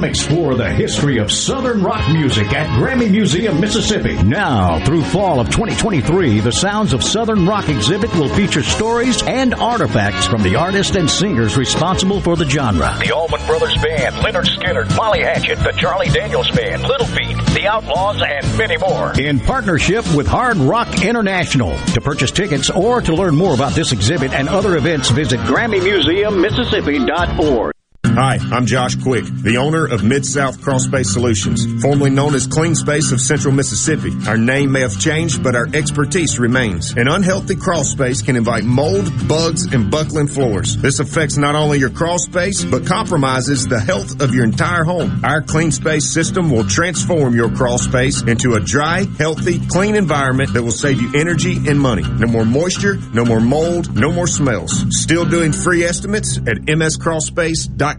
[0.00, 4.14] Come explore the history of Southern rock music at Grammy Museum, Mississippi.
[4.22, 9.52] Now, through fall of 2023, the Sounds of Southern Rock exhibit will feature stories and
[9.52, 12.96] artifacts from the artists and singers responsible for the genre.
[12.98, 17.68] The Allman Brothers Band, Lynyrd Skynyrd, Molly Hatchet, the Charlie Daniels Band, Little Feat, The
[17.68, 19.12] Outlaws, and many more.
[19.20, 21.76] In partnership with Hard Rock International.
[21.88, 27.74] To purchase tickets or to learn more about this exhibit and other events, visit GrammyMuseumMississippi.org.
[28.06, 32.74] Hi, I'm Josh Quick, the owner of Mid-South Crawl Space Solutions, formerly known as Clean
[32.74, 34.10] Space of Central Mississippi.
[34.26, 36.92] Our name may have changed, but our expertise remains.
[36.96, 40.76] An unhealthy crawl space can invite mold, bugs, and buckling floors.
[40.78, 45.20] This affects not only your crawl space, but compromises the health of your entire home.
[45.24, 50.52] Our Clean Space system will transform your crawl space into a dry, healthy, clean environment
[50.54, 52.02] that will save you energy and money.
[52.02, 54.84] No more moisture, no more mold, no more smells.
[54.90, 57.89] Still doing free estimates at mscrawlspace.com.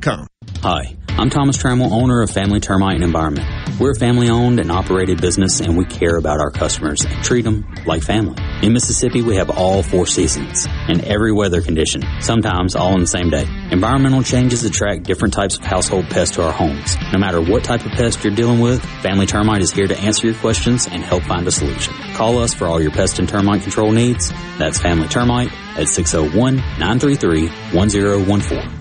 [0.64, 3.46] Hi, I'm Thomas Trammell, owner of Family Termite and Environment.
[3.78, 7.42] We're a family owned and operated business and we care about our customers and treat
[7.42, 8.42] them like family.
[8.62, 13.08] In Mississippi, we have all four seasons and every weather condition, sometimes all in the
[13.08, 13.46] same day.
[13.72, 16.96] Environmental changes attract different types of household pests to our homes.
[17.12, 20.28] No matter what type of pest you're dealing with, Family Termite is here to answer
[20.28, 21.94] your questions and help find a solution.
[22.14, 24.32] Call us for all your pest and termite control needs.
[24.58, 28.81] That's Family Termite at 601 933 1014.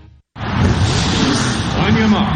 [1.91, 2.33] On your mark.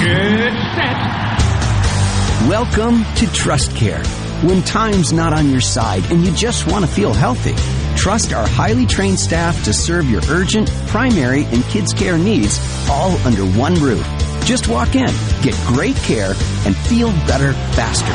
[0.00, 2.48] Get set.
[2.48, 4.02] Welcome to Trust Care.
[4.42, 7.54] When time's not on your side and you just want to feel healthy,
[7.96, 12.58] trust our highly trained staff to serve your urgent, primary, and kids care needs
[12.90, 14.04] all under one roof.
[14.44, 16.32] Just walk in, get great care,
[16.66, 18.12] and feel better faster.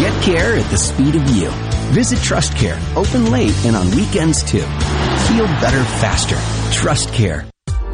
[0.00, 1.50] Get care at the speed of you.
[1.92, 4.64] Visit Trust Care, open late and on weekends too.
[5.28, 6.38] Feel better faster.
[6.72, 7.46] Trust Care.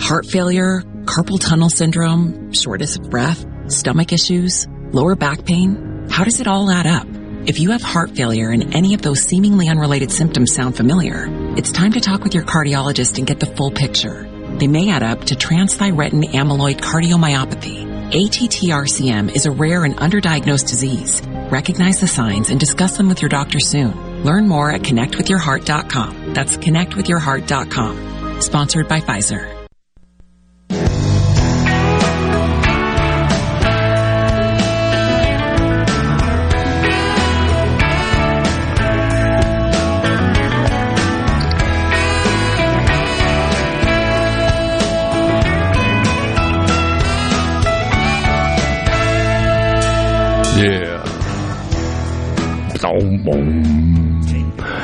[0.00, 6.06] Heart failure, carpal tunnel syndrome, shortness of breath, stomach issues, lower back pain.
[6.10, 7.06] How does it all add up?
[7.46, 11.26] If you have heart failure and any of those seemingly unrelated symptoms sound familiar,
[11.56, 14.28] it's time to talk with your cardiologist and get the full picture.
[14.58, 18.12] They may add up to transthyretin amyloid cardiomyopathy.
[18.12, 21.22] ATTRCM is a rare and underdiagnosed disease.
[21.50, 24.22] Recognize the signs and discuss them with your doctor soon.
[24.22, 26.34] Learn more at connectwithyourheart.com.
[26.34, 28.40] That's connectwithyourheart.com.
[28.40, 29.61] Sponsored by Pfizer.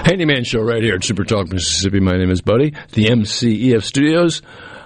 [0.09, 2.01] Handyman Show right here at Super Talk Mississippi.
[2.01, 4.41] My name is Buddy, the MCEF Studios.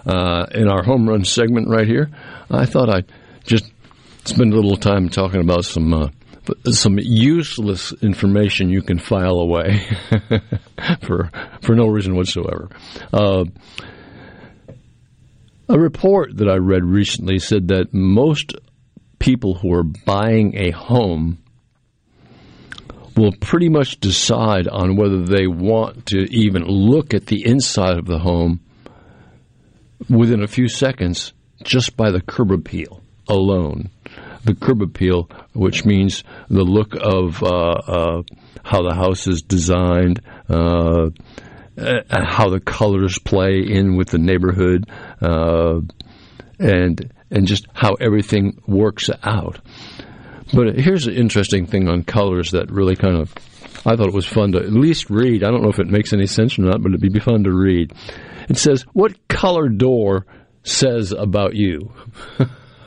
[0.04, 2.10] uh, in our home run segment right here,
[2.50, 3.06] I thought I'd
[3.44, 3.72] just
[4.24, 6.08] spend a little time talking about some uh,
[6.72, 9.86] some useless information you can file away
[11.02, 11.30] for
[11.60, 12.68] for no reason whatsoever.
[13.12, 13.44] Uh,
[15.68, 18.56] a report that I read recently said that most
[19.20, 21.41] people who are buying a home
[23.16, 28.06] will pretty much decide on whether they want to even look at the inside of
[28.06, 28.60] the home
[30.08, 31.32] within a few seconds
[31.62, 33.90] just by the curb appeal alone.
[34.44, 38.22] The curb appeal, which means the look of uh, uh,
[38.64, 41.10] how the house is designed, uh,
[41.78, 44.90] uh, how the colors play in with the neighborhood,
[45.20, 45.80] uh,
[46.58, 49.60] and and just how everything works out.
[50.52, 53.32] But here's an interesting thing on colors that really kind of
[53.84, 55.42] I thought it was fun to at least read.
[55.42, 57.52] I don't know if it makes any sense or not, but it'd be fun to
[57.52, 57.92] read.
[58.48, 60.26] It says, "What color door
[60.62, 61.92] says about you?"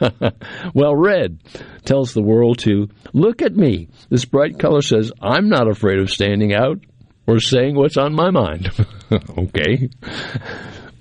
[0.73, 1.39] well, red
[1.83, 3.89] tells the world to look at me.
[4.09, 6.79] This bright color says, I'm not afraid of standing out
[7.27, 8.71] or saying what's on my mind.
[9.37, 9.89] okay.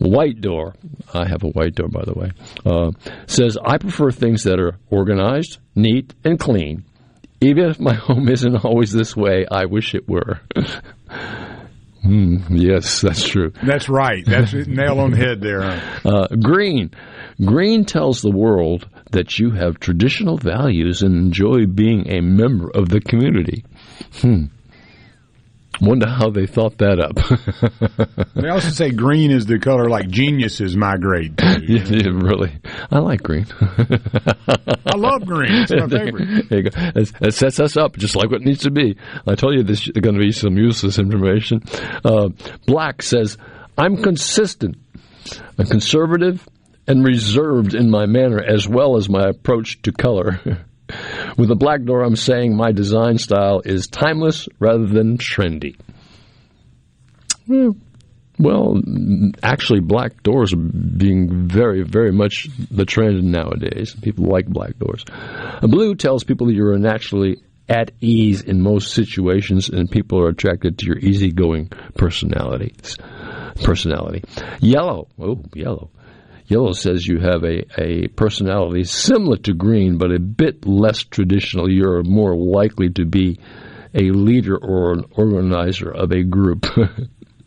[0.05, 0.75] White door,
[1.13, 2.31] I have a white door, by the way,
[2.67, 2.91] uh,
[3.27, 6.85] says, I prefer things that are organized, neat, and clean.
[7.41, 10.41] Even if my home isn't always this way, I wish it were.
[12.03, 13.53] Hmm, yes, that's true.
[13.63, 14.23] That's right.
[14.27, 15.63] That's nail on the head there.
[16.05, 16.91] Uh, green.
[17.43, 22.91] Green tells the world that you have traditional values and enjoy being a member of
[22.91, 23.65] the community.
[24.21, 24.45] Hmm.
[25.81, 27.17] Wonder how they thought that up.
[28.35, 31.61] they also say green is the color like geniuses migrate to.
[31.67, 32.53] yeah, yeah, really.
[32.91, 33.47] I like green.
[33.61, 35.53] I love green.
[35.53, 36.45] It's my favorite.
[36.49, 36.91] There you go.
[36.95, 38.97] It, sets us up just like what needs to be.
[39.27, 41.63] I told you this is going to be some useless information.
[42.05, 42.29] Uh,
[42.67, 43.37] Black says,
[43.77, 44.77] I'm consistent.
[45.59, 46.47] I'm conservative
[46.87, 50.41] and reserved in my manner as well as my approach to color.
[51.37, 55.77] With the black door, I'm saying my design style is timeless rather than trendy.
[57.47, 57.71] Hmm.
[58.39, 58.81] Well,
[59.43, 63.95] actually, black doors are being very, very much the trend nowadays.
[64.03, 65.05] People like black doors.
[65.63, 67.37] Blue tells people you're naturally
[67.69, 72.99] at ease in most situations, and people are attracted to your easygoing personalities.
[73.63, 74.25] Personality.
[74.61, 75.07] Yellow.
[75.19, 75.91] Oh, yellow.
[76.47, 81.71] Yellow says you have a, a personality similar to green, but a bit less traditional.
[81.71, 83.39] You're more likely to be
[83.95, 86.67] a leader or an organizer of a group.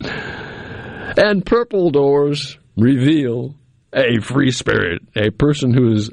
[0.00, 3.54] and purple doors reveal
[3.92, 6.10] a free spirit, a person who is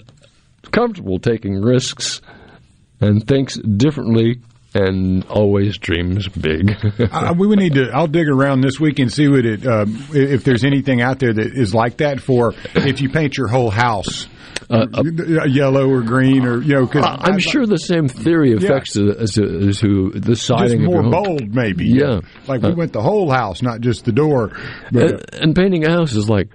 [0.72, 2.22] comfortable taking risks
[3.02, 4.42] and thinks differently
[4.76, 6.76] and always dreams big.
[7.12, 7.90] uh, we would need to.
[7.94, 11.34] I'll dig around this week and see what it uh, if there's anything out there
[11.34, 14.28] that is like that for if you paint your whole house.
[14.68, 14.88] Uh,
[15.48, 19.12] yellow or green, or you know, because I'm sure the same theory affects yeah.
[19.20, 20.80] as, as to the siding.
[20.80, 21.86] Just more bold, maybe.
[21.86, 24.54] Yeah, like we went the whole house, not just the door.
[24.92, 26.50] And, and painting a house is like,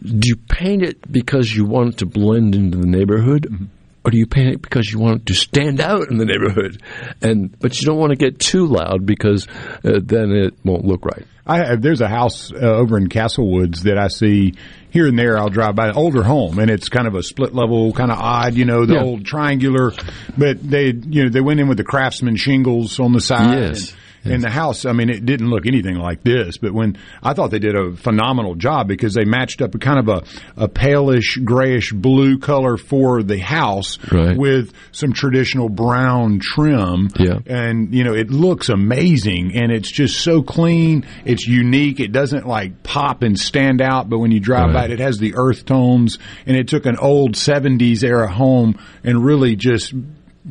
[0.00, 3.68] do you paint it because you want it to blend into the neighborhood?
[4.08, 6.82] Or do you panic because you want to stand out in the neighborhood?
[7.20, 9.46] And but you don't want to get too loud because
[9.84, 11.26] uh, then it won't look right.
[11.46, 14.54] I there's a house uh, over in Castlewoods that I see
[14.88, 15.36] here and there.
[15.36, 18.18] I'll drive by an older home, and it's kind of a split level, kind of
[18.18, 19.02] odd, you know, the yeah.
[19.02, 19.92] old triangular.
[20.38, 23.58] But they, you know, they went in with the craftsman shingles on the side.
[23.58, 23.90] Yes.
[23.90, 24.84] And, in the house.
[24.84, 27.92] I mean, it didn't look anything like this, but when I thought they did a
[27.92, 32.76] phenomenal job because they matched up a kind of a, a palish grayish blue color
[32.76, 34.36] for the house right.
[34.36, 37.08] with some traditional brown trim.
[37.18, 37.38] Yeah.
[37.46, 41.06] And, you know, it looks amazing and it's just so clean.
[41.24, 42.00] It's unique.
[42.00, 44.74] It doesn't like pop and stand out, but when you drive right.
[44.74, 48.78] by it, it has the earth tones and it took an old 70s era home
[49.04, 49.94] and really just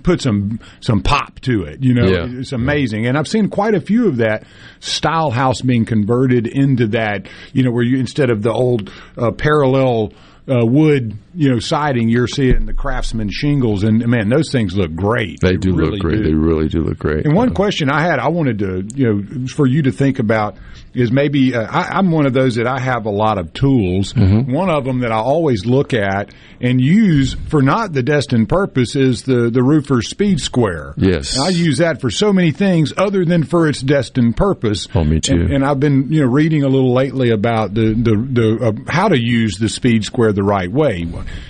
[0.03, 1.83] put some some pop to it.
[1.83, 2.39] You know, yeah.
[2.39, 4.45] it's amazing, and I've seen quite a few of that
[4.79, 7.27] style house being converted into that.
[7.53, 10.13] You know, where you instead of the old uh, parallel.
[10.49, 12.07] Uh, wood, you know, siding.
[12.07, 15.41] You're seeing the craftsman shingles, and man, those things look great.
[15.41, 16.17] They, they do really look great.
[16.17, 16.23] Do.
[16.23, 17.25] They really do look great.
[17.25, 20.19] And one uh, question I had, I wanted to, you know, for you to think
[20.19, 20.57] about
[20.97, 24.13] is maybe uh, I, am one of those that I have a lot of tools.
[24.13, 24.51] Mm-hmm.
[24.51, 28.95] One of them that I always look at and use for not the destined purpose
[28.95, 30.95] is the the roofer speed square.
[30.97, 34.87] Yes, and I use that for so many things other than for its destined purpose.
[34.95, 35.35] Oh, me too.
[35.35, 38.91] And, and I've been you know reading a little lately about the the, the uh,
[38.91, 41.05] how to use the speed square the right way,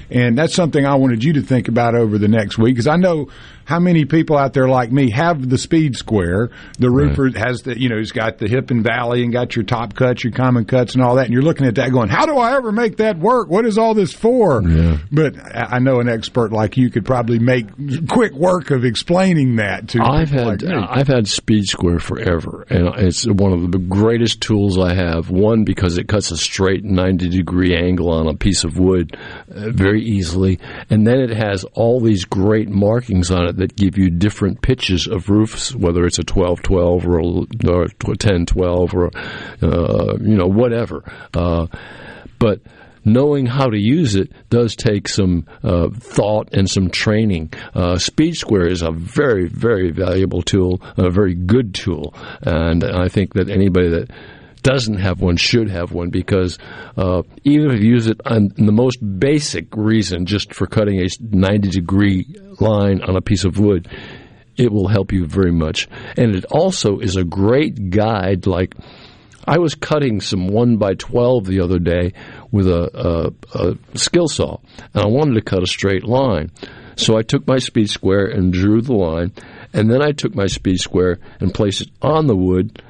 [0.09, 2.95] and that's something I wanted you to think about over the next week because I
[2.95, 3.29] know
[3.67, 6.51] how many people out there like me have the speed square?
[6.79, 9.65] The roofer has the, you know, he's got the hip and valley and got your
[9.65, 11.25] top cuts, your common cuts, and all that.
[11.25, 13.49] And you're looking at that, going, "How do I ever make that work?
[13.49, 14.99] What is all this for?" Yeah.
[15.11, 17.65] But I know an expert like you could probably make
[18.07, 20.01] quick work of explaining that to.
[20.01, 20.73] I've had like me.
[20.73, 25.29] I've had Speed Square forever, and it's one of the greatest tools I have.
[25.29, 29.17] One because it cuts a straight ninety degree angle on a piece of wood
[29.53, 30.57] uh, very easily,
[30.89, 35.07] and then it has all these great markings on it that give you different pitches
[35.07, 39.11] of roofs, whether it's a twelve twelve or a or ten twelve or
[39.61, 41.03] uh, you know whatever.
[41.33, 41.67] Uh,
[42.39, 42.61] but
[43.07, 47.51] knowing how to use it does take some uh, thought and some training.
[47.73, 53.07] Uh, Speed Square is a very, very valuable tool, a very good tool, and I
[53.07, 54.11] think that anybody that
[54.67, 56.59] doesn't have one should have one because
[56.97, 61.07] uh, even if you use it on the most basic reason, just for cutting a
[61.21, 62.25] 90 degree
[62.59, 63.87] line on a piece of wood,
[64.57, 65.87] it will help you very much.
[66.17, 68.75] And it also is a great guide, like
[69.47, 72.11] I was cutting some one by twelve the other day
[72.51, 74.57] with a, a, a skill saw,
[74.93, 76.51] and I wanted to cut a straight line.
[76.97, 79.31] So I took my speed square and drew the line,
[79.71, 82.83] and then I took my speed square and placed it on the wood,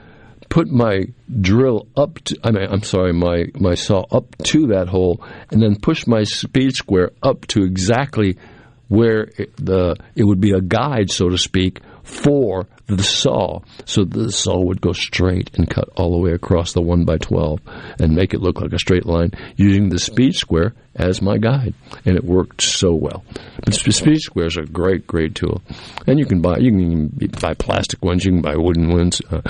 [0.58, 1.06] put my
[1.40, 5.62] drill up to, I mean, I'm sorry, my, my saw up to that hole, and
[5.62, 8.40] then push my speed square up to exactly
[8.88, 14.06] where it, the it would be a guide, so to speak, for the saw, so
[14.06, 17.60] the saw would go straight and cut all the way across the one by twelve
[18.00, 21.74] and make it look like a straight line using the speed square as my guide,
[22.06, 23.26] and it worked so well.
[23.64, 25.62] But speed square is a great, great tool,
[26.08, 29.42] and you can buy you can buy plastic ones, you can buy wooden ones, uh,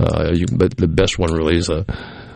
[0.00, 1.84] uh, you, but the best one really is a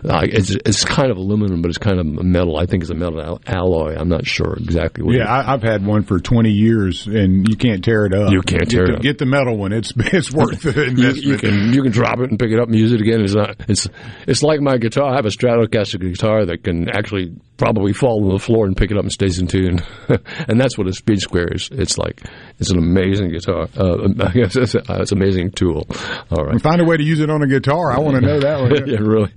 [0.04, 2.56] uh, it's, it's kind of aluminum, but it's kind of metal.
[2.56, 3.96] I think it's a metal al- alloy.
[3.96, 5.14] I'm not sure exactly what.
[5.14, 8.32] Yeah, I, I've had one for 20 years, and you can't tear it up.
[8.32, 9.02] You can't Get tear the, it up.
[9.02, 9.72] Get the metal one.
[9.72, 11.16] It's it's worth the you, investment.
[11.24, 13.20] you can you can drop it and pick it up and use it again.
[13.22, 13.88] It's not it's
[14.26, 15.12] it's like my guitar.
[15.12, 18.90] I have a Stratocaster guitar that can actually probably fall on the floor and pick
[18.90, 19.80] it up and stays in tune.
[20.48, 21.68] and that's what a Speed Square is.
[21.70, 22.22] It's like
[22.58, 23.68] it's an amazing guitar.
[23.76, 25.86] Uh, I guess it's, a, it's an amazing tool.
[26.30, 26.60] All right.
[26.60, 27.92] Find a way to use it on a guitar.
[27.92, 28.86] I want to know that one.
[28.88, 29.30] yeah, really.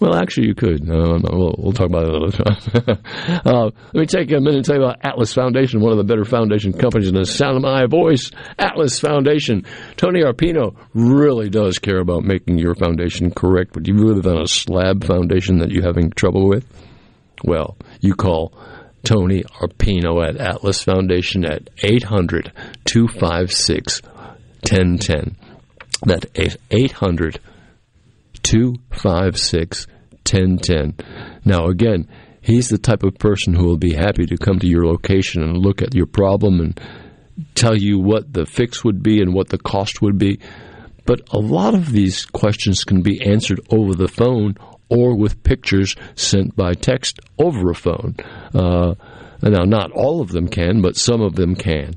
[0.00, 0.82] Well, actually, you could.
[0.82, 3.42] No, no, we'll, we'll talk about it another time.
[3.46, 6.04] uh, let me take a minute and tell you about Atlas Foundation, one of the
[6.04, 8.32] better foundation companies in the sound of my voice.
[8.58, 9.64] Atlas Foundation.
[9.96, 13.74] Tony Arpino really does care about making your foundation correct.
[13.74, 16.66] But you live on a slab foundation that you're having trouble with?
[17.44, 18.52] Well, you call
[19.02, 22.52] Tony Arpino at Atlas Foundation at 800
[22.84, 25.36] 256 1010.
[26.04, 27.40] That's 800
[28.42, 30.94] 256 1010.
[31.44, 32.08] Now, again,
[32.40, 35.56] he's the type of person who will be happy to come to your location and
[35.56, 36.80] look at your problem and
[37.54, 40.40] tell you what the fix would be and what the cost would be.
[41.06, 44.56] But a lot of these questions can be answered over the phone
[44.90, 48.16] or with pictures sent by text over a phone.
[48.54, 48.94] Uh,
[49.42, 51.94] now, not all of them can, but some of them can.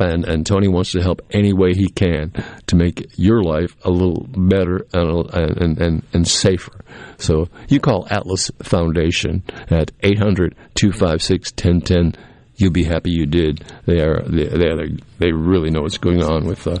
[0.00, 2.32] And, and Tony wants to help any way he can
[2.66, 6.84] to make your life a little better and, and, and, and safer.
[7.16, 12.14] So you call Atlas Foundation at 800 256 1010.
[12.54, 13.64] You'll be happy you did.
[13.86, 14.88] They are they they, are,
[15.18, 16.78] they really know what's going on with uh,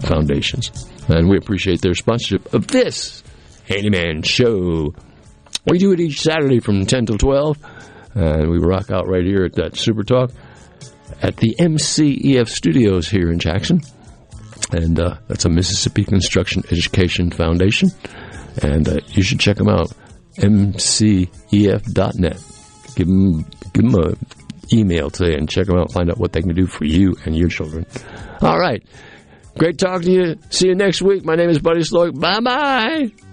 [0.00, 3.22] foundations, and we appreciate their sponsorship of this
[3.68, 4.94] Handyman Show.
[5.66, 7.56] We do it each Saturday from 10 till 12,
[8.14, 10.30] and we rock out right here at that Super Talk
[11.22, 13.80] at the MCEF Studios here in Jackson.
[14.72, 17.90] And uh, that's a Mississippi Construction Education Foundation.
[18.62, 19.92] And uh, you should check them out,
[20.36, 21.30] mcef.net.
[22.96, 24.14] Give them, give them a
[24.72, 27.36] email today and check them out, find out what they can do for you and
[27.36, 27.86] your children.
[28.40, 28.82] All right.
[29.58, 30.36] Great talking to you.
[30.50, 31.24] See you next week.
[31.24, 32.18] My name is Buddy Slowick.
[32.18, 33.23] Bye bye.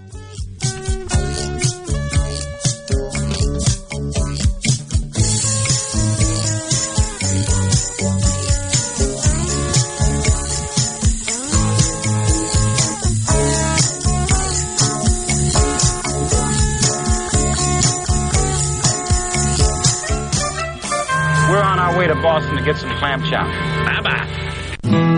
[22.22, 23.50] Boston to get some clam chowder.
[23.84, 24.52] Bye bye.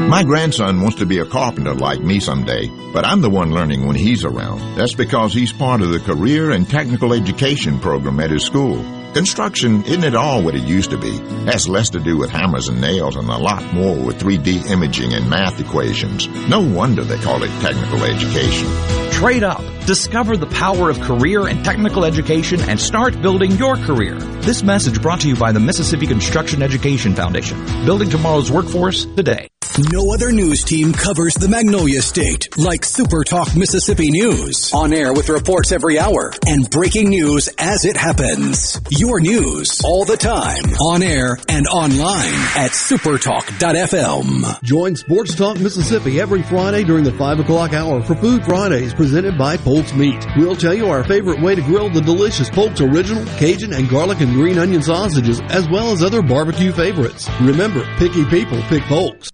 [0.08, 3.86] My grandson wants to be a carpenter like me someday, but I'm the one learning
[3.86, 4.60] when he's around.
[4.76, 8.76] That's because he's part of the career and technical education program at his school.
[9.14, 11.16] Construction isn't at all what it used to be.
[11.46, 15.14] Has less to do with hammers and nails and a lot more with 3D imaging
[15.14, 16.26] and math equations.
[16.48, 18.68] No wonder they call it technical education.
[19.12, 19.62] Trade up.
[19.86, 24.16] Discover the power of career and technical education and start building your career.
[24.40, 27.64] This message brought to you by the Mississippi Construction Education Foundation.
[27.84, 29.48] Building tomorrow's workforce today.
[29.76, 34.72] No other news team covers the Magnolia State like Super Talk Mississippi News.
[34.72, 38.80] On air with reports every hour and breaking news as it happens.
[38.88, 40.62] Your news all the time.
[40.80, 44.62] On air and online at supertalk.fm.
[44.62, 49.36] Join Sports Talk Mississippi every Friday during the 5 o'clock hour for Food Fridays presented
[49.36, 50.24] by Polk's Meat.
[50.36, 54.20] We'll tell you our favorite way to grill the delicious Polk's Original, Cajun, and garlic
[54.20, 57.28] and green onion sausages, as well as other barbecue favorites.
[57.40, 59.33] Remember, picky people pick Polk's.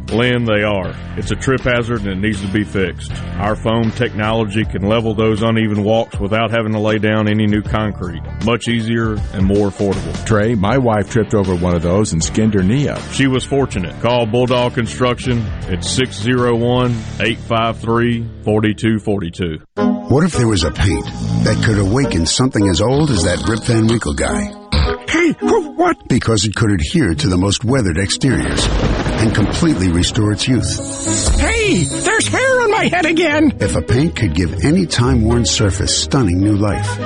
[0.11, 0.93] Lynn, they are.
[1.17, 3.11] It's a trip hazard and it needs to be fixed.
[3.39, 7.61] Our foam technology can level those uneven walks without having to lay down any new
[7.61, 8.21] concrete.
[8.45, 10.25] Much easier and more affordable.
[10.25, 13.01] Trey, my wife tripped over one of those and skinned her knee up.
[13.11, 13.99] She was fortunate.
[14.01, 19.59] Call Bulldog Construction at 601 853 4242.
[20.11, 21.05] What if there was a paint
[21.45, 24.57] that could awaken something as old as that Rip Van Winkle guy?
[25.07, 26.07] Hey, what?
[26.09, 28.65] Because it could adhere to the most weathered exteriors
[29.21, 31.39] and completely restore its youth.
[31.39, 33.53] Hey, there's hair on my head again.
[33.59, 36.99] If a paint could give any time-worn surface stunning new life,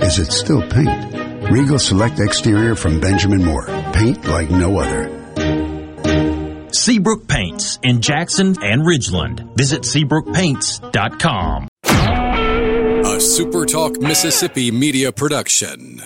[0.00, 1.50] is it still paint?
[1.50, 3.66] Regal Select Exterior from Benjamin Moore.
[3.92, 5.12] Paint like no other.
[6.72, 9.56] Seabrook Paints in Jackson and Ridgeland.
[9.56, 11.68] Visit SeabrookPaints.com.
[11.84, 16.02] A SuperTalk Mississippi media production.